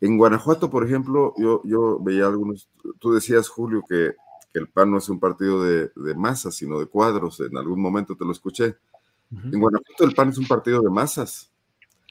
En 0.00 0.16
Guanajuato, 0.16 0.70
por 0.70 0.84
ejemplo, 0.84 1.34
yo, 1.36 1.60
yo 1.64 1.98
veía 2.00 2.26
algunos, 2.26 2.68
tú 2.98 3.12
decías, 3.12 3.48
Julio, 3.48 3.82
que 3.88 4.14
que 4.54 4.60
el 4.60 4.68
PAN 4.68 4.92
no 4.92 4.98
es 4.98 5.08
un 5.08 5.18
partido 5.18 5.64
de, 5.64 5.90
de 5.96 6.14
masas, 6.14 6.54
sino 6.54 6.78
de 6.78 6.86
cuadros. 6.86 7.40
En 7.40 7.56
algún 7.56 7.80
momento 7.80 8.16
te 8.16 8.24
lo 8.24 8.30
escuché. 8.30 8.76
Uh 9.32 9.36
-huh. 9.36 9.52
En 9.52 9.60
Guanajuato 9.60 10.04
el 10.04 10.14
PAN 10.14 10.28
es 10.28 10.38
un 10.38 10.46
partido 10.46 10.80
de 10.80 10.90
masas. 10.90 11.50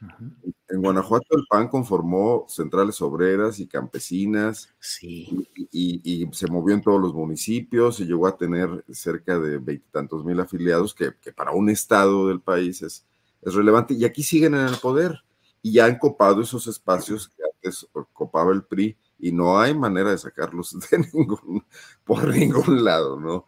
Uh 0.01 0.07
-huh. 0.07 0.53
En 0.73 0.81
Guanajuato 0.81 1.37
el 1.37 1.45
PAN 1.47 1.67
conformó 1.67 2.47
centrales 2.49 2.99
obreras 2.99 3.59
y 3.59 3.67
campesinas 3.67 4.73
sí. 4.79 5.47
y, 5.61 6.01
y, 6.01 6.23
y, 6.23 6.33
se 6.33 6.47
movió 6.47 6.73
en 6.73 6.81
todos 6.81 6.99
los 6.99 7.13
municipios 7.13 7.99
y 7.99 8.05
llegó 8.05 8.25
a 8.25 8.35
tener 8.35 8.83
cerca 8.89 9.37
de 9.37 9.59
veintitantos 9.59 10.25
mil 10.25 10.39
afiliados, 10.39 10.95
que, 10.95 11.11
que, 11.21 11.31
para 11.31 11.51
un 11.51 11.69
estado 11.69 12.27
del 12.27 12.41
país 12.41 12.81
es, 12.81 13.05
es 13.43 13.53
relevante. 13.53 13.93
Y 13.93 14.03
aquí 14.03 14.23
siguen 14.23 14.55
en 14.55 14.65
el 14.65 14.77
poder 14.77 15.23
y 15.61 15.73
ya 15.73 15.85
han 15.85 15.99
copado 15.99 16.41
esos 16.41 16.65
espacios 16.65 17.29
que 17.29 17.43
antes 17.53 17.87
copaba 18.11 18.51
el 18.51 18.63
PRI 18.63 18.97
y 19.19 19.31
no 19.31 19.59
hay 19.59 19.75
manera 19.75 20.09
de 20.09 20.17
sacarlos 20.17 20.75
de 20.89 20.97
ningún, 21.13 21.63
por 22.03 22.27
ningún 22.29 22.83
lado, 22.83 23.19
¿no? 23.19 23.45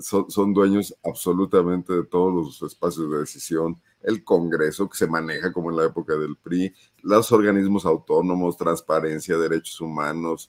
son, 0.00 0.30
son, 0.30 0.52
dueños 0.52 0.96
absolutamente 1.04 1.92
de 1.92 2.04
todos 2.04 2.34
los 2.34 2.72
espacios 2.72 3.10
de 3.10 3.18
decisión, 3.18 3.80
el 4.06 4.22
Congreso 4.22 4.88
que 4.88 4.96
se 4.96 5.08
maneja 5.08 5.52
como 5.52 5.70
en 5.70 5.76
la 5.76 5.84
época 5.84 6.14
del 6.14 6.36
PRI, 6.36 6.72
los 7.02 7.32
organismos 7.32 7.84
autónomos, 7.84 8.56
transparencia, 8.56 9.36
derechos 9.36 9.80
humanos, 9.80 10.48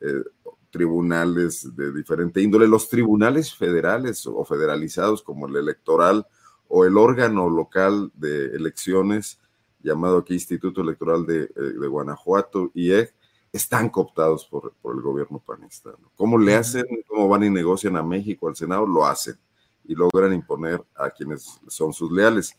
eh, 0.00 0.22
tribunales 0.70 1.74
de 1.74 1.90
diferente 1.90 2.42
índole, 2.42 2.68
los 2.68 2.90
tribunales 2.90 3.54
federales 3.54 4.26
o 4.26 4.44
federalizados 4.44 5.22
como 5.22 5.48
el 5.48 5.56
electoral 5.56 6.26
o 6.68 6.84
el 6.84 6.98
órgano 6.98 7.48
local 7.48 8.12
de 8.14 8.54
elecciones 8.54 9.40
llamado 9.80 10.18
aquí 10.18 10.34
Instituto 10.34 10.82
Electoral 10.82 11.24
de, 11.24 11.44
eh, 11.44 11.50
de 11.80 11.88
Guanajuato, 11.88 12.70
IEG, 12.74 13.14
están 13.50 13.88
cooptados 13.88 14.44
por, 14.44 14.74
por 14.82 14.94
el 14.94 15.00
gobierno 15.00 15.42
panista. 15.44 15.92
¿Cómo 16.14 16.36
le 16.36 16.54
hacen? 16.54 16.84
¿Cómo 17.06 17.26
van 17.26 17.44
y 17.44 17.48
negocian 17.48 17.96
a 17.96 18.02
México, 18.02 18.48
al 18.48 18.56
Senado? 18.56 18.86
Lo 18.86 19.06
hacen 19.06 19.38
y 19.84 19.94
logran 19.94 20.34
imponer 20.34 20.84
a 20.94 21.08
quienes 21.08 21.58
son 21.68 21.94
sus 21.94 22.12
leales. 22.12 22.54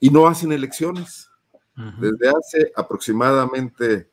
Y 0.00 0.10
no 0.10 0.26
hacen 0.26 0.52
elecciones. 0.52 1.28
Desde 2.00 2.28
hace 2.28 2.72
aproximadamente 2.74 4.10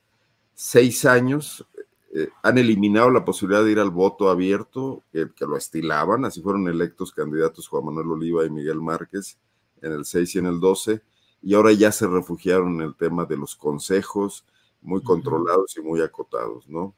seis 0.54 1.04
años 1.04 1.66
eh, 2.14 2.30
han 2.44 2.60
eliminado 2.60 3.10
la 3.10 3.26
posibilidad 3.26 3.64
de 3.64 3.72
ir 3.72 3.80
al 3.80 3.90
voto 3.90 4.30
abierto, 4.30 5.04
que, 5.12 5.30
que 5.36 5.46
lo 5.46 5.58
estilaban, 5.58 6.26
así 6.26 6.42
fueron 6.42 6.68
electos 6.68 7.12
candidatos 7.12 7.68
Juan 7.68 7.86
Manuel 7.86 8.12
Oliva 8.12 8.46
y 8.46 8.52
Miguel 8.52 8.82
Márquez 8.82 9.40
en 9.82 9.92
el 9.92 10.06
6 10.06 10.36
y 10.36 10.40
en 10.40 10.46
el 10.46 10.60
12, 10.60 11.02
y 11.42 11.54
ahora 11.54 11.72
ya 11.74 11.92
se 11.92 12.08
refugiaron 12.08 12.76
en 12.76 12.82
el 12.82 12.96
tema 12.96 13.26
de 13.26 13.38
los 13.38 13.56
consejos, 13.56 14.46
muy 14.82 15.02
controlados 15.02 15.76
y 15.78 15.82
muy 15.82 16.02
acotados, 16.02 16.68
¿no? 16.70 16.96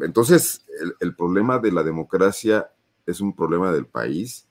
Entonces, 0.00 0.64
el, 1.00 1.14
problema 1.14 1.58
de 1.58 1.72
la 1.72 1.82
democracia 1.82 2.70
es 3.06 3.20
un 3.20 3.34
problema 3.34 3.72
del 3.72 3.86
país. 3.86 4.46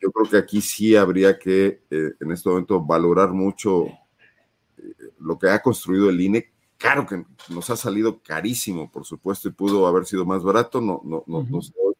Yo 0.00 0.10
creo 0.10 0.30
que 0.30 0.36
aquí 0.36 0.60
sí 0.60 0.96
habría 0.96 1.38
que, 1.38 1.82
eh, 1.90 2.14
en 2.20 2.32
este 2.32 2.48
momento, 2.48 2.80
valorar 2.82 3.30
mucho 3.30 3.86
eh, 3.86 4.94
lo 5.18 5.38
que 5.38 5.48
ha 5.48 5.60
construido 5.62 6.10
el 6.10 6.20
INE. 6.20 6.52
Claro 6.76 7.06
que 7.06 7.24
nos 7.48 7.70
ha 7.70 7.76
salido 7.76 8.20
carísimo, 8.22 8.90
por 8.90 9.04
supuesto, 9.04 9.48
y 9.48 9.52
pudo 9.52 9.86
haber 9.86 10.06
sido 10.06 10.24
más 10.24 10.42
barato. 10.42 10.80
No, 10.80 11.00
no, 11.04 11.24
no, 11.26 11.44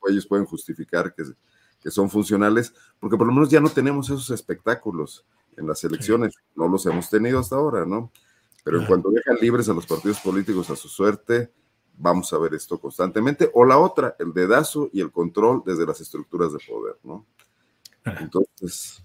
ellos 0.08 0.26
pueden 0.26 0.46
justificar 0.46 1.14
que, 1.14 1.24
que 1.82 1.90
son 1.90 2.08
funcionales, 2.08 2.72
porque 3.00 3.16
por 3.16 3.26
lo 3.26 3.32
menos 3.32 3.50
ya 3.50 3.60
no 3.60 3.68
tenemos 3.68 4.08
esos 4.08 4.30
espectáculos 4.30 5.24
en 5.56 5.66
las 5.66 5.82
elecciones. 5.84 6.34
No 6.54 6.68
los 6.68 6.86
hemos 6.86 7.10
tenido 7.10 7.38
hasta 7.38 7.56
ahora, 7.56 7.84
¿no? 7.84 8.10
Pero 8.64 8.80
en 8.80 8.86
cuanto 8.86 9.10
dejan 9.10 9.36
libres 9.40 9.68
a 9.68 9.74
los 9.74 9.86
partidos 9.86 10.20
políticos 10.20 10.68
a 10.70 10.76
su 10.76 10.88
suerte, 10.88 11.50
vamos 11.96 12.32
a 12.32 12.38
ver 12.38 12.54
esto 12.54 12.78
constantemente. 12.78 13.50
O 13.54 13.64
la 13.64 13.78
otra, 13.78 14.14
el 14.18 14.32
dedazo 14.32 14.88
y 14.92 15.00
el 15.00 15.10
control 15.10 15.62
desde 15.64 15.86
las 15.86 16.00
estructuras 16.00 16.52
de 16.52 16.58
poder, 16.66 16.96
¿no? 17.02 17.26
Entonces. 18.20 19.02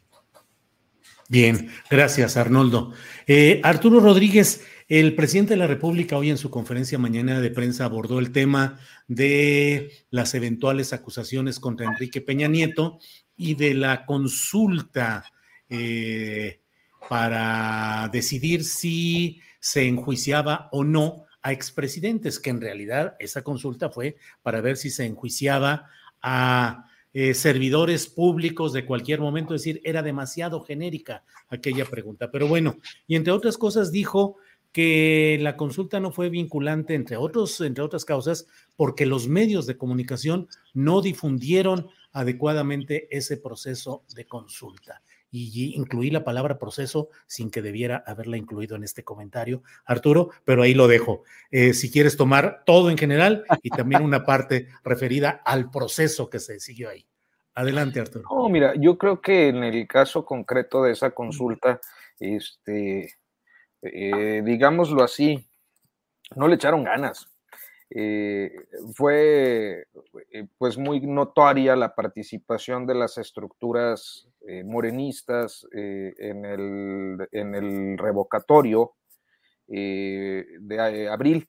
Bien, 1.30 1.70
gracias, 1.90 2.38
Arnoldo. 2.38 2.94
Eh, 3.26 3.60
Arturo 3.64 4.00
Rodríguez, 4.00 4.66
el 4.88 5.16
presidente 5.16 5.54
de 5.54 5.58
la 5.58 5.68
República 5.68 6.18
hoy 6.18 6.30
en 6.30 6.38
su 6.38 6.50
conferencia 6.50 7.00
mañana 7.00 7.42
de 7.42 7.50
prensa 7.50 7.86
abordó 7.86 8.20
el 8.20 8.32
tema 8.32 8.80
de 9.08 10.06
las 10.12 10.36
eventuales 10.36 10.94
acusaciones 10.94 11.60
contra 11.60 11.88
Enrique 11.88 12.22
Peña 12.22 12.48
Nieto 12.48 13.00
y 13.36 13.56
de 13.56 13.74
la 13.74 14.06
consulta 14.06 15.26
eh, 15.70 16.62
para 17.10 18.10
decidir 18.12 18.64
si 18.64 19.42
se 19.60 19.88
enjuiciaba 19.88 20.70
o 20.72 20.84
no 20.84 21.26
a 21.42 21.52
expresidentes, 21.52 22.40
que 22.40 22.50
en 22.52 22.62
realidad 22.62 23.16
esa 23.20 23.42
consulta 23.44 23.90
fue 23.90 24.18
para 24.42 24.62
ver 24.62 24.78
si 24.78 24.90
se 24.90 25.06
enjuiciaba 25.06 25.88
a 26.22 26.86
eh, 27.14 27.34
servidores 27.34 28.08
públicos 28.08 28.74
de 28.74 28.86
cualquier 28.86 29.20
momento, 29.20 29.54
es 29.54 29.62
decir, 29.62 29.82
era 29.84 30.02
demasiado 30.02 30.62
genérica 30.62 31.24
aquella 31.50 31.86
pregunta. 31.86 32.32
Pero 32.32 32.48
bueno, 32.48 32.78
y 33.08 33.16
entre 33.16 33.34
otras 33.34 33.58
cosas 33.58 33.92
dijo 33.92 34.38
que 34.72 35.38
la 35.42 35.56
consulta 35.56 36.00
no 36.00 36.12
fue 36.12 36.30
vinculante, 36.30 36.96
entre, 36.96 37.18
otros, 37.18 37.62
entre 37.62 37.84
otras 37.84 38.06
causas, 38.06 38.48
porque 38.76 39.06
los 39.06 39.28
medios 39.28 39.68
de 39.68 39.78
comunicación 39.78 40.48
no 40.74 41.02
difundieron 41.02 41.88
adecuadamente 42.12 43.08
ese 43.16 43.38
proceso 43.38 44.04
de 44.16 44.26
consulta 44.26 45.02
y 45.34 45.76
incluí 45.76 46.12
la 46.12 46.24
palabra 46.24 46.60
proceso 46.60 47.10
sin 47.26 47.50
que 47.50 47.64
debiera 47.64 48.04
haberla 48.06 48.38
incluido 48.38 48.76
en 48.76 48.84
este 48.84 49.04
comentario, 49.04 49.64
Arturo, 49.84 50.30
pero 50.46 50.62
ahí 50.62 50.76
lo 50.76 50.88
dejo. 50.88 51.24
Eh, 51.50 51.74
si 51.74 51.92
quieres 51.92 52.16
tomar 52.18 52.62
todo 52.66 52.92
en 52.92 52.98
general 53.00 53.44
y 53.64 53.72
también 53.72 54.04
una 54.04 54.24
parte 54.26 54.68
referida 54.84 55.42
al 55.44 55.72
proceso 55.72 56.30
que 56.30 56.40
se 56.40 56.60
siguió 56.60 56.90
ahí. 56.90 57.08
Adelante, 57.56 58.00
Arturo. 58.00 58.26
No, 58.30 58.48
mira, 58.48 58.74
yo 58.76 58.98
creo 58.98 59.22
que 59.22 59.48
en 59.48 59.64
el 59.64 59.88
caso 59.88 60.24
concreto 60.24 60.84
de 60.84 60.92
esa 60.92 61.12
consulta, 61.12 61.82
este, 62.20 63.16
eh, 63.82 64.42
digámoslo 64.46 65.04
así, 65.04 65.44
no 66.36 66.48
le 66.48 66.56
echaron 66.56 66.84
ganas. 66.84 67.28
Eh, 67.90 68.52
fue 68.96 69.86
pues 70.58 70.80
muy 70.80 71.02
notoria 71.02 71.76
la 71.76 71.94
participación 71.94 72.88
de 72.88 72.96
las 72.96 73.20
estructuras 73.20 74.28
eh, 74.46 74.64
morenistas 74.66 75.66
eh, 75.74 76.14
en, 76.18 76.44
el, 76.44 77.28
en, 77.32 77.56
el, 77.56 77.98
revocatorio 77.98 78.92
eh, 79.70 80.44
de 80.60 81.08
abril 81.08 81.48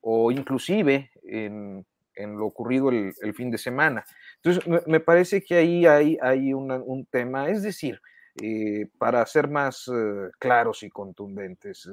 o 0.00 0.32
inclusive 0.32 1.12
en, 1.22 1.84
lo 2.16 2.46
ocurrido 2.46 2.90
el, 2.90 3.34
fin 3.34 3.52
de 3.52 3.58
semana. 3.58 4.04
Entonces, 4.42 4.86
me, 4.88 4.98
parece 4.98 5.40
que 5.40 5.54
ahí 5.54 5.86
hay, 5.86 6.18
hay 6.20 6.52
un 6.52 7.06
tema, 7.12 7.48
es 7.48 7.62
decir, 7.62 8.00
para 8.98 9.24
ser 9.26 9.48
más 9.48 9.90
claros 10.38 10.82
y 10.82 10.90
contundentes. 10.90 11.88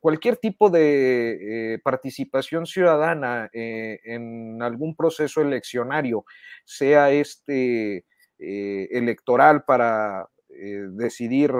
Cualquier 0.00 0.36
tipo 0.36 0.70
de 0.70 1.80
participación 1.84 2.66
ciudadana 2.66 3.50
en 3.52 4.62
algún 4.62 4.96
proceso 4.96 5.40
eleccionario, 5.42 6.24
sea 6.64 7.10
este 7.10 8.04
eh, 8.36 8.88
electoral 8.90 9.64
para 9.64 10.28
eh, 10.48 10.86
decidir 10.90 11.52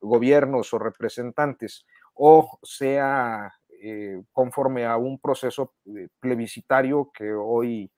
gobiernos 0.00 0.74
o 0.74 0.78
representantes, 0.80 1.86
o 2.12 2.58
sea 2.64 3.52
eh, 3.80 4.20
conforme 4.32 4.84
a 4.84 4.96
un 4.96 5.20
proceso 5.20 5.74
plebiscitario 6.18 7.12
que 7.16 7.32
hoy 7.32 7.90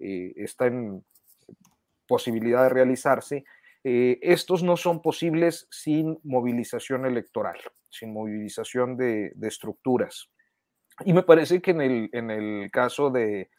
está 0.00 0.66
en 0.66 1.04
posibilidad 2.06 2.64
de 2.64 2.68
realizarse, 2.68 3.44
estos 3.82 4.62
no 4.62 4.76
son 4.76 5.02
posibles 5.02 5.66
sin 5.70 6.18
movilización 6.22 7.04
electoral, 7.04 7.58
sin 7.90 8.12
movilización 8.12 8.96
de, 8.96 9.32
estructuras. 9.42 10.30
Y 11.04 11.12
me 11.12 11.24
parece 11.24 11.60
que 11.60 11.72
en 11.72 11.80
el, 11.80 12.10
en 12.12 12.30
el 12.30 12.70
caso 12.70 13.10
de 13.10 13.50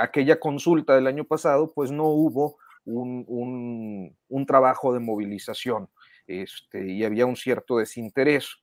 aquella 0.00 0.40
consulta 0.40 0.94
del 0.94 1.06
año 1.06 1.24
pasado, 1.24 1.72
pues 1.74 1.90
no 1.90 2.04
hubo 2.04 2.56
un, 2.86 4.46
trabajo 4.46 4.92
de 4.94 5.00
movilización 5.00 5.88
este, 6.26 6.86
y 6.90 7.04
había 7.04 7.26
un 7.26 7.36
cierto 7.36 7.78
desinterés 7.78 8.56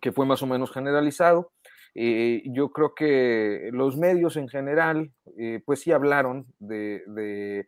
que 0.00 0.12
fue 0.12 0.26
más 0.26 0.42
o 0.42 0.46
menos 0.46 0.70
generalizado. 0.70 1.52
Eh, 1.94 2.42
yo 2.46 2.70
creo 2.70 2.94
que 2.94 3.70
los 3.72 3.96
medios 3.96 4.36
en 4.36 4.48
general, 4.48 5.10
eh, 5.38 5.60
pues 5.64 5.80
sí 5.80 5.90
hablaron 5.90 6.46
de, 6.58 7.66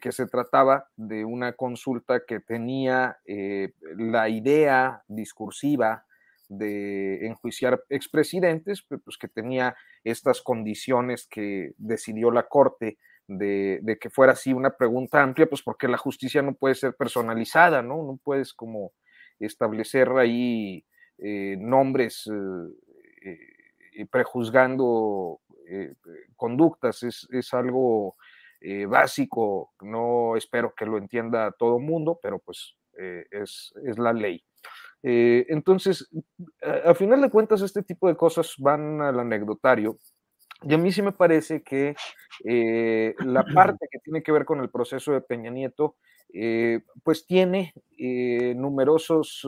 que 0.00 0.12
se 0.12 0.26
trataba 0.26 0.88
de 0.96 1.24
una 1.24 1.52
consulta 1.52 2.22
que 2.26 2.40
tenía 2.40 3.18
eh, 3.26 3.72
la 3.96 4.28
idea 4.28 5.02
discursiva 5.08 6.04
de 6.48 7.26
enjuiciar 7.26 7.82
expresidentes, 7.90 8.82
pues 8.82 9.18
que 9.18 9.28
tenía 9.28 9.76
estas 10.02 10.40
condiciones 10.40 11.26
que 11.26 11.74
decidió 11.76 12.30
la 12.30 12.44
Corte 12.44 12.96
de, 13.28 13.98
que 14.00 14.10
fuera 14.10 14.32
así 14.32 14.52
una 14.52 14.70
pregunta 14.70 15.22
amplia, 15.22 15.46
pues 15.46 15.62
porque 15.62 15.86
la 15.86 15.98
justicia 15.98 16.42
no 16.42 16.54
puede 16.54 16.74
ser 16.74 16.94
personalizada, 16.94 17.82
¿no? 17.82 18.02
No 18.02 18.18
puedes 18.22 18.54
como 18.54 18.92
establecer 19.38 20.08
ahí 20.10 20.84
eh, 21.18 21.56
nombres 21.60 22.26
eh, 22.26 23.46
eh, 23.94 24.06
prejuzgando 24.10 25.40
conductas, 26.34 27.02
es, 27.02 27.28
es 27.30 27.52
algo 27.52 28.16
básico, 28.88 29.72
no 29.82 30.34
espero 30.34 30.72
que 30.74 30.86
lo 30.86 30.96
entienda 30.96 31.52
todo 31.52 31.78
mundo, 31.78 32.18
pero 32.22 32.38
pues 32.38 32.74
es, 32.96 33.74
es, 33.84 33.98
la 33.98 34.14
ley. 34.14 34.42
entonces, 35.02 36.08
a, 36.62 36.90
a 36.90 36.94
final 36.94 37.20
de 37.20 37.28
cuentas, 37.28 37.60
este 37.60 37.82
tipo 37.82 38.08
de 38.08 38.16
cosas 38.16 38.54
van 38.56 39.02
al 39.02 39.20
anecdotario 39.20 39.98
y 40.62 40.74
a 40.74 40.78
mí 40.78 40.90
sí 40.90 41.02
me 41.02 41.12
parece 41.12 41.62
que 41.62 41.94
eh, 42.44 43.14
la 43.20 43.44
parte 43.44 43.86
que 43.90 43.98
tiene 43.98 44.22
que 44.22 44.32
ver 44.32 44.44
con 44.44 44.60
el 44.60 44.70
proceso 44.70 45.12
de 45.12 45.20
Peña 45.20 45.50
Nieto, 45.50 45.96
eh, 46.32 46.80
pues 47.04 47.26
tiene 47.26 47.74
eh, 47.96 48.54
numerosos 48.56 49.46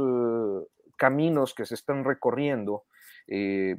caminos 0.96 1.54
que 1.54 1.66
se 1.66 1.74
están 1.74 2.04
recorriendo. 2.04 2.84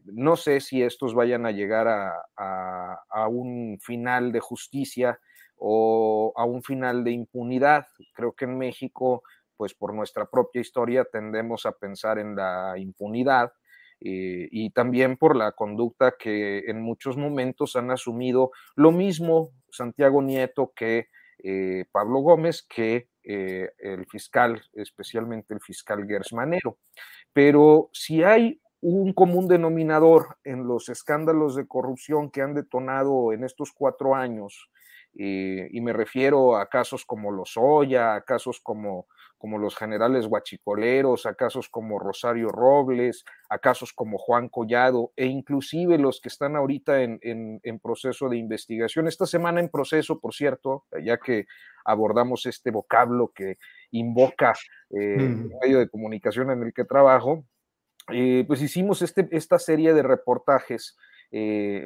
no 0.06 0.36
sé 0.36 0.60
si 0.60 0.82
estos 0.82 1.14
vayan 1.14 1.46
a 1.46 1.52
llegar 1.52 1.88
a, 1.88 3.28
un 3.30 3.80
final 3.82 4.32
de 4.32 4.40
justicia 4.40 5.20
o 5.58 6.34
a 6.36 6.44
un 6.46 6.64
final 6.64 7.04
de 7.04 7.12
impunidad. 7.12 7.86
Creo 8.14 8.34
que 8.34 8.46
en 8.46 8.58
México, 8.58 9.24
pues 9.56 9.74
por 9.74 9.94
nuestra 9.94 10.26
propia 10.26 10.62
historia, 10.62 11.06
tendemos 11.06 11.66
a 11.66 11.72
pensar 11.72 12.18
en 12.20 12.36
la 12.36 12.74
impunidad 12.78 13.52
eh, 14.04 14.48
y 14.52 14.72
también 14.72 15.16
por 15.16 15.36
la 15.36 15.52
conducta 15.52 16.16
que 16.18 16.64
en 16.68 16.82
muchos 16.82 17.18
momentos 17.18 17.76
han 17.76 17.92
asumido 17.92 18.52
lo 18.76 18.92
mismo 18.92 19.52
Santiago 19.70 20.24
Nieto 20.24 20.74
que 20.76 21.10
eh, 21.44 21.86
Pablo 21.92 22.20
Gómez, 22.20 22.66
que 22.68 23.10
eh, 23.24 23.70
el 23.78 24.08
fiscal, 24.08 24.60
especialmente 24.74 25.54
el 25.54 25.62
fiscal 25.62 26.08
Gersmanero. 26.08 26.80
Pero 27.32 27.90
si 27.94 28.24
hay 28.24 28.60
un 28.82 29.14
común 29.14 29.48
denominador 29.48 30.40
en 30.44 30.68
los 30.68 30.90
escándalos 30.90 31.56
de 31.56 31.68
corrupción 31.68 32.32
que 32.32 32.42
han 32.42 32.56
detonado 32.56 33.34
en 33.34 33.44
estos 33.44 33.72
cuatro 33.72 34.16
años, 34.16 34.70
y 35.14 35.82
me 35.82 35.92
refiero 35.92 36.56
a 36.56 36.70
casos 36.70 37.06
como 37.06 37.32
los 37.32 37.58
Oya, 37.58 38.16
a 38.16 38.22
casos 38.22 38.62
como 38.62 39.08
como 39.42 39.58
los 39.58 39.76
generales 39.76 40.28
guachicoleros, 40.28 41.26
a 41.26 41.34
casos 41.34 41.68
como 41.68 41.98
Rosario 41.98 42.50
Robles, 42.50 43.26
a 43.50 43.58
casos 43.58 43.92
como 43.92 44.20
Juan 44.20 44.50
Collado 44.50 45.14
e 45.16 45.26
inclusive 45.26 45.98
los 45.98 46.22
que 46.22 46.30
están 46.30 46.56
ahorita 46.56 47.02
en, 47.02 47.60
proceso 47.82 48.30
de 48.30 48.38
investigación. 48.38 49.08
Esta 49.08 49.26
semana 49.26 49.60
en 49.60 49.70
proceso, 49.70 50.20
por 50.20 50.36
cierto, 50.36 50.86
ya 51.04 51.18
que 51.18 51.48
abordamos 51.84 52.46
este 52.46 52.70
vocablo 52.70 53.32
que 53.34 53.58
invoca 53.90 54.54
eh, 54.92 55.16
el 55.18 55.50
medio 55.60 55.80
de 55.80 55.90
comunicación 55.90 56.52
en 56.52 56.62
el 56.62 56.72
que 56.72 56.86
trabajo, 56.86 57.44
eh, 58.14 58.44
pues 58.46 58.62
hicimos 58.62 59.02
este, 59.02 59.28
esta 59.32 59.58
serie 59.58 59.96
de 59.96 60.04
reportajes 60.04 60.96
eh, 61.32 61.84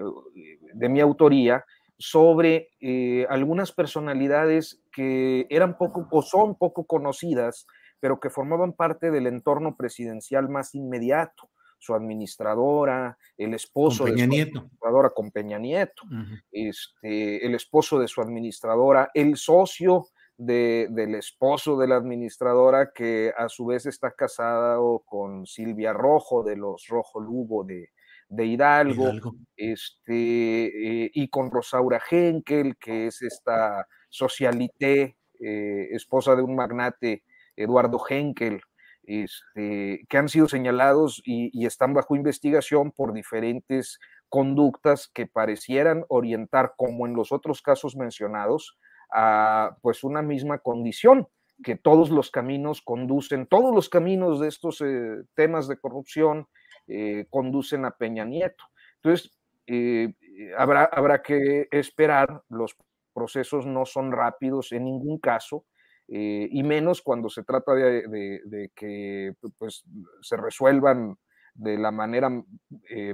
de 0.74 0.90
mi 0.90 1.00
autoría 1.00 1.64
sobre 1.98 2.70
eh, 2.82 3.26
algunas 3.30 3.72
personalidades 3.72 4.82
que 4.92 5.48
eran 5.50 5.78
poco 5.78 6.08
o 6.12 6.22
son 6.22 6.56
poco 6.56 6.86
conocidas, 6.86 7.68
pero 8.00 8.20
que 8.20 8.30
formaban 8.30 8.74
parte 8.74 9.12
del 9.12 9.28
entorno 9.28 9.76
presidencial 9.76 10.50
más 10.50 10.76
inmediato. 10.76 11.50
Su 11.78 11.94
administradora, 11.94 13.18
el 13.38 13.54
esposo 13.54 14.06
de 14.06 14.18
su 14.18 14.24
administradora 14.24 15.10
con 15.12 15.30
Peña 15.30 15.60
Nieto, 15.60 16.04
este, 16.52 17.46
el 17.46 17.54
esposo 17.54 18.00
de 18.00 18.08
su 18.08 18.22
administradora, 18.22 19.12
el 19.14 19.36
socio 19.36 20.08
del 20.38 21.16
esposo 21.16 21.78
de 21.78 21.88
la 21.88 21.98
administradora, 21.98 22.92
que 22.94 23.32
a 23.38 23.50
su 23.50 23.68
vez 23.68 23.86
está 23.86 24.12
casado 24.12 25.04
con 25.06 25.46
Silvia 25.46 25.94
Rojo, 25.94 26.44
de 26.44 26.56
los 26.56 26.88
Rojo 26.88 27.20
Lugo 27.20 27.64
de, 27.64 27.90
de 28.30 28.46
Hidalgo, 28.46 29.12
Este, 29.56 31.04
eh, 31.06 31.12
y 31.14 31.30
con 31.30 31.52
Rosaura 31.52 32.02
Henkel, 32.10 32.76
que 32.78 33.08
es 33.08 33.22
esta 33.22 33.88
socialité, 34.10 35.18
eh, 35.40 35.88
esposa 35.92 36.36
de 36.36 36.42
un 36.42 36.56
magnate, 36.56 37.24
Eduardo 37.56 38.02
Henkel, 38.08 38.62
este, 39.04 40.06
que 40.10 40.18
han 40.18 40.30
sido 40.30 40.48
señalados 40.48 41.22
y, 41.24 41.66
están 41.66 41.94
bajo 41.94 42.16
investigación 42.16 42.92
por 42.92 43.14
diferentes 43.14 44.00
conductas 44.30 45.10
que 45.14 45.28
parecieran 45.28 46.06
orientar, 46.10 46.74
como 46.76 47.06
en 47.06 47.14
los 47.14 47.32
otros 47.32 47.62
casos 47.62 47.96
mencionados, 47.96 48.78
a 49.14 49.78
pues 49.82 50.04
una 50.04 50.22
misma 50.22 50.58
condición, 50.60 51.28
que 51.64 51.76
todos 51.76 52.10
los 52.10 52.32
caminos 52.32 52.82
conducen, 52.82 53.48
todos 53.48 53.74
los 53.74 53.88
caminos 53.88 54.40
de 54.40 54.48
estos 54.48 54.82
eh, 54.82 55.24
temas 55.36 55.68
de 55.68 55.78
corrupción 55.78 56.48
eh, 56.88 57.26
conducen 57.30 57.86
a 57.86 57.92
Peña 57.92 58.26
Nieto. 58.26 58.64
Entonces, 58.96 59.32
eh, 59.68 60.14
habrá, 60.58 60.86
habrá 60.86 61.22
que 61.22 61.68
esperar, 61.72 62.44
los 62.50 62.76
procesos 63.14 63.66
no 63.66 63.86
son 63.86 64.12
rápidos 64.12 64.72
en 64.72 64.86
ningún 64.86 65.20
caso, 65.20 65.66
eh, 66.08 66.48
y 66.52 66.64
menos 66.64 67.02
cuando 67.02 67.30
se 67.30 67.44
trata 67.44 67.74
de, 67.74 68.72
que 68.76 69.34
pues, 69.58 69.86
se 70.22 70.38
resuelvan 70.38 71.18
de 71.56 71.78
la 71.78 71.92
manera 71.92 72.30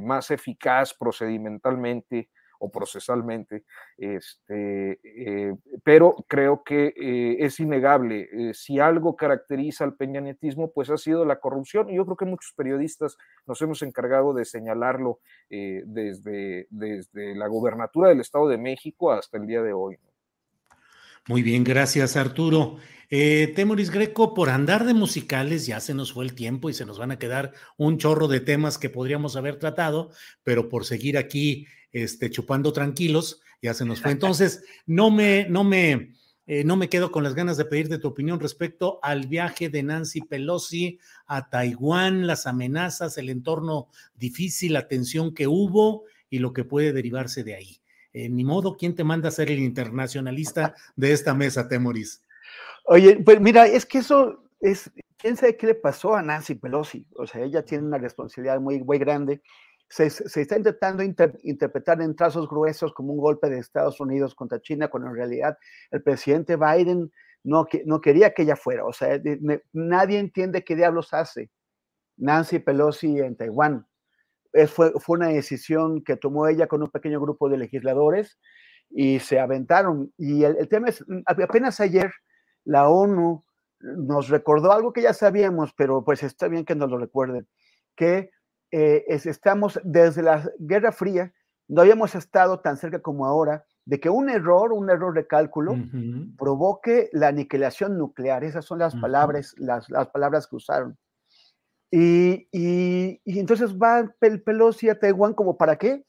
más 0.01 0.31
eficaz 0.31 0.93
procedimentalmente 0.95 2.29
o 2.61 2.69
procesalmente, 2.69 3.63
este, 3.97 4.99
eh, 5.03 5.55
pero 5.83 6.15
creo 6.27 6.63
que 6.63 6.93
eh, 6.95 7.37
es 7.39 7.59
innegable. 7.59 8.29
Eh, 8.31 8.53
si 8.53 8.79
algo 8.79 9.15
caracteriza 9.15 9.83
al 9.83 9.95
peñanetismo, 9.95 10.71
pues 10.71 10.91
ha 10.91 10.97
sido 10.97 11.25
la 11.25 11.39
corrupción, 11.39 11.89
y 11.89 11.95
yo 11.95 12.05
creo 12.05 12.17
que 12.17 12.25
muchos 12.25 12.53
periodistas 12.55 13.17
nos 13.47 13.59
hemos 13.63 13.81
encargado 13.81 14.33
de 14.33 14.45
señalarlo 14.45 15.19
desde, 15.49 16.67
desde 16.69 17.35
la 17.35 17.47
gubernatura 17.47 18.09
del 18.09 18.21
Estado 18.21 18.47
de 18.47 18.57
México 18.57 19.11
hasta 19.11 19.37
el 19.37 19.47
día 19.47 19.61
de 19.61 19.73
hoy. 19.73 19.97
Muy 21.27 21.43
bien, 21.43 21.63
gracias 21.63 22.17
Arturo. 22.17 22.77
Temoris 23.09 23.91
Greco, 23.91 24.33
por 24.33 24.49
andar 24.49 24.85
de 24.85 24.93
musicales 24.93 25.65
ya 25.65 25.81
se 25.81 25.93
nos 25.93 26.13
fue 26.13 26.23
el 26.23 26.33
tiempo 26.33 26.69
y 26.69 26.73
se 26.73 26.85
nos 26.85 26.97
van 26.97 27.11
a 27.11 27.19
quedar 27.19 27.51
un 27.75 27.97
chorro 27.97 28.29
de 28.29 28.39
temas 28.39 28.77
que 28.77 28.89
podríamos 28.89 29.35
haber 29.35 29.59
tratado, 29.59 30.11
pero 30.43 30.69
por 30.69 30.85
seguir 30.85 31.17
aquí 31.17 31.67
este, 31.91 32.29
chupando 32.29 32.71
tranquilos, 32.71 33.41
ya 33.61 33.73
se 33.73 33.85
nos 33.85 34.01
fue. 34.01 34.11
Entonces, 34.11 34.63
no 34.85 35.11
me, 35.11 35.45
no 35.49 35.65
me, 35.65 36.13
eh, 36.47 36.63
no 36.63 36.75
me 36.77 36.89
quedo 36.89 37.11
con 37.11 37.23
las 37.23 37.35
ganas 37.35 37.57
de 37.57 37.65
pedirte 37.65 37.97
tu 37.97 38.07
opinión 38.07 38.39
respecto 38.39 38.99
al 39.03 39.27
viaje 39.27 39.69
de 39.69 39.83
Nancy 39.83 40.21
Pelosi 40.21 40.99
a 41.27 41.49
Taiwán, 41.49 42.27
las 42.27 42.47
amenazas, 42.47 43.17
el 43.17 43.29
entorno 43.29 43.89
difícil, 44.15 44.73
la 44.73 44.87
tensión 44.87 45.33
que 45.33 45.47
hubo 45.47 46.05
y 46.29 46.39
lo 46.39 46.53
que 46.53 46.63
puede 46.63 46.93
derivarse 46.93 47.43
de 47.43 47.55
ahí. 47.55 47.80
Eh, 48.13 48.29
ni 48.29 48.43
modo, 48.43 48.75
¿quién 48.77 48.95
te 48.95 49.03
manda 49.03 49.29
a 49.29 49.31
ser 49.31 49.49
el 49.49 49.59
internacionalista 49.59 50.75
de 50.95 51.13
esta 51.13 51.33
mesa, 51.33 51.67
Temoris? 51.67 52.23
Oye, 52.85 53.21
pues 53.23 53.39
mira, 53.39 53.67
es 53.67 53.85
que 53.85 53.99
eso 53.99 54.43
es, 54.59 54.91
quién 55.17 55.37
sabe 55.37 55.55
qué 55.55 55.67
le 55.67 55.75
pasó 55.75 56.15
a 56.15 56.21
Nancy 56.21 56.55
Pelosi. 56.55 57.05
O 57.15 57.25
sea, 57.25 57.41
ella 57.43 57.63
tiene 57.63 57.85
una 57.85 57.97
responsabilidad 57.97 58.59
muy, 58.59 58.83
muy 58.83 58.97
grande 58.97 59.41
se, 59.91 60.05
está 60.41 60.55
intentando 60.55 61.03
interpretar 61.03 62.01
en 62.01 62.15
trazos 62.15 62.47
gruesos 62.47 62.93
como 62.93 63.11
un 63.11 63.19
golpe 63.19 63.49
de 63.49 63.59
Estados 63.59 63.99
Unidos 63.99 64.33
contra 64.33 64.61
China, 64.61 64.87
cuando 64.87 65.09
en 65.09 65.15
realidad 65.15 65.57
el 65.91 66.01
presidente 66.01 66.55
Biden 66.55 67.11
no, 67.43 67.67
no 67.85 67.99
quería 67.99 68.33
que 68.33 68.43
ella 68.43 68.55
fuera. 68.55 68.85
O 68.85 68.93
sea, 68.93 69.19
nadie 69.73 70.19
entiende 70.19 70.63
qué 70.63 70.77
diablos 70.77 71.13
hace 71.13 71.51
Nancy 72.15 72.59
Pelosi 72.59 73.19
en 73.19 73.35
Taiwán. 73.35 73.85
Fue, 74.67 74.91
fue 74.99 75.17
una 75.17 75.29
decisión 75.29 76.03
que 76.03 76.17
tomó 76.17 76.47
ella 76.47 76.67
con 76.67 76.83
un 76.83 76.89
pequeño 76.89 77.21
grupo 77.21 77.49
de 77.49 77.57
legisladores 77.57 78.37
y 78.89 79.19
se 79.19 79.39
aventaron. 79.39 80.11
Y 80.17 80.43
el, 80.43 80.57
el 80.57 80.67
tema 80.67 80.89
es, 80.89 81.03
apenas 81.25 81.79
ayer 81.79 82.11
la 82.65 82.89
ONU 82.89 83.43
nos 83.81 84.29
recordó 84.29 84.71
algo 84.71 84.93
que 84.93 85.01
ya 85.01 85.13
sabíamos, 85.13 85.73
pero 85.73 86.03
pues 86.03 86.23
está 86.23 86.47
bien 86.47 86.65
que 86.65 86.75
nos 86.75 86.89
lo 86.89 86.97
recuerden, 86.97 87.47
que 87.95 88.31
eh, 88.71 89.03
estamos 89.07 89.79
desde 89.83 90.23
la 90.23 90.49
Guerra 90.59 90.91
Fría, 90.91 91.33
no 91.67 91.81
habíamos 91.81 92.15
estado 92.15 92.59
tan 92.59 92.77
cerca 92.77 92.99
como 92.99 93.25
ahora 93.25 93.65
de 93.85 93.99
que 93.99 94.09
un 94.09 94.29
error, 94.29 94.73
un 94.73 94.89
error 94.89 95.13
de 95.13 95.25
cálculo, 95.25 95.75
provoque 96.37 97.09
la 97.13 97.29
aniquilación 97.29 97.97
nuclear. 97.97 98.43
Esas 98.43 98.65
son 98.65 98.79
las 98.79 98.95
palabras, 98.95 99.55
las, 99.57 99.87
palabras 100.11 100.47
que 100.47 100.57
usaron. 100.57 100.97
Y, 101.91 102.47
entonces 103.25 103.77
va 103.77 104.09
el 104.21 104.41
Pelosi 104.41 104.89
a 104.89 104.97
Taiwán 104.97 105.33
como 105.33 105.57
para 105.57 105.77
qué? 105.77 106.05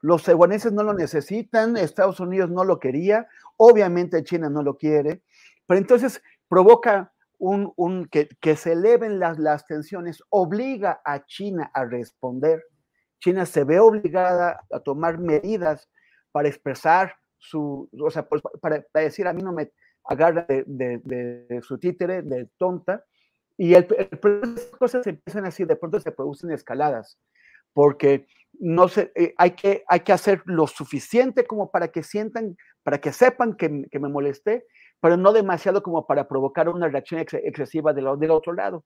Los 0.00 0.22
taiwaneses 0.22 0.72
no 0.72 0.84
lo 0.84 0.94
necesitan, 0.94 1.76
Estados 1.76 2.20
Unidos 2.20 2.50
no 2.50 2.62
lo 2.62 2.78
quería, 2.78 3.26
obviamente 3.56 4.22
China 4.22 4.48
no 4.48 4.62
lo 4.62 4.76
quiere, 4.76 5.22
pero 5.66 5.78
entonces 5.78 6.22
provoca 6.48 7.12
un, 7.38 8.08
que, 8.10 8.56
se 8.56 8.72
eleven 8.72 9.18
las, 9.18 9.38
las 9.38 9.66
tensiones 9.66 10.22
obliga 10.30 11.00
a 11.04 11.24
China 11.24 11.70
a 11.74 11.84
responder. 11.84 12.64
China 13.20 13.44
se 13.46 13.64
ve 13.64 13.80
obligada 13.80 14.64
a 14.70 14.80
tomar 14.80 15.18
medidas 15.18 15.88
para 16.30 16.48
expresar 16.48 17.16
su, 17.38 17.88
o 17.92 18.10
sea, 18.10 18.28
pues, 18.28 18.42
para, 18.60 18.84
decir 18.94 19.26
a 19.26 19.32
mí 19.32 19.42
no 19.42 19.52
me 19.52 19.72
agarra 20.04 20.46
de, 20.48 21.60
su 21.62 21.78
títere, 21.78 22.22
de 22.22 22.48
tonta, 22.56 23.04
y 23.58 23.74
el, 23.74 23.86
cosas 24.78 25.02
se 25.02 25.10
empiezan 25.10 25.44
así, 25.44 25.64
de 25.64 25.76
pronto 25.76 25.98
se 25.98 26.12
producen 26.12 26.52
escaladas, 26.52 27.18
porque 27.74 28.26
no 28.52 28.88
se, 28.88 29.12
eh, 29.16 29.34
hay, 29.36 29.50
que, 29.50 29.84
hay 29.88 30.00
que 30.00 30.12
hacer 30.12 30.42
lo 30.46 30.68
suficiente 30.68 31.44
como 31.44 31.70
para 31.70 31.88
que 31.88 32.04
sientan, 32.04 32.56
para 32.84 33.00
que 33.00 33.12
sepan 33.12 33.54
que, 33.54 33.84
que 33.90 33.98
me 33.98 34.08
molesté, 34.08 34.64
pero 35.00 35.16
no 35.16 35.32
demasiado 35.32 35.82
como 35.82 36.06
para 36.06 36.28
provocar 36.28 36.68
una 36.68 36.88
reacción 36.88 37.20
excesiva 37.20 37.92
del, 37.92 38.06
del 38.18 38.30
otro 38.30 38.52
lado. 38.52 38.84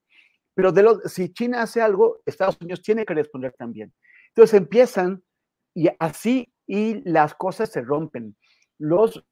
Pero 0.54 0.72
de 0.72 0.82
lo, 0.82 1.00
si 1.00 1.32
China 1.32 1.62
hace 1.62 1.80
algo, 1.80 2.20
Estados 2.24 2.58
Unidos 2.60 2.82
tiene 2.82 3.04
que 3.04 3.14
responder 3.14 3.54
también. 3.58 3.92
Entonces 4.28 4.54
empiezan 4.54 5.22
y 5.74 5.88
así 5.98 6.52
y 6.66 7.08
las 7.08 7.34
cosas 7.34 7.70
se 7.70 7.82
rompen. 7.82 8.36
Los, 8.78 9.22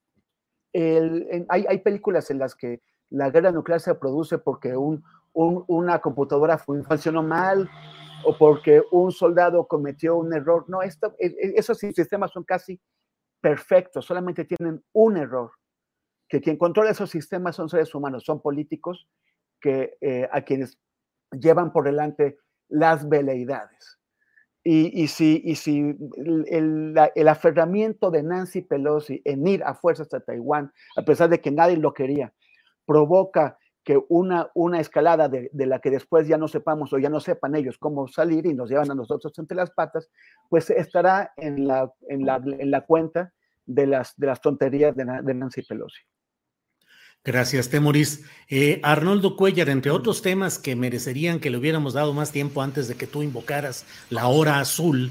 hay, 0.74 1.44
hay, 1.48 1.78
películas 1.78 2.30
en 2.30 2.38
las 2.38 2.54
que 2.54 2.80
la 3.10 3.30
guerra 3.30 3.52
nuclear 3.52 3.80
se 3.80 3.94
produce 3.94 4.38
porque 4.38 4.76
un, 4.76 5.02
una 5.32 6.00
computadora 6.00 6.58
funcionó 6.58 7.22
mal 7.22 7.70
o 8.24 8.36
porque 8.36 8.82
un 8.90 9.12
soldado 9.12 9.66
cometió 9.66 10.16
un 10.16 10.34
error. 10.34 10.64
No, 10.68 10.82
esto, 10.82 11.14
e, 11.18 11.26
e, 11.26 11.52
esos 11.56 11.78
sistemas 11.78 12.32
son 12.32 12.44
casi 12.44 12.80
perfectos, 13.40 14.04
solamente 14.04 14.44
tienen 14.44 14.84
un 14.92 15.16
error 15.16 15.52
que 16.30 16.40
quien 16.40 16.56
controla 16.56 16.92
esos 16.92 17.10
sistemas 17.10 17.56
son 17.56 17.68
seres 17.68 17.92
humanos, 17.94 18.24
son 18.24 18.40
políticos 18.40 19.08
que, 19.60 19.96
eh, 20.00 20.28
a 20.30 20.42
quienes 20.42 20.78
llevan 21.32 21.72
por 21.72 21.84
delante 21.84 22.38
las 22.68 23.06
veleidades. 23.08 23.98
Y, 24.62 25.08
si, 25.08 25.40
y 25.42 25.56
si 25.56 25.96
el, 26.48 26.94
el, 27.14 27.28
aferramiento 27.28 28.10
de 28.10 28.22
Nancy 28.22 28.60
Pelosi 28.60 29.22
en 29.24 29.46
ir 29.46 29.64
a 29.64 29.74
fuerzas 29.74 30.12
a 30.12 30.20
Taiwán, 30.20 30.70
a 30.96 31.02
pesar 31.02 31.30
de 31.30 31.40
que 31.40 31.50
nadie 31.50 31.78
lo 31.78 31.94
quería, 31.94 32.34
provoca 32.84 33.58
que 33.90 34.00
una, 34.08 34.48
una 34.54 34.78
escalada 34.78 35.28
de, 35.28 35.50
de, 35.52 35.66
la 35.66 35.80
que 35.80 35.90
después 35.90 36.28
ya 36.28 36.38
no 36.38 36.46
sepamos 36.46 36.92
o 36.92 36.98
ya 37.00 37.08
no 37.08 37.18
sepan 37.18 37.56
ellos 37.56 37.76
cómo 37.76 38.06
salir 38.06 38.46
y 38.46 38.54
nos 38.54 38.70
llevan 38.70 38.88
a 38.88 38.94
nosotros 38.94 39.36
entre 39.36 39.56
las 39.56 39.72
patas, 39.72 40.08
pues 40.48 40.70
estará 40.70 41.32
en 41.36 41.66
la, 41.66 41.92
en 42.08 42.24
la, 42.24 42.40
en 42.44 42.70
la 42.70 42.82
cuenta 42.82 43.32
de 43.66 43.88
las, 43.88 44.16
de 44.16 44.28
las 44.28 44.40
tonterías 44.40 44.94
de, 44.94 45.04
de 45.24 45.34
Nancy 45.34 45.62
Pelosi. 45.62 46.02
Gracias, 47.24 47.68
Temoris. 47.68 48.24
Eh, 48.48 48.78
Arnoldo 48.84 49.34
Cuellar, 49.34 49.68
entre 49.68 49.90
otros 49.90 50.22
temas 50.22 50.60
que 50.60 50.76
merecerían 50.76 51.40
que 51.40 51.50
le 51.50 51.58
hubiéramos 51.58 51.94
dado 51.94 52.14
más 52.14 52.30
tiempo 52.30 52.62
antes 52.62 52.86
de 52.86 52.94
que 52.94 53.08
tú 53.08 53.24
invocaras 53.24 53.86
la 54.08 54.28
hora 54.28 54.60
azul, 54.60 55.10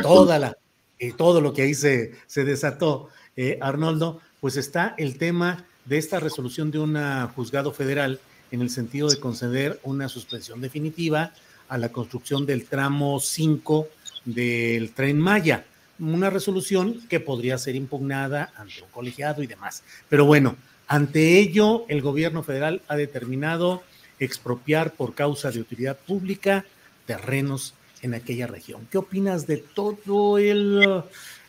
toda 0.00 0.38
la, 0.38 0.56
y 0.98 1.12
todo 1.12 1.42
lo 1.42 1.52
que 1.52 1.60
ahí 1.60 1.74
se, 1.74 2.12
se 2.26 2.44
desató, 2.44 3.10
eh, 3.36 3.58
Arnoldo, 3.60 4.22
pues 4.40 4.56
está 4.56 4.94
el 4.96 5.18
tema 5.18 5.66
de 5.84 5.98
esta 5.98 6.20
resolución 6.20 6.70
de 6.70 6.78
un 6.78 6.96
juzgado 7.28 7.72
federal 7.72 8.20
en 8.50 8.62
el 8.62 8.70
sentido 8.70 9.08
de 9.08 9.20
conceder 9.20 9.80
una 9.82 10.08
suspensión 10.08 10.60
definitiva 10.60 11.32
a 11.68 11.78
la 11.78 11.90
construcción 11.90 12.46
del 12.46 12.66
tramo 12.66 13.20
5 13.20 13.88
del 14.24 14.92
tren 14.92 15.18
Maya. 15.18 15.64
Una 15.98 16.30
resolución 16.30 17.00
que 17.08 17.20
podría 17.20 17.58
ser 17.58 17.76
impugnada 17.76 18.52
ante 18.56 18.82
un 18.82 18.88
colegiado 18.90 19.42
y 19.42 19.46
demás. 19.46 19.82
Pero 20.08 20.24
bueno, 20.24 20.56
ante 20.86 21.38
ello, 21.38 21.84
el 21.88 22.02
gobierno 22.02 22.42
federal 22.42 22.82
ha 22.88 22.96
determinado 22.96 23.82
expropiar 24.18 24.92
por 24.92 25.14
causa 25.14 25.50
de 25.50 25.60
utilidad 25.60 25.98
pública 25.98 26.64
terrenos 27.06 27.74
en 28.02 28.14
aquella 28.14 28.46
región. 28.46 28.86
¿Qué 28.90 28.98
opinas 28.98 29.46
de 29.46 29.58
todo 29.58 30.38
el 30.38 31.02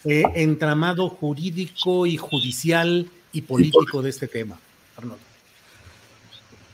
eh, 0.06 0.24
entramado 0.36 1.10
jurídico 1.10 2.06
y 2.06 2.18
judicial 2.18 3.08
y 3.36 3.42
político 3.42 4.02
de 4.02 4.10
este 4.10 4.28
tema, 4.28 4.58
Arnoldo? 4.96 5.24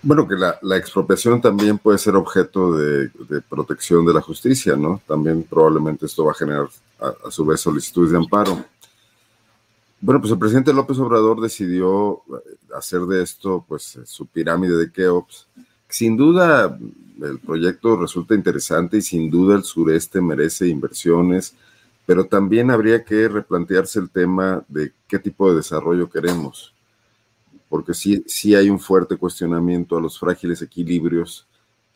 Bueno, 0.03 0.27
que 0.27 0.35
la, 0.35 0.77
expropiación 0.77 1.41
también 1.41 1.77
puede 1.77 1.97
ser 1.97 2.15
objeto 2.15 2.73
de, 2.73 3.11
protección 3.47 4.05
de 4.05 4.13
la 4.13 4.21
justicia, 4.21 4.75
¿no? 4.75 5.01
También 5.07 5.43
probablemente 5.43 6.05
esto 6.05 6.25
va 6.25 6.31
a 6.31 6.35
generar 6.35 6.67
a 6.99 7.29
su 7.29 7.45
vez 7.45 7.61
solicitudes 7.61 8.11
de 8.11 8.17
amparo. 8.17 8.63
Bueno, 9.99 10.19
pues 10.19 10.33
el 10.33 10.39
presidente 10.39 10.73
López 10.73 10.97
Obrador 10.97 11.39
decidió 11.39 12.15
eh, 12.15 12.57
hacer 12.75 13.01
de 13.01 13.21
esto, 13.21 13.63
pues, 13.67 13.95
eh, 13.97 14.01
su 14.05 14.25
pirámide 14.25 14.75
de 14.75 14.91
Keops. 14.91 15.47
Sin 15.87 16.17
duda, 16.17 16.75
el 17.21 17.39
proyecto 17.39 17.95
resulta 17.97 18.33
interesante 18.33 18.97
y 18.97 19.01
sin 19.01 19.29
duda 19.29 19.55
el 19.55 19.63
sureste 19.63 20.19
merece 20.19 20.67
inversiones, 20.67 21.53
pero 22.05 22.25
también 22.25 22.71
habría 22.71 23.03
que 23.03 23.27
replantearse 23.27 23.99
el 23.99 24.09
tema 24.09 24.63
de 24.67 24.93
qué 25.07 25.19
tipo 25.19 25.49
de 25.49 25.57
desarrollo 25.57 26.09
queremos, 26.09 26.73
porque 27.69 27.93
sí, 27.93 28.23
sí 28.27 28.55
hay 28.55 28.69
un 28.69 28.79
fuerte 28.79 29.17
cuestionamiento 29.17 29.97
a 29.97 30.01
los 30.01 30.19
frágiles 30.19 30.61
equilibrios 30.61 31.47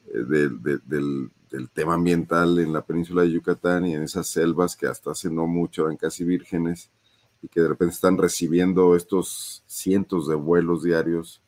eh, 0.07 0.19
del, 0.19 1.31
del 1.49 1.69
tema 1.69 1.93
ambiental 1.93 2.59
en 2.59 2.73
la 2.73 2.81
península 2.81 3.23
de 3.23 3.31
Yucatán 3.31 3.85
y 3.85 3.95
en 3.95 4.03
esas 4.03 4.27
selvas 4.27 4.75
que 4.75 4.87
hasta 4.87 5.11
hace 5.11 5.29
no 5.29 5.47
mucho 5.47 5.85
eran 5.85 5.97
casi 5.97 6.23
vírgenes 6.23 6.89
y 7.41 7.47
que 7.47 7.61
de 7.61 7.67
repente 7.67 7.93
están 7.93 8.17
recibiendo 8.17 8.95
estos 8.95 9.63
cientos 9.67 10.27
de 10.27 10.35
vuelos 10.35 10.83
diarios 10.83 11.41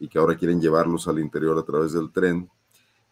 y 0.00 0.08
que 0.08 0.18
ahora 0.18 0.36
quieren 0.36 0.60
llevarlos 0.60 1.08
al 1.08 1.18
interior 1.18 1.58
a 1.58 1.62
través 1.62 1.92
del 1.92 2.10
tren, 2.10 2.50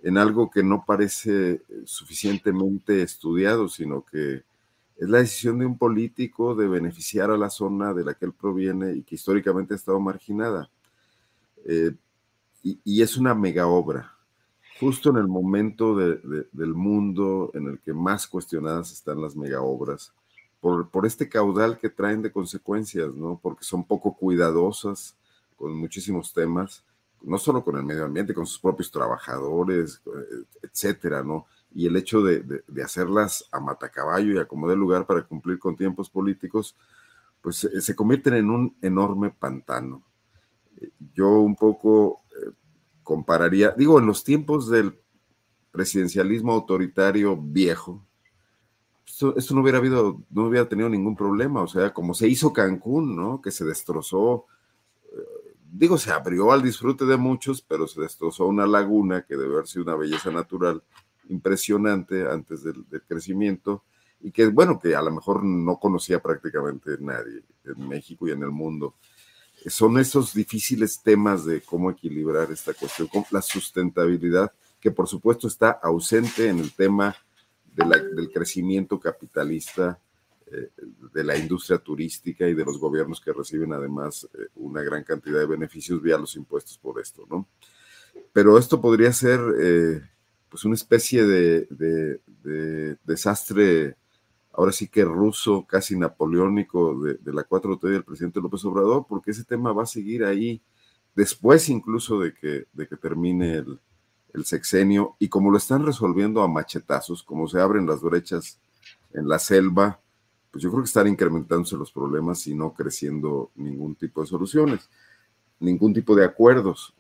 en 0.02 0.18
algo 0.18 0.50
que 0.50 0.62
no 0.62 0.84
parece 0.86 1.62
suficientemente 1.84 3.02
estudiado, 3.02 3.68
sino 3.68 4.04
que 4.04 4.42
es 5.02 5.08
la 5.08 5.18
decisión 5.18 5.58
de 5.58 5.66
un 5.66 5.76
político 5.76 6.54
de 6.54 6.68
beneficiar 6.68 7.32
a 7.32 7.36
la 7.36 7.50
zona 7.50 7.92
de 7.92 8.04
la 8.04 8.14
que 8.14 8.24
él 8.24 8.32
proviene 8.32 8.92
y 8.92 9.02
que 9.02 9.16
históricamente 9.16 9.74
ha 9.74 9.76
estado 9.76 9.98
marginada. 9.98 10.70
Eh, 11.64 11.92
y, 12.62 13.02
es 13.02 13.16
una 13.16 13.34
mega 13.34 13.66
obra, 13.66 14.16
justo 14.78 15.10
en 15.10 15.16
el 15.16 15.26
momento 15.26 15.96
del 15.96 16.74
mundo 16.74 17.50
en 17.54 17.66
el 17.66 17.80
que 17.80 17.92
más 17.92 18.28
cuestionadas 18.28 18.92
están 18.92 19.20
las 19.20 19.34
mega 19.34 19.60
obras 19.60 20.12
por, 20.60 21.04
este 21.04 21.28
caudal 21.28 21.76
que 21.80 21.90
traen 21.90 22.22
de 22.22 22.30
consecuencias, 22.30 23.12
¿no? 23.12 23.40
Porque 23.42 23.64
son 23.64 23.82
poco 23.82 24.16
cuidadosas 24.16 25.16
con 25.56 25.74
muchísimos 25.76 26.32
temas, 26.32 26.84
no 27.20 27.38
solo 27.38 27.64
con 27.64 27.76
el 27.76 27.82
medio 27.82 28.04
ambiente, 28.04 28.32
con 28.32 28.46
sus 28.46 28.60
propios 28.60 28.88
trabajadores, 28.88 30.00
eh, 30.06 30.44
etcétera, 30.62 31.24
¿no? 31.24 31.46
Y 31.74 31.86
el 31.86 31.96
hecho 31.96 32.22
de, 32.22 32.62
hacerlas 32.82 33.48
a 33.50 33.60
matacaballo 33.60 34.32
y 34.32 34.38
acomodar 34.38 34.76
lugar 34.76 35.06
para 35.06 35.22
cumplir 35.22 35.58
con 35.58 35.76
tiempos 35.76 36.10
políticos, 36.10 36.76
pues 37.40 37.68
se 37.78 37.96
convierten 37.96 38.34
en 38.34 38.50
un 38.50 38.76
enorme 38.82 39.30
pantano. 39.30 40.02
Yo 41.14 41.40
un 41.40 41.56
poco 41.56 42.22
eh, 42.30 42.50
compararía, 43.02 43.70
digo, 43.76 43.98
en 43.98 44.06
los 44.06 44.24
tiempos 44.24 44.68
del 44.68 44.98
presidencialismo 45.70 46.52
autoritario 46.52 47.36
viejo, 47.36 48.04
esto, 49.36 49.54
no 49.54 49.60
hubiera 49.60 49.78
habido, 49.78 50.22
no 50.30 50.46
hubiera 50.46 50.68
tenido 50.68 50.88
ningún 50.88 51.16
problema, 51.16 51.62
o 51.62 51.68
sea, 51.68 51.92
como 51.92 52.14
se 52.14 52.28
hizo 52.28 52.52
Cancún, 52.52 53.14
¿no? 53.14 53.40
Que 53.40 53.50
se 53.50 53.64
destrozó, 53.64 54.46
eh, 55.12 55.54
digo, 55.70 55.98
se 55.98 56.10
abrió 56.10 56.50
al 56.52 56.62
disfrute 56.62 57.04
de 57.04 57.16
muchos, 57.16 57.62
pero 57.62 57.86
se 57.86 58.00
destrozó 58.00 58.46
una 58.46 58.66
laguna 58.66 59.22
que 59.22 59.36
debe 59.36 59.54
haber 59.54 59.66
sido 59.66 59.84
una 59.84 59.96
belleza 59.96 60.30
natural 60.30 60.82
impresionante 61.28 62.26
antes 62.28 62.62
del, 62.62 62.84
crecimiento 63.06 63.84
y 64.20 64.30
que, 64.30 64.46
bueno, 64.46 64.78
que 64.78 64.94
a 64.94 65.02
lo 65.02 65.10
mejor 65.10 65.44
no 65.44 65.78
conocía 65.78 66.20
prácticamente 66.20 66.96
nadie 67.00 67.42
en 67.64 67.88
México 67.88 68.28
y 68.28 68.32
en 68.32 68.42
el 68.42 68.50
mundo. 68.50 68.94
Son 69.66 69.98
esos 69.98 70.34
difíciles 70.34 71.00
temas 71.02 71.44
de 71.44 71.60
cómo 71.60 71.90
equilibrar 71.90 72.50
esta 72.50 72.74
cuestión 72.74 73.08
la 73.30 73.42
sustentabilidad, 73.42 74.52
que 74.80 74.90
por 74.90 75.08
supuesto 75.08 75.46
está 75.46 75.70
ausente 75.70 76.48
en 76.48 76.58
el 76.58 76.72
tema 76.72 77.14
del 77.74 78.30
crecimiento 78.32 79.00
capitalista 79.00 79.98
eh, 80.46 80.70
de 81.14 81.24
la 81.24 81.36
industria 81.36 81.78
turística 81.78 82.46
y 82.46 82.54
de 82.54 82.64
los 82.64 82.78
gobiernos 82.78 83.20
que 83.20 83.32
reciben 83.32 83.72
además 83.72 84.28
eh, 84.34 84.48
una 84.56 84.82
gran 84.82 85.02
cantidad 85.02 85.38
de 85.38 85.46
beneficios 85.46 86.02
vía 86.02 86.18
los 86.18 86.36
impuestos 86.36 86.76
por 86.76 87.00
esto, 87.00 87.26
¿no? 87.30 87.46
Pero 88.32 88.58
esto 88.58 88.80
podría 88.80 89.12
ser 89.12 89.40
eh, 89.60 90.02
pues 90.52 90.66
una 90.66 90.74
especie 90.74 91.24
de, 91.24 92.20
desastre, 93.04 93.96
ahora 94.52 94.70
sí 94.70 94.86
que 94.86 95.02
ruso, 95.02 95.66
casi 95.66 95.96
napoleónico 95.96 97.00
de, 97.00 97.32
la 97.32 97.48
4T 97.48 97.88
del 97.88 98.04
presidente 98.04 98.38
López 98.38 98.62
Obrador, 98.66 99.06
porque 99.08 99.30
ese 99.30 99.44
tema 99.44 99.72
va 99.72 99.84
a 99.84 99.86
seguir 99.86 100.24
ahí 100.24 100.60
después 101.14 101.70
incluso 101.70 102.20
de 102.20 102.34
que, 102.34 102.66
termine 103.00 103.54
el, 103.54 103.80
el 104.34 104.44
sexenio 104.44 105.16
y 105.18 105.30
como 105.30 105.50
lo 105.50 105.56
están 105.56 105.86
resolviendo 105.86 106.42
a 106.42 106.48
machetazos, 106.48 107.22
como 107.22 107.48
se 107.48 107.58
abren 107.58 107.86
las 107.86 108.02
brechas 108.02 108.60
en 109.14 109.28
la 109.28 109.38
selva, 109.38 110.02
pues 110.50 110.62
yo 110.62 110.70
creo 110.70 110.82
que 110.82 110.88
están 110.88 111.08
incrementándose 111.08 111.78
los 111.78 111.90
problemas 111.90 112.46
y 112.46 112.54
no 112.54 112.74
creciendo 112.74 113.52
ningún 113.54 113.94
tipo 113.94 114.20
de 114.20 114.26
soluciones, 114.26 114.90
ningún 115.60 115.94
tipo 115.94 116.14
de 116.14 116.26
acuerdos. 116.26 116.92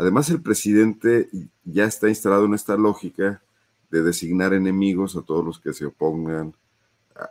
Además, 0.00 0.30
el 0.30 0.40
presidente 0.40 1.28
ya 1.62 1.84
está 1.84 2.08
instalado 2.08 2.46
en 2.46 2.54
esta 2.54 2.74
lógica 2.74 3.42
de 3.90 4.02
designar 4.02 4.54
enemigos 4.54 5.14
a 5.14 5.20
todos 5.20 5.44
los 5.44 5.60
que 5.60 5.74
se 5.74 5.84
opongan 5.84 6.56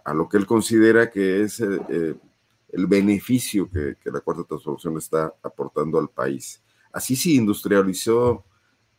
a, 0.04 0.14
lo 0.14 0.30
que 0.30 0.38
él 0.38 0.46
considera 0.46 1.10
que 1.10 1.42
es 1.42 1.62
eh, 1.62 1.82
eh, 1.90 2.16
el 2.72 2.86
beneficio 2.86 3.68
que, 3.72 3.96
la 4.12 4.20
cuarta 4.20 4.44
transformación 4.44 5.00
está 5.00 5.34
aportando 5.42 5.98
al 5.98 6.10
país. 6.10 6.62
Así 6.94 7.16
se 7.16 7.32
industrializó 7.32 8.46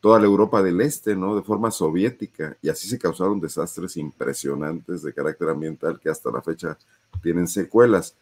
toda 0.00 0.18
la 0.18 0.26
Europa 0.26 0.64
del 0.64 0.80
Este, 0.80 1.14
¿no? 1.14 1.36
De 1.36 1.42
forma 1.42 1.70
soviética, 1.70 2.58
y 2.60 2.70
así 2.70 2.88
se 2.88 2.98
causaron 2.98 3.38
desastres 3.38 3.96
impresionantes 3.96 5.04
de 5.04 5.14
carácter 5.14 5.48
ambiental 5.48 6.00
que 6.00 6.10
hasta 6.10 6.32
la 6.32 6.42
fecha 6.42 6.76
tienen 7.22 7.46
secuelas, 7.46 8.16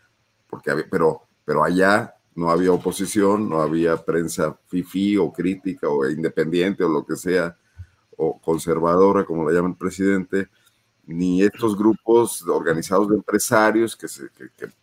porque 0.46 0.72
pero, 0.90 1.22
pero 1.46 1.64
allá 1.64 2.17
no 2.34 2.50
había 2.50 2.72
oposición, 2.72 3.48
no 3.48 3.60
había 3.60 3.96
prensa 3.96 4.56
fifi 4.68 5.16
o 5.16 5.32
crítica 5.32 5.88
o 5.88 6.08
independiente 6.08 6.84
o 6.84 6.88
lo 6.88 7.04
que 7.04 7.16
sea, 7.16 7.56
o 8.16 8.40
conservadora, 8.40 9.24
como 9.24 9.48
la 9.48 9.54
llama 9.56 9.70
el 9.70 9.76
presidente, 9.76 10.48
ni 11.08 11.42
estos 11.42 11.76
grupos 11.76 12.46
organizados 12.46 13.08
de 13.08 13.16
empresarios 13.16 13.96
que, 13.96 14.06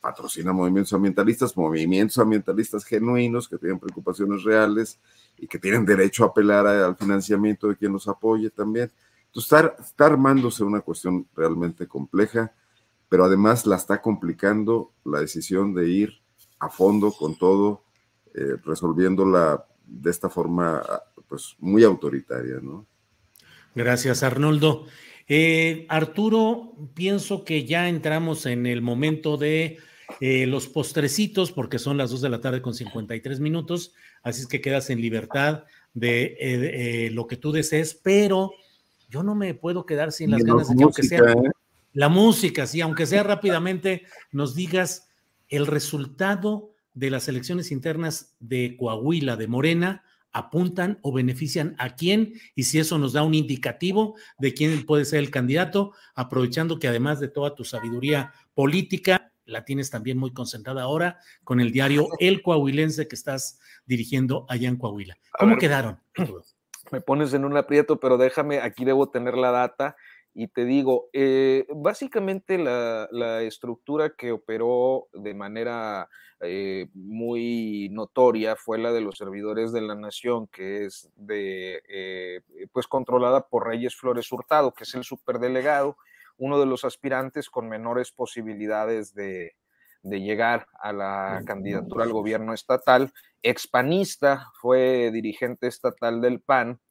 patrocinan 0.02 0.56
movimientos 0.56 0.91
ambientalistas, 0.93 1.56
movimientos 1.56 2.18
ambientalistas 2.18 2.84
genuinos 2.84 3.48
que 3.48 3.60
tienen 3.60 3.80
preocupaciones 3.80 4.43
reales 4.43 5.00
y 5.38 5.48
que 5.48 5.60
tienen 5.60 5.86
derecho 5.86 6.24
a 6.24 6.28
apelar 6.28 6.66
al 6.66 6.96
financiamiento 6.96 7.68
de 7.68 7.76
quien 7.76 7.93
los 7.93 8.08
apoye 8.08 8.50
también. 8.50 8.91
Entonces 9.28 9.52
está, 9.52 9.76
está 9.80 10.06
armándose 10.08 10.64
una 10.64 10.82
cuestión 10.82 11.28
realmente 11.36 11.88
compleja, 11.88 12.52
pero 13.08 13.26
además 13.26 13.68
la 13.68 13.76
está 13.76 14.02
complicando 14.02 14.93
la 15.04 15.20
decisión 15.20 15.76
de 15.76 15.89
ir 15.89 16.24
a 16.60 16.70
fondo 16.70 17.12
con 17.12 17.38
todo 17.38 17.84
eh, 18.34 18.58
resolviéndola 18.64 19.66
de 19.86 20.12
esta 20.12 20.30
forma, 20.30 20.84
pues 21.28 21.56
muy 21.60 21.84
autoritaria, 21.84 22.60
¿no? 22.62 22.86
Gracias, 23.76 24.24
Arnoldo. 24.24 24.86
Eh, 25.28 25.86
Arturo, 25.89 26.74
pienso 26.93 27.43
que 27.43 27.66
ya 27.66 27.89
entramos 27.89 28.45
en 28.45 28.66
el 28.66 28.82
momento 28.82 29.38
de 29.38 29.80
eh, 30.20 30.45
los 30.45 30.68
postrecitos, 30.68 31.51
porque 31.51 31.80
son 31.80 31.97
las 31.97 32.12
2 32.12 32.22
de 32.22 32.30
la 32.30 32.41
tarde 32.41 32.62
con 32.62 32.74
53 32.74 33.39
minutos, 33.39 33.93
así 34.22 34.41
es 34.41 34.47
que 34.47 34.62
quedas 34.62 34.89
en 34.91 35.01
libertad 35.01 35.64
de, 35.93 36.38
eh, 36.39 37.10
lo 37.12 37.26
que 37.26 37.38
tú 37.38 37.51
desees, 37.51 37.95
pero 37.95 38.51
yo 39.10 39.24
no 39.24 39.34
me 39.34 39.56
puedo 39.56 39.86
quedar 39.86 40.12
sin 40.12 40.32
las 40.32 40.43
ganas 40.43 40.70
de 40.70 40.76
que, 40.76 40.84
aunque 40.84 41.03
sea 41.03 41.36
la 41.93 42.10
música, 42.10 42.68
sí, 42.68 42.82
aunque 42.82 43.06
sea 43.06 43.24
rápidamente, 43.24 44.03
nos 44.32 44.53
digas 44.53 45.05
el 45.50 45.68
resultado 45.68 46.72
de 46.93 47.10
las 47.10 47.28
elecciones 47.28 47.72
internas 47.72 48.36
de 48.39 48.76
Coahuila, 48.78 49.36
de 49.36 49.48
Morena, 49.48 50.04
apuntan 50.32 51.00
o 51.02 51.14
benefician 51.14 51.76
a 51.80 51.96
quién 51.96 52.34
y 52.56 52.64
si 52.64 52.78
eso 52.80 52.98
nos 52.98 53.14
da 53.14 53.24
un 53.24 53.34
indicativo 53.34 54.16
de 54.38 54.54
quién 54.54 54.86
puede 54.86 55.06
ser 55.06 55.20
el 55.20 55.32
candidato, 55.32 55.93
aprovechando 56.14 56.78
que 56.78 56.89
además 56.89 57.22
de 57.22 57.30
toda 57.30 57.56
tu 57.56 57.64
sabiduría 57.64 58.34
política, 58.54 59.32
la 59.46 59.64
tienes 59.64 59.89
también 59.89 60.18
muy 60.18 60.34
concentrada 60.34 60.82
ahora 60.82 61.20
con 61.46 61.62
el 61.62 61.72
diario 61.72 62.10
El 62.20 62.41
Coahuilense 62.41 63.08
que 63.08 63.16
estás 63.16 63.60
dirigiendo 63.86 64.46
allá 64.50 64.68
en 64.68 64.76
Coahuila. 64.76 65.18
¿Cómo 65.39 65.58
quedaron? 65.58 66.00
Me 66.91 67.02
pones 67.02 67.34
en 67.34 67.46
un 67.46 67.56
aprieto, 67.56 68.00
pero 68.00 68.18
déjame, 68.18 68.60
aquí 68.60 68.84
debo 68.84 69.10
tener 69.10 69.36
la 69.36 69.52
data 69.52 69.96
y 70.38 70.50
te 70.50 70.66
digo, 70.66 71.08
eh, 71.14 71.66
básicamente 71.74 72.58
la, 72.58 73.42
estructura 73.42 74.10
que 74.18 74.34
operó 74.34 75.08
de 75.14 75.34
manera 75.34 76.10
eh, 76.42 76.90
muy 76.94 77.88
notoria 77.90 78.58
fue 78.58 78.78
la 78.78 78.92
de 78.92 79.00
los 79.00 79.18
servidores 79.18 79.72
de 79.72 79.82
la 79.82 79.96
nación, 79.96 80.48
que 80.48 80.84
es 80.84 81.10
de, 81.16 81.82
eh, 81.88 82.42
pues 82.74 82.86
controlada 82.86 83.48
por 83.48 83.66
Reyes 83.66 83.96
Flores 83.96 84.30
Hurtado, 84.30 84.74
que 84.74 84.84
es 84.84 84.94
el 84.94 85.06
superdelegado, 85.06 85.96
uno 86.38 86.60
de 86.60 86.66
los 86.66 86.84
aspirantes 86.84 87.50
con 87.50 87.70
menores 87.70 88.12
posibilidades 88.12 89.14
de, 89.14 89.56
de 90.04 90.20
llegar 90.20 90.68
a 90.82 90.92
la 90.92 91.44
candidatura 91.46 92.04
al 92.04 92.12
gobierno 92.12 92.54
estatal, 92.54 93.14
expanista, 93.42 94.52
fue 94.60 95.12
dirigente 95.14 95.68
estatal 95.68 96.20
del 96.20 96.42
PAN 96.42 96.82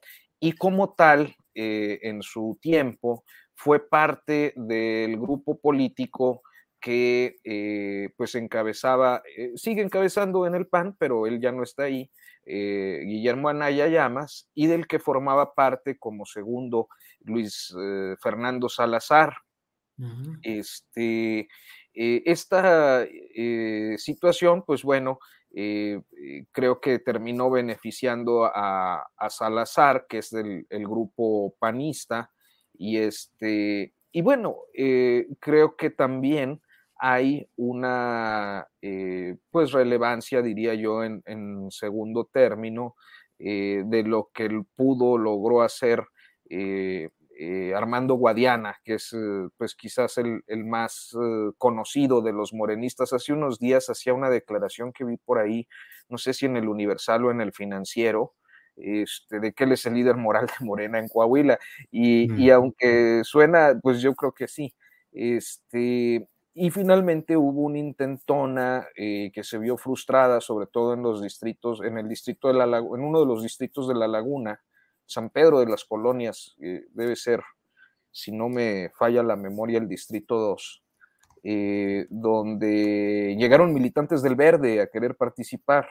y 0.41 0.53
como 0.53 0.95
tal 0.95 1.37
eh, 1.55 1.99
en 2.03 2.23
su 2.23 2.59
tiempo 2.61 3.25
fue 3.55 3.89
parte 3.89 4.53
del 4.57 5.19
grupo 5.19 5.59
político 5.59 6.43
que 6.81 7.37
eh, 7.45 8.11
pues 8.17 8.35
encabezaba, 8.35 9.23
eh, 9.37 9.53
sigue 9.55 9.83
encabezando 9.83 10.47
en 10.47 10.55
el 10.55 10.67
PAN, 10.67 10.97
pero 10.99 11.27
él 11.27 11.41
ya 11.41 11.53
no 11.53 11.63
está 11.63 11.85
ahí, 11.85 12.11
Guillermo 12.47 13.49
Anaya 13.49 13.89
Llamas, 13.89 14.51
y 14.55 14.67
del 14.67 14.87
que 14.87 14.99
formaba 14.99 15.55
parte 15.55 15.97
como 15.97 16.27
segundo 16.27 16.89
Luis 17.21 17.75
Fernando 18.23 18.69
Salazar. 18.69 19.35
Este, 20.43 21.49
esta 21.95 23.07
situación, 23.97 24.65
pues 24.67 24.83
bueno, 24.83 25.19
eh, 25.57 26.01
eh, 26.21 26.47
creo 26.51 26.81
que 26.81 26.99
terminó 26.99 27.49
beneficiando 27.49 28.45
a, 28.45 29.07
Salazar, 29.29 30.07
que 30.09 30.19
es 30.19 30.31
del 30.31 30.67
el 30.69 30.85
grupo 30.85 31.55
panista, 31.61 32.31
y 32.77 32.99
este, 32.99 33.95
y 34.11 34.23
bueno, 34.23 34.57
eh, 34.75 35.29
creo 35.39 35.77
que 35.77 35.91
también 35.91 36.61
hay 36.99 37.49
una 37.57 38.67
pues 39.51 39.73
relevancia, 39.73 40.43
diría 40.43 40.75
yo, 40.75 41.05
en, 41.05 41.23
en 41.27 41.71
segundo 41.71 42.29
término, 42.33 42.97
de 43.39 44.05
lo 44.07 44.31
que 44.33 44.47
él 44.47 44.65
pudo, 44.77 45.19
logró 45.19 45.63
hacer 45.63 46.05
eh, 47.37 47.74
Armando 47.74 48.14
Guadiana, 48.14 48.78
que 48.85 48.95
es 48.95 49.12
eh, 49.12 49.49
pues 49.57 49.74
quizás 49.74 50.18
el, 50.18 50.43
más 50.64 51.16
eh, 51.20 51.51
conocido 51.59 52.22
de 52.22 52.32
los 52.32 52.53
morenistas. 52.53 53.12
Hace 53.12 53.32
unos 53.32 53.59
días 53.59 53.91
hacía 53.91 54.14
una 54.14 54.30
declaración 54.30 54.93
que 54.93 55.05
vi 55.05 55.16
por 55.16 55.39
ahí, 55.39 55.66
no 56.09 56.18
sé 56.18 56.32
si 56.32 56.47
en 56.47 56.57
el 56.57 56.68
Universal 56.68 57.24
o 57.24 57.30
en 57.32 57.41
el 57.41 57.53
Financiero, 57.53 58.35
este, 58.76 59.41
de 59.41 59.53
que 59.53 59.64
él 59.64 59.72
es 59.72 59.85
el 59.87 59.95
líder 59.95 60.16
moral 60.16 60.47
de 60.47 60.64
Morena 60.64 60.99
en 60.99 61.09
Coahuila. 61.09 61.59
Y, 61.91 62.32
y 62.41 62.51
aunque 62.51 63.22
suena, 63.24 63.78
pues 63.82 64.01
yo 64.01 64.14
creo 64.14 64.32
que 64.32 64.47
sí. 64.47 64.74
Este, 65.12 66.28
y 66.55 66.70
finalmente 66.70 67.37
hubo 67.37 67.62
una 67.62 67.78
intentona 67.78 68.87
que 68.95 69.43
se 69.43 69.59
vio 69.59 69.76
frustrada, 69.76 70.41
sobre 70.41 70.66
todo 70.68 70.95
en 70.95 71.03
los 71.03 71.20
distritos, 71.20 71.82
en 71.82 71.99
el 71.99 72.09
distrito 72.09 72.47
de 72.49 72.55
la 72.55 72.78
en 72.78 72.85
uno 72.85 73.20
de 73.20 73.26
los 73.26 73.43
distritos 73.43 73.89
de 73.89 73.95
la 73.95 74.07
Laguna, 74.07 74.61
San 75.07 75.31
Pedro 75.31 75.61
de 75.61 75.67
las 75.67 75.85
Colonias, 75.85 76.57
eh, 76.61 76.87
debe 76.93 77.17
ser, 77.17 77.43
si 78.11 78.33
no 78.33 78.49
me 78.49 78.91
falla 78.97 79.23
la 79.23 79.37
memoria, 79.37 79.79
el 79.79 79.89
Distrito 79.89 80.39
2, 80.39 80.83
eh, 81.43 82.07
donde 82.09 83.37
llegaron 83.39 83.75
militantes 83.75 84.23
del 84.23 84.35
Verde 84.35 84.81
a 84.81 84.87
querer 84.87 85.17
participar 85.17 85.89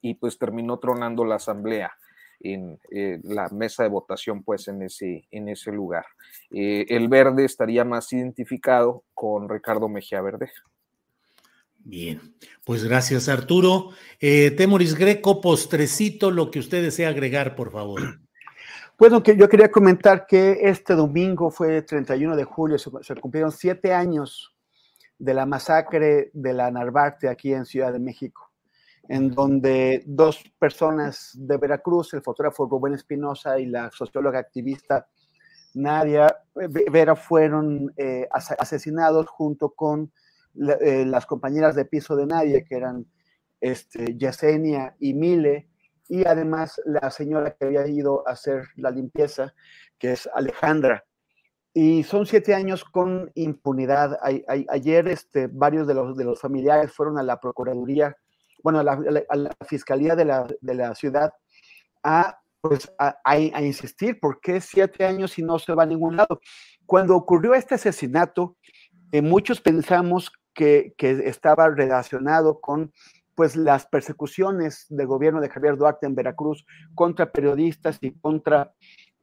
y 0.00 0.14
pues 0.14 0.38
terminó 0.38 0.78
tronando 0.78 1.24
la 1.24 1.36
asamblea 1.36 1.92
en 2.40 2.78
eh, 2.92 3.18
la 3.24 3.48
mesa 3.48 3.82
de 3.82 3.88
votación 3.88 4.44
pues 4.44 4.68
en 4.68 4.82
ese, 4.82 5.26
en 5.30 5.48
ese 5.48 5.72
lugar. 5.72 6.06
el 6.50 7.08
Verde 7.08 7.44
estaría 7.44 7.84
más 7.84 8.12
identificado 8.12 9.02
con 9.12 9.48
Ricardo 9.48 9.88
Mejía 9.88 10.22
Verde. 10.22 10.50
Bien, 11.78 12.20
pues 12.64 12.84
gracias 12.84 13.28
Arturo. 13.28 13.90
Eh, 14.20 14.50
Temoris 14.50 14.94
Greco, 14.94 15.40
postrecito, 15.40 16.30
lo 16.30 16.50
que 16.50 16.58
usted 16.58 16.82
desea 16.82 17.08
agregar, 17.08 17.54
por 17.54 17.72
favor. 17.72 18.20
Bueno, 18.98 19.22
que 19.22 19.36
yo 19.36 19.48
quería 19.48 19.70
comentar 19.70 20.26
que 20.26 20.58
este 20.62 20.94
domingo 20.94 21.52
fue 21.52 21.82
31 21.82 22.34
de 22.34 22.42
julio, 22.42 22.78
se, 22.78 23.14
cumplieron 23.14 23.52
siete 23.52 23.94
años 23.94 24.56
de 25.18 25.34
la 25.34 25.46
masacre 25.46 26.30
de 26.32 26.52
la 26.52 26.68
Narvarte 26.70 27.28
aquí 27.28 27.52
en 27.52 27.64
Ciudad 27.64 27.92
de 27.92 28.00
México, 28.00 28.50
en 29.08 29.30
donde 29.30 30.02
dos 30.04 30.42
personas 30.58 31.30
de 31.34 31.56
Veracruz, 31.58 32.12
el 32.14 32.22
fotógrafo 32.22 32.66
Rubén 32.66 32.94
Espinosa 32.94 33.60
y 33.60 33.66
la 33.66 33.88
socióloga 33.92 34.40
activista 34.40 35.06
Nadia 35.74 36.36
Vera, 36.90 37.14
fueron 37.14 37.92
eh, 37.96 38.28
asesinados 38.58 39.28
junto 39.28 39.70
con 39.70 40.12
eh, 40.54 41.04
las 41.06 41.26
compañeras 41.26 41.74
de 41.74 41.84
piso 41.84 42.16
de 42.16 42.26
nadie, 42.26 42.64
que 42.64 42.76
eran 42.76 43.06
este, 43.60 44.16
Yesenia 44.16 44.96
y 44.98 45.14
Mile, 45.14 45.68
y 46.08 46.26
además 46.26 46.80
la 46.86 47.10
señora 47.10 47.54
que 47.54 47.66
había 47.66 47.86
ido 47.86 48.26
a 48.26 48.32
hacer 48.32 48.68
la 48.76 48.90
limpieza, 48.90 49.54
que 49.98 50.12
es 50.12 50.28
Alejandra. 50.34 51.04
Y 51.74 52.02
son 52.02 52.26
siete 52.26 52.54
años 52.54 52.84
con 52.84 53.30
impunidad. 53.34 54.18
ayer 54.68 55.08
este, 55.08 55.48
varios 55.48 55.86
de 55.86 55.94
los, 55.94 56.16
de 56.16 56.24
los 56.24 56.40
familiares 56.40 56.92
fueron 56.92 57.18
a 57.18 57.22
la 57.22 57.38
Procuraduría, 57.38 58.16
bueno, 58.62 58.80
a 58.80 58.84
la, 58.84 59.56
Fiscalía 59.66 60.16
de 60.16 60.24
la, 60.24 60.46
de 60.60 60.74
la, 60.74 60.94
ciudad 60.94 61.32
a, 62.02 62.40
pues, 62.60 62.90
a, 62.98 63.18
a, 63.22 63.38
insistir, 63.38 64.18
¿por 64.18 64.40
qué 64.40 64.60
siete 64.60 65.04
años 65.04 65.38
y 65.38 65.42
no 65.42 65.58
se 65.58 65.74
va 65.74 65.84
a 65.84 65.86
ningún 65.86 66.16
lado? 66.16 66.40
Cuando 66.86 67.14
ocurrió 67.14 67.54
este 67.54 67.74
asesinato, 67.74 68.56
muchos 69.22 69.60
pensamos 69.60 70.32
que, 70.54 70.94
estaba 70.98 71.68
relacionado 71.68 72.60
con 72.60 72.92
pues 73.34 73.54
las 73.54 73.86
persecuciones 73.86 74.86
del 74.88 75.06
gobierno 75.06 75.40
de 75.40 75.48
Javier 75.48 75.76
Duarte 75.76 76.06
en 76.06 76.16
Veracruz 76.16 76.66
contra 76.94 77.30
periodistas 77.30 77.98
y 78.00 78.12
contra 78.18 78.72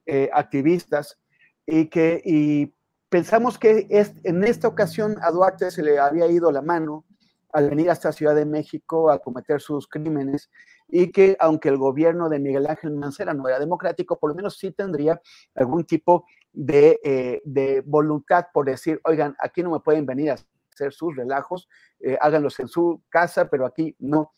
eh, 0.05 0.29
activistas 0.31 1.19
y 1.65 1.87
que 1.87 2.71
pensamos 3.09 3.57
que 3.57 3.87
es, 3.89 4.13
en 4.23 4.43
esta 4.45 4.67
ocasión 4.67 5.17
a 5.21 5.31
Duarte 5.31 5.71
se 5.71 5.83
le 5.83 5.99
había 5.99 6.27
ido 6.27 6.51
la 6.51 6.61
mano 6.61 7.05
al 7.51 7.69
venir 7.69 7.89
hasta 7.89 8.11
Ciudad 8.11 8.35
de 8.35 8.45
México 8.45 9.09
a 9.09 9.19
cometer 9.19 9.61
sus 9.61 9.87
crímenes 9.87 10.49
y 10.87 11.11
que 11.11 11.37
aunque 11.39 11.69
el 11.69 11.77
gobierno 11.77 12.29
de 12.29 12.39
Miguel 12.39 12.67
Ángel 12.67 12.91
Mancera 12.91 13.33
no 13.33 13.47
era 13.47 13.59
democrático, 13.59 14.19
por 14.19 14.29
lo 14.29 14.35
menos 14.35 14.57
sí 14.57 14.71
tendría 14.71 15.21
algún 15.55 15.85
tipo 15.85 16.25
de, 16.55 16.99
eh, 17.03 17.41
de 17.45 17.81
voluntad 17.81 18.47
por 18.53 18.65
decir, 18.65 18.99
oigan, 19.03 19.35
aquí 19.39 19.61
no 19.61 19.71
me 19.71 19.79
pueden 19.79 20.05
venir 20.05 20.31
a 20.31 20.37
hacer 20.73 20.93
sus 20.93 21.15
relajos, 21.15 21.67
eh, 21.99 22.17
háganlos 22.19 22.59
en 22.59 22.67
su 22.67 23.01
casa, 23.09 23.49
pero 23.49 23.65
aquí 23.65 23.95
no. 23.99 24.31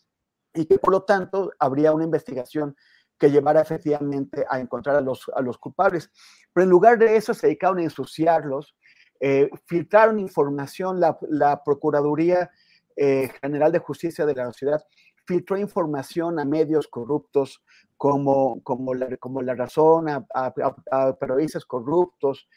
Y 0.54 0.66
que 0.66 0.78
por 0.78 0.92
lo 0.92 1.02
tanto 1.04 1.52
habría 1.58 1.92
una 1.92 2.04
investigación 2.04 2.76
que 3.18 3.30
llevara 3.30 3.60
efectivamente 3.60 4.44
a 4.48 4.60
encontrar 4.60 4.96
a 4.96 5.00
los, 5.00 5.30
a 5.34 5.42
los 5.42 5.58
culpables. 5.58 6.10
Pero 6.52 6.64
en 6.64 6.70
lugar 6.70 6.98
de 6.98 7.16
eso 7.16 7.34
se 7.34 7.48
dedicaron 7.48 7.78
a 7.78 7.82
ensuciarlos, 7.82 8.76
eh, 9.20 9.50
filtraron 9.66 10.20
información, 10.20 11.00
la, 11.00 11.18
la 11.28 11.62
Procuraduría 11.64 12.50
eh, 12.96 13.30
General 13.40 13.72
de 13.72 13.78
Justicia 13.78 14.26
de 14.26 14.34
la 14.34 14.52
ciudad 14.52 14.84
filtró 15.28 15.58
información 15.58 16.40
a 16.40 16.44
medios 16.46 16.88
corruptos 16.88 17.62
como, 17.98 18.62
como, 18.62 18.94
la, 18.94 19.14
como 19.18 19.42
la 19.42 19.54
Razón, 19.54 20.08
a, 20.08 20.26
a, 20.34 20.54
a 20.90 21.16
periodistas 21.18 21.66
corruptos, 21.66 22.48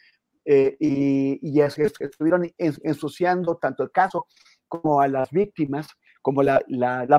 eh, 0.46 0.76
y, 0.80 1.38
y 1.40 1.60
estuvieron 1.60 2.50
ensuciando 2.58 3.58
tanto 3.58 3.82
el 3.82 3.92
caso 3.92 4.26
como 4.68 5.00
a 5.00 5.06
las 5.06 5.30
víctimas 5.30 5.86
como 6.22 6.42
la, 6.42 6.62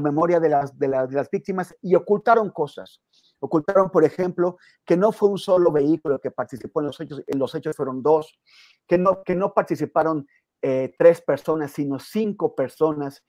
memoria 0.01 0.39
de 0.39 0.49
las, 0.49 0.79
de, 0.79 0.87
las 0.87 1.29
víctimas 1.29 1.75
y 1.81 1.93
ocultaron 1.93 2.49
cosas. 2.49 3.01
Ocultaron, 3.39 3.91
por 3.91 4.05
ejemplo, 4.05 4.57
que 4.85 4.95
no 4.95 5.11
fue 5.11 5.29
un 5.29 5.37
solo 5.37 5.71
vehículo 5.71 6.19
que 6.19 6.31
participó 6.31 6.79
en 6.79 6.87
los 6.87 6.99
hechos, 7.01 7.21
en 7.27 7.37
los 7.37 7.53
hechos 7.53 7.75
fueron 7.75 8.01
dos, 8.01 8.39
que 8.87 8.97
no, 8.97 9.21
que 9.21 9.35
no 9.35 9.53
participaron 9.53 10.25
eh, 10.61 10.95
tres 10.97 11.21
personas, 11.21 11.71
sino 11.73 11.99
cinco 11.99 12.55
personas, 12.55 13.25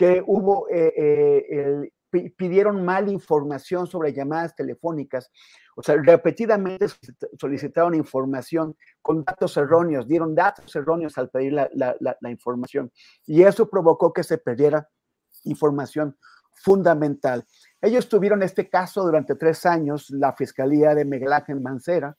que 0.00 0.24
hubo, 0.26 0.66
eh, 0.70 1.44
eh, 2.10 2.30
pidieron 2.38 2.82
mal 2.86 3.10
información 3.10 3.86
sobre 3.86 4.14
llamadas 4.14 4.56
telefónicas, 4.56 5.30
o 5.76 5.82
sea, 5.82 5.96
repetidamente 5.96 6.86
solicitaron 7.38 7.94
información 7.94 8.74
con 9.02 9.22
datos 9.24 9.58
erróneos, 9.58 10.08
dieron 10.08 10.34
datos 10.34 10.74
erróneos 10.74 11.18
al 11.18 11.28
pedir 11.28 11.52
la, 11.52 11.68
la 11.98 12.30
información, 12.30 12.90
y 13.26 13.42
eso 13.42 13.68
provocó 13.68 14.10
que 14.10 14.22
se 14.22 14.38
perdiera 14.38 14.88
información 15.44 16.16
fundamental. 16.54 17.44
Ellos 17.82 18.08
tuvieron 18.08 18.42
este 18.42 18.70
caso 18.70 19.02
durante 19.02 19.34
tres 19.34 19.66
años, 19.66 20.08
la 20.08 20.32
Fiscalía 20.32 20.94
de 20.94 21.04
Miguel 21.04 21.34
Ángel 21.34 21.60
Mancera, 21.60 22.16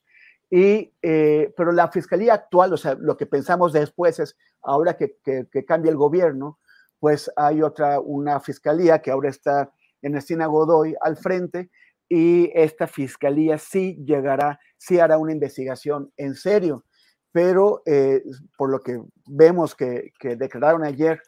y, 0.51 0.93
eh, 1.01 1.51
pero 1.57 1.71
la 1.71 1.89
Fiscalía 1.89 2.35
actual, 2.35 2.73
o 2.73 2.77
sea, 2.77 2.93
lo 2.93 3.17
que 3.17 3.25
pensamos 3.25 3.73
después 3.73 4.19
es, 4.19 4.37
ahora 4.61 4.97
que, 4.97 5.17
que, 5.23 5.65
cambia 5.65 5.89
el 5.89 5.97
gobierno, 5.97 6.59
pues 7.01 7.29
hay 7.35 7.61
otra, 7.61 7.99
una 7.99 8.39
Fiscalía 8.39 9.01
que 9.01 9.11
ahora 9.11 9.29
está 9.29 9.73
en 10.01 10.15
Estina 10.15 10.45
Godoy 10.45 10.95
al 11.01 11.17
frente, 11.17 11.69
y 12.07 12.51
esta 12.53 12.87
Fiscalía 12.87 13.57
sí 13.57 13.97
llegará, 14.05 14.59
sí 14.77 14.99
hará 14.99 15.17
una 15.17 15.33
investigación 15.33 16.13
en 16.15 16.35
serio, 16.35 16.85
pero 17.31 17.81
eh, 17.85 18.23
por 18.57 18.69
lo 18.69 18.79
que 18.81 19.01
vemos 19.25 19.75
que, 19.75 20.11
que 20.19 20.35
declararon 20.35 20.83
ayer 20.83 21.21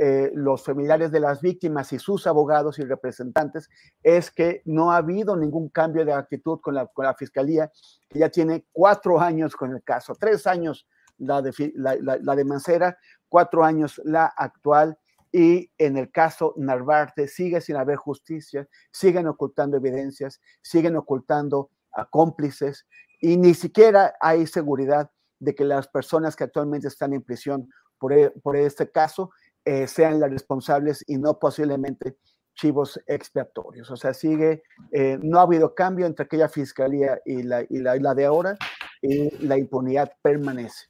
eh, 0.00 0.30
los 0.32 0.64
familiares 0.64 1.10
de 1.10 1.20
las 1.20 1.42
víctimas 1.42 1.92
y 1.92 1.98
sus 1.98 2.26
abogados 2.26 2.78
y 2.78 2.84
representantes 2.84 3.68
es 4.02 4.30
que 4.30 4.62
no 4.64 4.92
ha 4.92 4.98
habido 4.98 5.36
ningún 5.36 5.68
cambio 5.68 6.04
de 6.04 6.12
actitud 6.12 6.60
con 6.60 6.76
la, 6.76 6.86
con 6.86 7.04
la 7.04 7.14
fiscalía, 7.14 7.70
que 8.08 8.20
ya 8.20 8.30
tiene 8.30 8.64
cuatro 8.72 9.20
años 9.20 9.56
con 9.56 9.72
el 9.72 9.82
caso, 9.82 10.14
tres 10.18 10.46
años 10.46 10.86
la 11.18 11.42
de, 11.42 11.52
la, 11.74 12.36
de 12.36 12.44
Mancera, 12.44 12.96
cuatro 13.28 13.64
años 13.64 14.00
la 14.04 14.26
actual, 14.26 14.96
y 15.32 15.70
en 15.78 15.96
el 15.96 16.10
caso 16.10 16.54
Narvarte 16.56 17.28
sigue 17.28 17.60
sin 17.60 17.76
haber 17.76 17.96
justicia, 17.96 18.68
siguen 18.92 19.26
ocultando 19.26 19.76
evidencias, 19.76 20.40
siguen 20.62 20.96
ocultando 20.96 21.70
a 21.92 22.06
cómplices 22.06 22.86
y 23.20 23.36
ni 23.36 23.54
siquiera 23.54 24.14
hay 24.20 24.46
seguridad 24.46 25.10
de 25.38 25.54
que 25.54 25.64
las 25.64 25.88
personas 25.88 26.36
que 26.36 26.44
actualmente 26.44 26.88
están 26.88 27.12
en 27.12 27.22
prisión 27.22 27.68
por, 27.98 28.12
e, 28.12 28.30
por 28.30 28.56
este 28.56 28.90
caso 28.90 29.30
eh, 29.64 29.86
sean 29.86 30.20
las 30.20 30.30
responsables 30.30 31.04
y 31.06 31.18
no 31.18 31.38
posiblemente 31.38 32.16
chivos 32.54 33.00
expiatorios. 33.06 33.90
O 33.90 33.96
sea, 33.96 34.12
sigue, 34.12 34.62
eh, 34.92 35.18
no 35.22 35.38
ha 35.38 35.42
habido 35.42 35.74
cambio 35.74 36.06
entre 36.06 36.24
aquella 36.24 36.48
fiscalía 36.48 37.20
y 37.24 37.42
la, 37.42 37.62
y 37.68 37.78
la, 37.78 38.14
de 38.14 38.24
ahora 38.24 38.56
y 39.00 39.30
la 39.46 39.56
impunidad 39.56 40.12
permanece. 40.22 40.86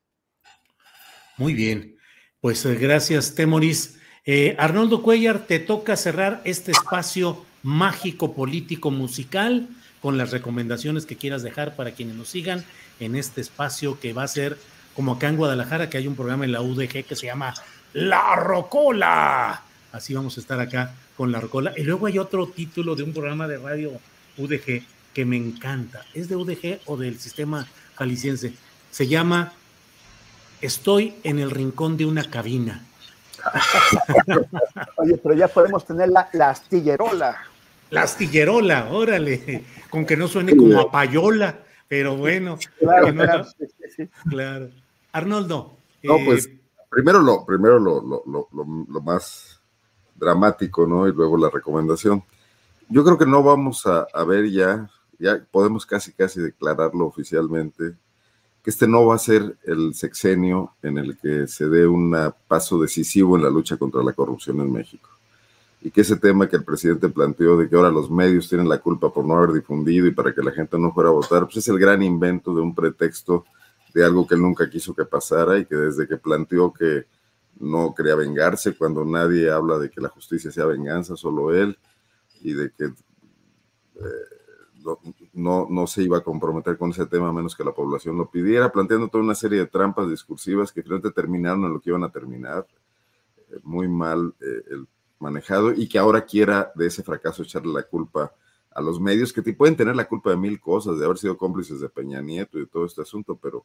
Muy 1.36 1.54
bien, 1.54 1.96
pues 2.40 2.64
eh, 2.64 2.74
gracias, 2.74 3.34
Temoris. 3.34 3.98
Arnoldo 4.58 5.02
Cuellar, 5.02 5.46
te 5.46 5.58
toca 5.58 5.96
cerrar 5.96 6.42
este 6.44 6.72
espacio 6.72 7.46
mágico 7.62 8.34
político 8.34 8.90
musical 8.90 9.68
con 10.02 10.18
las 10.18 10.32
recomendaciones 10.32 11.06
que 11.06 11.16
quieras 11.16 11.42
dejar 11.42 11.76
para 11.76 11.92
quienes 11.92 12.14
nos 12.14 12.28
sigan 12.28 12.62
en 13.00 13.16
este 13.16 13.40
espacio 13.40 13.98
que 13.98 14.12
va 14.12 14.24
a 14.24 14.28
ser 14.28 14.58
como 14.94 15.12
acá 15.12 15.28
en 15.28 15.36
Guadalajara, 15.36 15.88
que 15.88 15.96
hay 15.96 16.06
un 16.06 16.16
programa 16.16 16.44
en 16.44 16.52
la 16.52 16.60
UDG 16.60 17.04
que 17.04 17.16
se 17.16 17.26
llama 17.26 17.54
la 17.94 18.36
Rocola. 18.36 19.62
Así 19.92 20.12
vamos 20.12 20.36
a 20.36 20.40
estar 20.40 20.60
acá 20.60 20.94
con 21.16 21.32
La 21.32 21.40
Rocola. 21.40 21.72
Y 21.76 21.82
luego 21.82 22.06
hay 22.06 22.18
otro 22.18 22.48
título 22.48 22.94
de 22.96 23.04
un 23.04 23.12
programa 23.12 23.48
de 23.48 23.58
radio 23.58 23.92
UDG 24.36 24.82
que 25.14 25.24
me 25.24 25.36
encanta. 25.36 26.04
¿Es 26.14 26.28
de 26.28 26.36
UDG 26.36 26.80
o 26.86 26.96
del 26.96 27.18
sistema 27.18 27.66
jalisciense? 27.94 28.52
Se 28.90 29.06
llama 29.06 29.52
Estoy 30.60 31.14
en 31.22 31.38
el 31.38 31.50
rincón 31.50 31.96
de 31.96 32.04
una 32.04 32.24
cabina. 32.24 32.84
Oye, 34.96 35.16
pero 35.22 35.34
ya 35.34 35.48
podemos 35.48 35.84
tener 35.84 36.08
la, 36.08 36.28
astillerola. 36.48 37.36
La 37.90 38.02
astillerola, 38.02 38.88
órale, 38.90 39.64
con 39.90 40.04
que 40.04 40.16
no 40.16 40.28
suene 40.28 40.56
como 40.56 40.80
a 40.80 40.90
payola, 40.90 41.58
pero 41.88 42.16
bueno. 42.16 42.58
Claro, 42.78 43.46
claro. 44.28 44.68
Arnoldo. 45.12 45.76
No, 46.02 46.16
pues 46.24 46.46
eh, 46.46 46.60
primero 46.90 47.20
lo, 47.20 47.44
primero 47.44 47.78
lo, 47.78 48.02
lo, 48.02 48.48
lo, 48.52 49.00
más 49.00 49.60
dramático, 50.14 50.86
¿no? 50.86 51.08
Y 51.08 51.12
luego 51.12 51.36
la 51.36 51.50
recomendación. 51.50 52.22
Yo 52.88 53.04
creo 53.04 53.18
que 53.18 53.26
no 53.26 53.42
vamos 53.42 53.86
a, 53.86 54.06
a, 54.12 54.24
ver 54.24 54.50
ya, 54.50 54.88
ya 55.18 55.44
podemos 55.50 55.86
casi 55.86 56.12
casi 56.12 56.40
declararlo 56.40 57.06
oficialmente, 57.06 57.94
este 58.68 58.86
no 58.86 59.06
va 59.06 59.14
a 59.14 59.18
ser 59.18 59.56
el 59.64 59.94
sexenio 59.94 60.74
en 60.82 60.98
el 60.98 61.16
que 61.16 61.46
se 61.46 61.70
dé 61.70 61.86
un 61.86 62.14
paso 62.46 62.78
decisivo 62.78 63.34
en 63.34 63.42
la 63.42 63.48
lucha 63.48 63.78
contra 63.78 64.02
la 64.02 64.12
corrupción 64.12 64.60
en 64.60 64.70
México. 64.70 65.08
Y 65.80 65.90
que 65.90 66.02
ese 66.02 66.16
tema 66.16 66.46
que 66.46 66.56
el 66.56 66.64
presidente 66.64 67.08
planteó 67.08 67.56
de 67.56 67.66
que 67.66 67.76
ahora 67.76 67.90
los 67.90 68.10
medios 68.10 68.46
tienen 68.46 68.68
la 68.68 68.76
culpa 68.76 69.10
por 69.10 69.24
no 69.24 69.38
haber 69.38 69.52
difundido 69.52 70.06
y 70.06 70.10
para 70.10 70.34
que 70.34 70.42
la 70.42 70.50
gente 70.50 70.78
no 70.78 70.92
fuera 70.92 71.08
a 71.08 71.12
votar, 71.12 71.44
pues 71.44 71.56
es 71.56 71.68
el 71.68 71.78
gran 71.78 72.02
invento 72.02 72.54
de 72.54 72.60
un 72.60 72.74
pretexto 72.74 73.46
de 73.94 74.04
algo 74.04 74.26
que 74.26 74.34
él 74.34 74.42
nunca 74.42 74.68
quiso 74.68 74.94
que 74.94 75.06
pasara 75.06 75.56
y 75.56 75.64
que 75.64 75.74
desde 75.74 76.06
que 76.06 76.18
planteó 76.18 76.70
que 76.70 77.06
no 77.58 77.94
quería 77.94 78.16
vengarse, 78.16 78.76
cuando 78.76 79.02
nadie 79.02 79.50
habla 79.50 79.78
de 79.78 79.88
que 79.88 80.02
la 80.02 80.10
justicia 80.10 80.50
sea 80.50 80.66
venganza, 80.66 81.16
solo 81.16 81.54
él, 81.54 81.78
y 82.42 82.52
de 82.52 82.70
que 82.70 82.84
eh, 82.84 84.37
no, 85.32 85.66
no, 85.68 85.86
se 85.86 86.02
iba 86.02 86.18
a 86.18 86.22
comprometer 86.22 86.78
con 86.78 86.90
ese 86.90 87.06
tema 87.06 87.28
a 87.28 87.32
menos 87.32 87.56
que 87.56 87.64
la 87.64 87.72
población 87.72 88.16
lo 88.16 88.30
pidiera, 88.30 88.70
planteando 88.70 89.08
toda 89.08 89.24
una 89.24 89.34
serie 89.34 89.58
de 89.58 89.66
trampas 89.66 90.08
discursivas 90.08 90.72
que 90.72 90.82
finalmente 90.82 91.10
terminaron 91.10 91.64
en 91.64 91.72
lo 91.72 91.80
que 91.80 91.90
iban 91.90 92.04
a 92.04 92.10
terminar, 92.10 92.66
eh, 93.36 93.58
muy 93.62 93.88
mal 93.88 94.34
eh, 94.40 94.84
manejado, 95.18 95.72
y 95.72 95.88
que 95.88 95.98
ahora 95.98 96.24
quiera 96.24 96.72
de 96.74 96.86
ese 96.86 97.02
fracaso 97.02 97.42
echarle 97.42 97.72
la 97.72 97.82
culpa 97.82 98.32
a 98.70 98.80
los 98.80 99.00
medios 99.00 99.32
que 99.32 99.42
pueden 99.52 99.76
tener 99.76 99.96
la 99.96 100.06
culpa 100.06 100.30
de 100.30 100.36
mil 100.36 100.60
cosas, 100.60 100.98
de 100.98 101.04
haber 101.04 101.18
sido 101.18 101.36
cómplices 101.36 101.80
de 101.80 101.88
Peña 101.88 102.22
Nieto 102.22 102.58
y 102.58 102.62
de 102.62 102.66
todo 102.66 102.86
este 102.86 103.02
asunto, 103.02 103.36
pero 103.36 103.64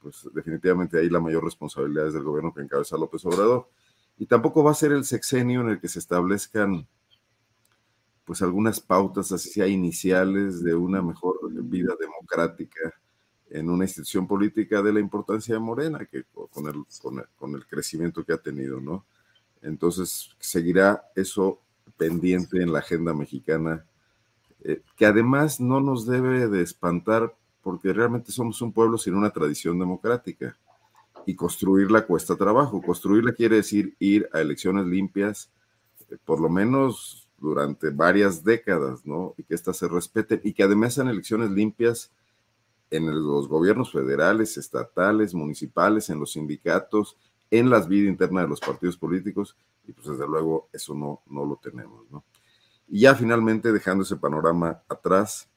pues 0.00 0.28
definitivamente 0.34 0.98
ahí 0.98 1.08
la 1.08 1.20
mayor 1.20 1.44
responsabilidad 1.44 2.08
es 2.08 2.14
del 2.14 2.24
gobierno 2.24 2.52
que 2.52 2.62
encabeza 2.62 2.96
López 2.96 3.24
Obrador. 3.24 3.68
Y 4.18 4.26
tampoco 4.26 4.62
va 4.62 4.72
a 4.72 4.74
ser 4.74 4.92
el 4.92 5.04
sexenio 5.04 5.60
en 5.60 5.70
el 5.70 5.80
que 5.80 5.88
se 5.88 5.98
establezcan 5.98 6.86
pues 8.24 8.42
algunas 8.42 8.80
pautas, 8.80 9.32
así 9.32 9.50
sea 9.50 9.66
iniciales, 9.66 10.62
de 10.62 10.74
una 10.74 11.02
mejor 11.02 11.38
vida 11.52 11.94
democrática 11.98 12.94
en 13.50 13.68
una 13.68 13.84
institución 13.84 14.26
política 14.26 14.80
de 14.82 14.92
la 14.92 15.00
importancia 15.00 15.54
de 15.54 15.60
Morena, 15.60 16.06
que 16.06 16.24
con 16.50 16.66
el, 16.68 16.84
con 17.02 17.18
el, 17.18 17.24
con 17.36 17.54
el 17.54 17.66
crecimiento 17.66 18.24
que 18.24 18.32
ha 18.32 18.38
tenido, 18.38 18.80
¿no? 18.80 19.04
Entonces 19.62 20.30
seguirá 20.38 21.04
eso 21.16 21.60
pendiente 21.96 22.62
en 22.62 22.72
la 22.72 22.78
agenda 22.78 23.12
mexicana 23.12 23.84
eh, 24.62 24.82
que 24.96 25.06
además 25.06 25.58
no 25.60 25.80
nos 25.80 26.06
debe 26.06 26.48
de 26.48 26.62
espantar 26.62 27.34
porque 27.62 27.92
realmente 27.92 28.32
somos 28.32 28.60
un 28.60 28.72
pueblo 28.72 28.98
sin 28.98 29.14
una 29.14 29.30
tradición 29.30 29.78
democrática 29.78 30.56
y 31.26 31.34
construirla 31.34 32.06
cuesta 32.06 32.36
trabajo. 32.36 32.82
Construirla 32.82 33.32
quiere 33.32 33.56
decir 33.56 33.94
ir 33.98 34.28
a 34.32 34.40
elecciones 34.40 34.86
limpias, 34.86 35.50
eh, 36.10 36.16
por 36.24 36.40
lo 36.40 36.48
menos 36.48 37.19
durante 37.40 37.90
varias 37.90 38.44
décadas, 38.44 39.04
¿no? 39.06 39.34
Y 39.36 39.42
que 39.44 39.54
éstas 39.54 39.78
se 39.78 39.88
respeten 39.88 40.40
y 40.44 40.52
que 40.52 40.62
además 40.62 40.94
sean 40.94 41.08
elecciones 41.08 41.50
limpias 41.50 42.10
en 42.90 43.06
los 43.06 43.48
gobiernos 43.48 43.92
federales, 43.92 44.56
estatales, 44.56 45.34
municipales, 45.34 46.10
en 46.10 46.18
los 46.20 46.32
sindicatos, 46.32 47.16
en 47.50 47.70
las 47.70 47.88
vidas 47.88 48.10
internas 48.10 48.44
de 48.44 48.48
los 48.48 48.60
partidos 48.60 48.96
políticos, 48.96 49.56
y 49.86 49.92
pues 49.92 50.06
desde 50.06 50.26
luego 50.26 50.68
eso 50.72 50.94
no, 50.94 51.22
no 51.26 51.44
lo 51.44 51.56
tenemos, 51.56 52.10
¿no? 52.10 52.24
Y 52.88 53.00
ya 53.00 53.14
finalmente, 53.14 53.72
dejando 53.72 54.02
ese 54.02 54.16
panorama 54.16 54.82
atrás, 54.88 55.48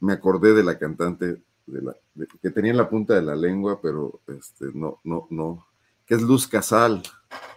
me 0.00 0.12
acordé 0.12 0.54
de 0.54 0.64
la 0.64 0.78
cantante 0.78 1.42
que 2.40 2.50
tenía 2.50 2.72
en 2.72 2.76
la 2.76 2.88
punta 2.88 3.14
de 3.14 3.22
la 3.22 3.34
lengua, 3.34 3.80
pero 3.80 4.20
este, 4.28 4.66
no, 4.74 5.00
no, 5.04 5.26
no, 5.30 5.66
que 6.12 6.16
es 6.16 6.22
Luz 6.22 6.46
Casal, 6.46 7.02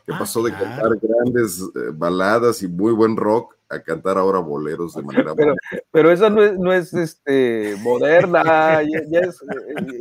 que 0.06 0.14
ah, 0.14 0.18
pasó 0.18 0.42
de 0.42 0.54
cantar 0.54 0.98
grandes 1.02 1.60
eh, 1.60 1.92
baladas 1.94 2.64
y 2.64 2.70
muy 2.70 2.94
buen 2.94 3.18
rock 3.18 3.54
a 3.68 3.82
cantar 3.82 4.18
ahora 4.18 4.40
boleros 4.40 4.94
de 4.94 5.02
manera 5.02 5.36
pero, 5.36 5.56
pero 5.92 6.10
esa 6.10 6.30
no 6.30 6.42
es, 6.42 6.58
no 6.58 6.72
es 6.72 6.94
este 6.94 7.76
moderna, 7.82 8.82
ya, 8.82 9.20
es, 9.20 9.44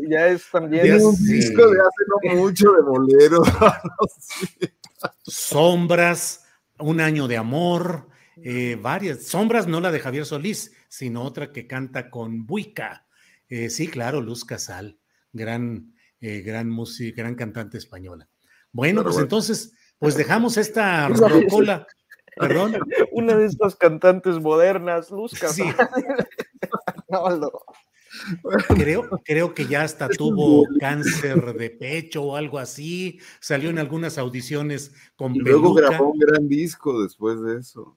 ya 0.09 0.29
es 0.29 0.49
también 0.53 1.05
un 1.05 1.17
disco 1.17 1.69
de 1.69 1.81
hace 1.81 2.31
no 2.31 2.35
mucho 2.43 2.71
de 2.75 2.83
boleros. 2.83 3.49
Sombras, 5.25 6.45
un 6.79 7.01
año 7.01 7.27
de 7.27 7.37
amor, 7.37 8.07
eh, 8.37 8.79
varias. 8.81 9.25
Sombras, 9.25 9.67
no 9.67 9.81
la 9.81 9.91
de 9.91 9.99
Javier 9.99 10.27
Solís, 10.27 10.73
sino 10.89 11.25
otra 11.25 11.51
que 11.51 11.67
canta 11.67 12.09
con 12.09 12.47
Buica. 12.47 13.09
Eh, 13.49 13.69
sí, 13.69 13.89
claro, 13.89 14.21
Luz 14.21 14.45
Casal, 14.45 15.01
gran, 15.33 15.93
eh, 16.21 16.43
gran 16.43 16.71
música, 16.71 17.23
gran 17.23 17.35
cantante 17.35 17.79
española. 17.79 18.29
Bueno, 18.75 19.03
pues 19.05 19.17
entonces, 19.19 19.73
pues 19.99 20.17
dejamos 20.17 20.57
esta 20.59 21.09
rocola. 21.09 21.87
Perdón. 22.37 22.75
Una 23.13 23.37
de 23.37 23.47
estas 23.47 23.77
cantantes 23.77 24.41
modernas, 24.41 25.11
Luz 25.11 25.33
Sí. 25.53 25.63
Arnoldo. 27.09 27.65
Creo, 28.69 29.09
creo 29.25 29.55
que 29.55 29.67
ya 29.67 29.83
hasta 29.83 30.09
tuvo 30.09 30.65
cáncer 30.79 31.55
de 31.55 31.71
pecho 31.71 32.23
o 32.23 32.37
algo 32.37 32.59
así. 32.59 33.19
Salió 33.41 33.71
en 33.71 33.79
algunas 33.79 34.19
audiciones 34.19 34.93
con 35.17 35.35
Y 35.35 35.39
luego 35.41 35.75
peluca. 35.75 35.89
grabó 35.91 36.11
un 36.13 36.19
gran 36.19 36.49
disco 36.49 37.03
después 37.03 37.41
de 37.43 37.59
eso. 37.59 37.97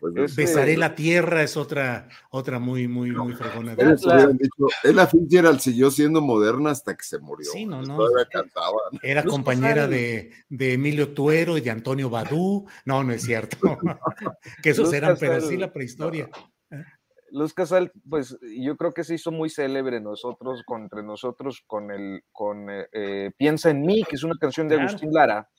De 0.00 0.26
Besaré 0.36 0.76
la 0.76 0.94
tierra 0.94 1.42
es 1.42 1.56
otra, 1.56 2.08
otra 2.30 2.58
muy, 2.58 2.88
muy, 2.88 3.10
muy 3.12 3.34
fregona. 3.34 3.74
de- 3.74 3.84
dicho, 4.34 4.66
Ella 4.84 5.06
Fitzgerald 5.06 5.60
siguió 5.60 5.90
siendo 5.90 6.20
moderna 6.20 6.70
hasta 6.70 6.96
que 6.96 7.04
se 7.04 7.18
murió. 7.18 7.50
Sí, 7.50 7.66
no, 7.66 7.82
no. 7.82 7.96
Todavía 7.96 8.26
cantaba. 8.30 8.76
Era 9.02 9.22
compañera 9.24 9.86
de, 9.86 10.32
de 10.48 10.72
Emilio 10.74 11.12
Tuero 11.14 11.56
y 11.56 11.60
de 11.60 11.70
Antonio 11.70 12.10
Badú. 12.10 12.66
No, 12.84 13.02
no 13.04 13.12
es 13.12 13.22
cierto. 13.22 13.56
que 14.62 14.70
esos 14.70 14.86
Luz 14.86 14.94
eran, 14.94 15.16
pero 15.18 15.40
sí 15.40 15.56
la 15.56 15.72
prehistoria. 15.72 16.28
Luz 17.30 17.52
Casal, 17.52 17.92
pues 18.08 18.38
yo 18.58 18.76
creo 18.78 18.94
que 18.94 19.04
se 19.04 19.14
hizo 19.14 19.30
muy 19.30 19.50
célebre 19.50 20.00
nosotros, 20.00 20.62
con- 20.64 20.82
entre 20.84 21.02
nosotros, 21.02 21.62
con 21.66 21.90
el, 21.90 22.22
con 22.32 22.70
eh, 22.70 22.86
eh, 22.92 23.30
Piensa 23.36 23.68
en 23.70 23.82
mí, 23.82 24.02
que 24.08 24.16
es 24.16 24.22
una 24.22 24.36
canción 24.40 24.66
de 24.66 24.76
Claro. 24.76 24.88
Agustín 24.88 25.12
Lara, 25.12 25.50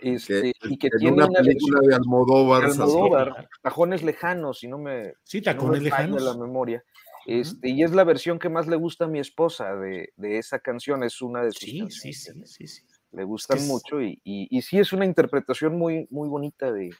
Que, 0.00 0.14
este, 0.14 0.52
y 0.64 0.76
que 0.78 0.88
en 0.88 0.98
tiene 0.98 1.12
una 1.16 1.26
una 1.26 1.38
película 1.40 1.80
de 1.80 1.94
Almodóvar. 1.94 2.62
de 2.66 2.70
sacó- 2.70 2.82
Almodóvar, 2.84 3.48
Tajones 3.62 4.02
Lejanos, 4.02 4.58
si 4.60 4.68
no 4.68 4.78
me, 4.78 5.14
Sí, 5.24 5.40
si 5.42 5.54
no 5.54 5.66
me 5.66 5.80
lejanos. 5.80 6.22
la 6.22 6.34
memoria. 6.36 6.84
Este, 7.26 7.70
Y 7.70 7.82
es 7.82 7.92
la 7.92 8.04
versión 8.04 8.38
que 8.38 8.48
más 8.48 8.66
le 8.68 8.76
gusta 8.76 9.06
a 9.06 9.08
mi 9.08 9.18
esposa 9.18 9.74
de, 9.74 10.12
de 10.16 10.38
esa 10.38 10.58
canción, 10.60 11.02
es 11.02 11.20
una 11.22 11.42
de 11.42 11.50
sus 11.50 11.60
Sí, 11.60 11.70
sí, 11.72 11.78
canciones 11.80 12.22
sí, 12.22 12.44
sí, 12.46 12.68
sí. 12.68 12.82
le 13.12 13.24
gustan 13.24 13.58
es- 13.58 13.66
mucho 13.66 14.00
y, 14.00 14.20
y, 14.22 14.46
y 14.56 14.62
sí 14.62 14.78
es 14.78 14.92
una 14.92 15.04
interpretación 15.04 15.76
muy, 15.76 16.06
muy 16.10 16.28
bonita 16.28 16.70
de, 16.70 16.90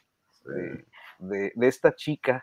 de, 0.45 0.85
de- 1.19 1.51
de 1.55 1.67
esta 1.67 1.93
chica. 1.95 2.41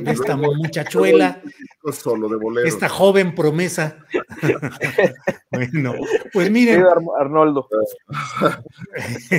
De 0.00 0.10
esta 0.12 0.36
muchachuela, 0.36 1.40
disco 1.44 1.92
solo 1.92 2.28
de 2.28 2.36
bolero. 2.36 2.66
esta 2.68 2.88
joven 2.88 3.34
promesa. 3.34 3.98
bueno, 5.50 5.94
pues 6.32 6.50
miren, 6.50 6.84
Arnoldo. 7.18 7.68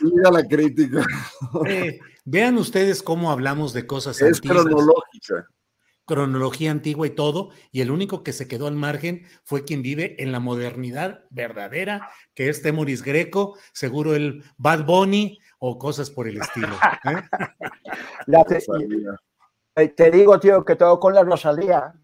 Mira 0.00 0.30
la 0.30 0.44
crítica. 0.46 1.04
eh, 1.66 1.98
vean 2.24 2.56
ustedes 2.58 3.02
cómo 3.02 3.30
hablamos 3.30 3.72
de 3.72 3.86
cosas 3.86 4.20
Es 4.20 4.36
antiguas. 4.36 4.64
cronológica. 4.64 5.46
cronología 6.06 6.70
antigua 6.72 7.06
y 7.06 7.10
todo, 7.10 7.50
y 7.70 7.82
el 7.82 7.90
único 7.92 8.22
que 8.24 8.32
se 8.32 8.48
quedó 8.48 8.66
al 8.66 8.74
margen 8.74 9.26
fue 9.44 9.64
quien 9.64 9.80
vive 9.82 10.16
en 10.18 10.32
la 10.32 10.40
modernidad 10.40 11.22
verdadera, 11.30 12.10
que 12.34 12.48
es 12.48 12.62
Temoris 12.62 13.02
Greco, 13.02 13.56
seguro 13.72 14.14
el 14.16 14.42
Bad 14.56 14.84
Bunny 14.86 15.38
o 15.60 15.78
cosas 15.78 16.10
por 16.10 16.26
el 16.26 16.38
estilo. 16.38 16.68
¿eh? 17.04 17.22
Te, 18.48 18.58
eh, 19.76 19.88
te 19.88 20.10
digo, 20.10 20.38
tío, 20.40 20.64
que 20.64 20.74
todo 20.76 20.98
con 20.98 21.14
la 21.14 21.22
Rosalía. 21.22 21.94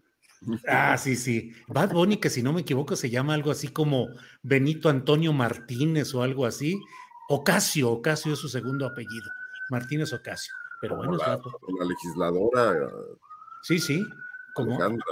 Ah, 0.67 0.97
sí, 0.97 1.15
sí. 1.15 1.51
Bad 1.67 1.91
Bunny, 1.91 2.17
que 2.17 2.29
si 2.29 2.43
no 2.43 2.53
me 2.53 2.61
equivoco 2.61 2.95
se 2.95 3.09
llama 3.09 3.33
algo 3.33 3.51
así 3.51 3.67
como 3.69 4.07
Benito 4.43 4.87
Antonio 4.89 5.33
Martínez 5.33 6.13
o 6.15 6.21
algo 6.23 6.45
así. 6.45 6.79
Ocasio, 7.29 7.89
Ocasio 7.91 8.33
es 8.33 8.39
su 8.39 8.47
segundo 8.47 8.85
apellido. 8.85 9.29
Martínez 9.69 10.13
Ocasio. 10.13 10.53
Pero 10.79 10.95
bueno, 10.95 11.17
Como 11.17 11.23
es 11.23 11.27
la, 11.27 11.39
la 11.79 11.85
legisladora 11.85 12.89
Sí, 13.63 13.79
sí. 13.79 14.05
Como, 14.53 14.75
Alejandra. 14.75 15.05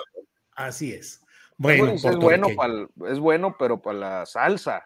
así 0.56 0.93
es. 0.93 1.22
Bueno, 1.58 1.86
Pues 1.88 2.02
por 2.04 2.12
es, 2.12 2.18
bueno 2.20 2.48
Torque. 2.48 2.56
pa'l- 2.58 2.89
es 3.12 3.20
bueno, 3.20 3.56
pero 3.58 3.82
para 3.82 3.98
la 3.98 4.26
salsa. 4.26 4.84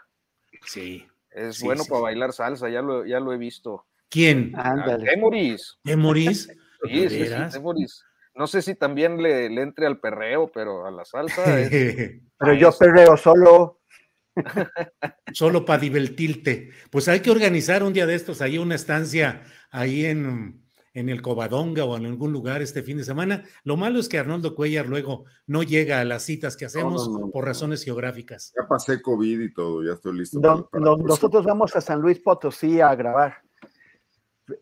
Sí. 0.65 1.05
Es 1.31 1.57
Sí, 1.57 1.65
bueno 1.65 1.83
sí, 1.83 1.89
para 1.89 1.99
sí. 1.99 2.03
bailar 2.03 2.33
salsa, 2.33 2.69
ya 2.69 2.81
lo, 2.81 3.05
ya 3.05 3.19
lo 3.19 3.33
he 3.33 3.37
visto. 3.37 3.85
¿Quién? 4.09 4.51
Ándale. 4.55 5.05
Temoris. 5.05 5.79
¿Temoris? 5.83 6.47
Sí, 6.81 7.07
¿De 7.07 7.09
sí? 7.27 7.33
Temoris. 7.51 8.03
No 8.35 8.47
sé 8.47 8.61
si 8.61 8.73
también 8.73 9.21
le, 9.21 9.49
le 9.49 9.61
entre 9.63 9.85
al 9.85 9.99
perreo, 9.99 10.49
pero 10.49 10.85
a 10.85 10.91
la 10.91 11.03
salsa 11.03 11.59
es- 11.59 11.69
Pero 12.39 12.53
yo 12.53 12.71
perreo 12.77 13.17
solo. 13.17 13.81
Solo 15.33 15.65
para 15.65 15.79
divertirte. 15.81 16.69
Pues 16.89 17.07
hay 17.09 17.19
que 17.19 17.31
organizar 17.31 17.83
un 17.83 17.91
día 17.93 18.05
de 18.05 18.15
estos 18.15 18.41
ahí 18.41 18.57
una 18.57 18.75
estancia 18.75 19.43
ahí 19.71 20.05
en, 20.05 20.63
en 20.99 21.09
el 21.09 21.21
Covadonga 21.21 21.85
o 21.85 21.95
en 21.97 22.05
algún 22.05 22.31
lugar 22.33 22.61
este 22.61 22.83
fin 22.83 22.97
de 22.97 23.03
semana. 23.03 23.43
Lo 23.63 23.77
malo 23.77 23.99
es 23.99 24.09
que 24.09 24.19
Arnoldo 24.19 24.53
Cuellar 24.53 24.87
luego 24.87 25.25
no 25.47 25.63
llega 25.63 26.01
a 26.01 26.05
las 26.05 26.23
citas 26.23 26.57
que 26.57 26.65
hacemos 26.65 27.07
no, 27.09 27.19
no, 27.19 27.31
por 27.31 27.45
razones 27.45 27.83
geográficas. 27.83 28.53
Ya 28.59 28.67
pasé 28.67 29.01
COVID 29.01 29.39
y 29.39 29.53
todo, 29.53 29.83
ya 29.83 29.93
estoy 29.93 30.17
listo. 30.17 30.39
Para- 30.41 30.65
nosotros 30.97 31.45
vamos 31.45 31.75
a 31.75 31.81
San 31.81 32.01
Luis 32.01 32.19
Potosí 32.19 32.81
a 32.81 32.93
grabar. 32.95 33.37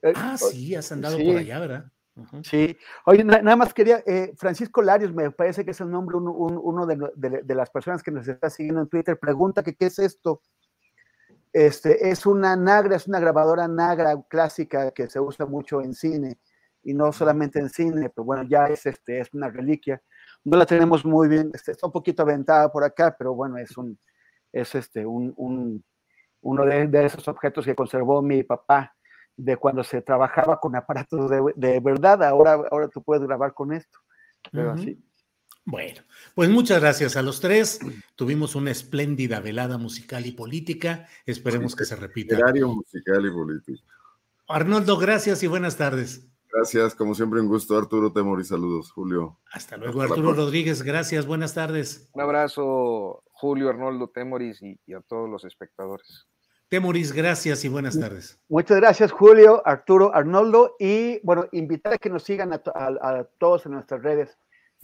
Eh, 0.03 0.13
Ah, 0.15 0.37
sí, 0.37 0.75
has 0.75 0.91
andado 0.91 1.17
Sí. 1.17 1.23
por 1.25 1.37
allá, 1.37 1.59
¿verdad? 1.59 1.91
Sí, 2.43 2.75
oye, 3.05 3.23
na- 3.23 3.41
nada 3.43 3.55
más 3.55 3.73
quería, 3.73 4.03
eh, 4.05 4.33
Francisco 4.37 4.81
Larios, 4.81 5.13
me 5.13 5.29
parece 5.31 5.63
que 5.63 5.71
es 5.71 5.81
el 5.81 5.89
nombre, 5.91 6.17
uno, 6.17 6.31
un- 6.33 6.59
uno 6.61 6.85
de- 6.87 7.41
de 7.43 7.55
las 7.55 7.69
personas 7.69 8.01
que 8.01 8.09
nos 8.11 8.27
está 8.27 8.49
siguiendo 8.49 8.81
en 8.81 8.87
Twitter, 8.89 9.19
pregunta 9.19 9.61
que 9.63 9.75
qué 9.75 9.85
es 9.85 9.99
esto. 9.99 10.41
Este, 11.57 12.09
es 12.11 12.27
una 12.27 12.55
Nagra, 12.55 12.97
es 12.97 13.07
una 13.07 13.19
grabadora 13.19 13.67
Nagra 13.67 14.15
clásica 14.29 14.91
que 14.91 15.09
se 15.09 15.19
usa 15.19 15.47
mucho 15.47 15.81
en 15.81 15.95
cine, 15.95 16.37
y 16.83 16.93
no 16.93 17.11
solamente 17.11 17.57
en 17.59 17.69
cine, 17.69 18.11
pero 18.11 18.25
bueno, 18.25 18.43
ya 18.43 18.67
es, 18.67 18.85
este, 18.85 19.19
es 19.21 19.33
una 19.33 19.49
reliquia. 19.49 19.99
No 20.43 20.55
la 20.55 20.67
tenemos 20.67 21.03
muy 21.03 21.27
bien, 21.27 21.49
este, 21.55 21.71
está 21.71 21.87
un 21.87 21.91
poquito 21.93 22.21
aventada 22.21 22.71
por 22.71 22.83
acá, 22.83 23.15
pero 23.17 23.33
bueno, 23.33 23.57
es 23.57 23.75
un, 23.75 23.97
es 24.53 24.75
este, 24.75 25.03
un, 25.03 25.33
un- 25.35 25.83
uno 26.41 26.63
de, 26.63 26.85
de 26.85 27.05
esos 27.05 27.27
objetos 27.27 27.65
que 27.65 27.73
conservó 27.73 28.21
mi 28.21 28.43
papá 28.43 28.93
de 29.35 29.57
cuando 29.57 29.83
se 29.83 30.03
trabajaba 30.03 30.59
con 30.59 30.75
aparatos 30.75 31.27
de, 31.27 31.41
de 31.55 31.79
verdad, 31.79 32.23
ahora, 32.23 32.53
ahora 32.69 32.87
tú 32.87 33.01
puedes 33.01 33.23
grabar 33.25 33.55
con 33.55 33.73
esto. 33.73 33.97
Pero 34.51 34.73
Ujú. 34.73 34.79
así. 34.79 35.03
Bueno, 35.69 36.01
pues 36.33 36.49
muchas 36.49 36.79
gracias 36.79 37.17
a 37.17 37.21
los 37.21 37.41
tres. 37.41 37.79
Tuvimos 38.15 38.55
una 38.55 38.71
espléndida 38.71 39.41
velada 39.41 39.77
musical 39.77 40.25
y 40.25 40.31
política. 40.31 41.07
Esperemos 41.25 41.75
que 41.75 41.83
se 41.83 41.97
repita. 41.97 42.35
Literario, 42.35 42.69
musical 42.69 43.25
y 43.25 43.31
político. 43.31 43.83
Arnoldo, 44.47 44.97
gracias 44.97 45.43
y 45.43 45.47
buenas 45.47 45.75
tardes. 45.75 46.25
Gracias, 46.53 46.95
como 46.95 47.13
siempre, 47.13 47.41
un 47.41 47.49
gusto. 47.49 47.77
Arturo 47.77 48.13
Temor 48.13 48.39
y 48.39 48.45
saludos, 48.45 48.91
Julio. 48.93 49.39
Hasta 49.51 49.75
luego, 49.75 50.01
Hasta 50.01 50.13
Arturo. 50.13 50.33
Rodríguez. 50.33 50.81
Gracias, 50.83 51.25
buenas 51.25 51.53
tardes. 51.53 52.09
Un 52.13 52.21
abrazo, 52.21 53.23
Julio 53.33 53.67
Arnoldo 53.69 54.07
Temoris 54.07 54.61
y, 54.63 54.79
y 54.87 54.93
a 54.93 55.01
todos 55.01 55.29
los 55.29 55.43
espectadores. 55.43 56.27
Temoris, 56.69 57.11
gracias 57.11 57.65
y 57.65 57.67
buenas 57.69 57.99
tardes. 57.99 58.39
Muchas 58.47 58.77
gracias, 58.77 59.11
Julio, 59.11 59.61
Arturo, 59.65 60.15
Arnoldo. 60.15 60.75
Y 60.79 61.19
bueno, 61.25 61.45
invitar 61.51 61.93
a 61.93 61.97
que 61.97 62.09
nos 62.09 62.23
sigan 62.23 62.53
a, 62.53 62.59
to- 62.59 62.75
a- 62.75 62.87
a 63.19 63.23
todos 63.37 63.65
en 63.65 63.73
nuestras 63.73 64.01
redes. 64.01 64.37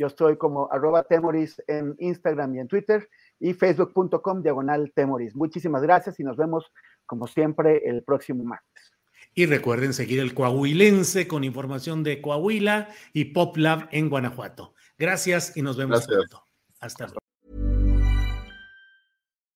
Yo 0.03 0.07
estoy 0.07 0.35
como 0.35 0.67
arroba 0.69 1.03
temoris 1.03 1.63
en 1.65 1.95
Instagram 1.97 2.53
y 2.55 2.59
en 2.59 2.67
Twitter 2.67 3.07
y 3.39 3.53
facebook.com 3.53 4.43
diagonal 4.43 4.91
temoris. 4.93 5.33
Muchísimas 5.33 5.81
gracias 5.81 6.19
y 6.19 6.25
nos 6.25 6.35
vemos 6.35 6.65
como 7.05 7.25
siempre 7.25 7.87
el 7.87 8.03
próximo 8.03 8.43
martes. 8.43 8.91
Y 9.33 9.45
recuerden 9.45 9.93
seguir 9.93 10.19
el 10.19 10.33
Coahuilense 10.33 11.25
con 11.25 11.45
información 11.45 12.03
de 12.03 12.21
Coahuila 12.21 12.89
y 13.13 13.31
Pop 13.31 13.55
Lab 13.55 13.87
en 13.93 14.09
Guanajuato. 14.09 14.73
Gracias 14.97 15.55
y 15.55 15.61
nos 15.61 15.77
vemos 15.77 16.05
Gracias. 16.05 16.17
pronto. 16.17 16.45
Hasta 16.81 17.05
luego. 17.05 17.19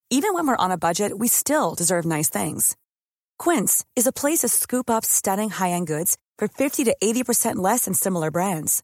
Even 0.09 0.33
when 0.33 0.47
we're 0.47 0.55
on 0.55 0.71
a 0.71 0.77
budget, 0.77 1.11
we 1.17 1.27
still 1.27 1.75
deserve 1.75 2.05
nice 2.05 2.29
things. 2.29 2.77
Quince 3.37 3.83
is 3.97 4.07
a 4.07 4.13
place 4.13 4.39
to 4.43 4.47
scoop 4.47 4.89
up 4.89 5.03
stunning 5.03 5.49
high-end 5.49 5.87
goods 5.87 6.15
for 6.37 6.47
50 6.47 6.85
to 6.85 6.95
80% 7.03 7.57
less 7.57 7.83
than 7.83 7.93
similar 7.93 8.31
brands. 8.31 8.81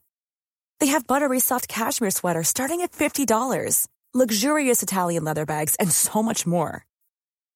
They 0.84 0.92
have 0.92 1.08
buttery 1.08 1.40
soft 1.40 1.70
cashmere 1.70 2.12
sweaters 2.12 2.50
starting 2.50 2.82
at 2.82 2.92
$50, 2.92 3.88
luxurious 4.14 4.84
Italian 4.84 5.24
leather 5.24 5.46
bags, 5.46 5.78
and 5.80 5.90
so 5.90 6.22
much 6.22 6.46
more. 6.46 6.86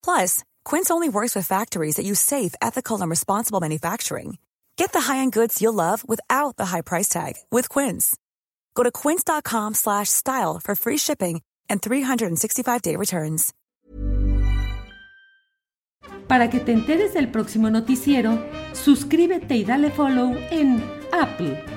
Plus, 0.01 0.45
Quince 0.63 0.89
only 0.89 1.09
works 1.09 1.35
with 1.35 1.45
factories 1.45 1.95
that 1.95 2.05
use 2.05 2.21
safe, 2.21 2.55
ethical, 2.61 3.01
and 3.01 3.09
responsible 3.09 3.59
manufacturing. 3.59 4.37
Get 4.77 4.93
the 4.93 5.01
high-end 5.01 5.33
goods 5.33 5.61
you'll 5.61 5.73
love 5.73 6.07
without 6.07 6.55
the 6.55 6.67
high 6.67 6.79
price 6.79 7.09
tag 7.09 7.33
with 7.51 7.67
Quince. 7.67 8.15
Go 8.75 8.83
to 8.83 8.91
quince.com 8.91 9.73
slash 9.73 10.07
style 10.07 10.61
for 10.63 10.73
free 10.75 10.97
shipping 10.97 11.41
and 11.69 11.81
365-day 11.81 12.95
returns. 12.95 13.53
Para 16.29 16.49
que 16.49 16.61
te 16.61 16.71
enteres 16.71 17.13
del 17.13 17.29
próximo 17.29 17.69
noticiero, 17.69 18.39
suscríbete 18.71 19.57
y 19.57 19.65
dale 19.65 19.91
follow 19.91 20.33
en 20.49 20.81
Apple, 21.11 21.76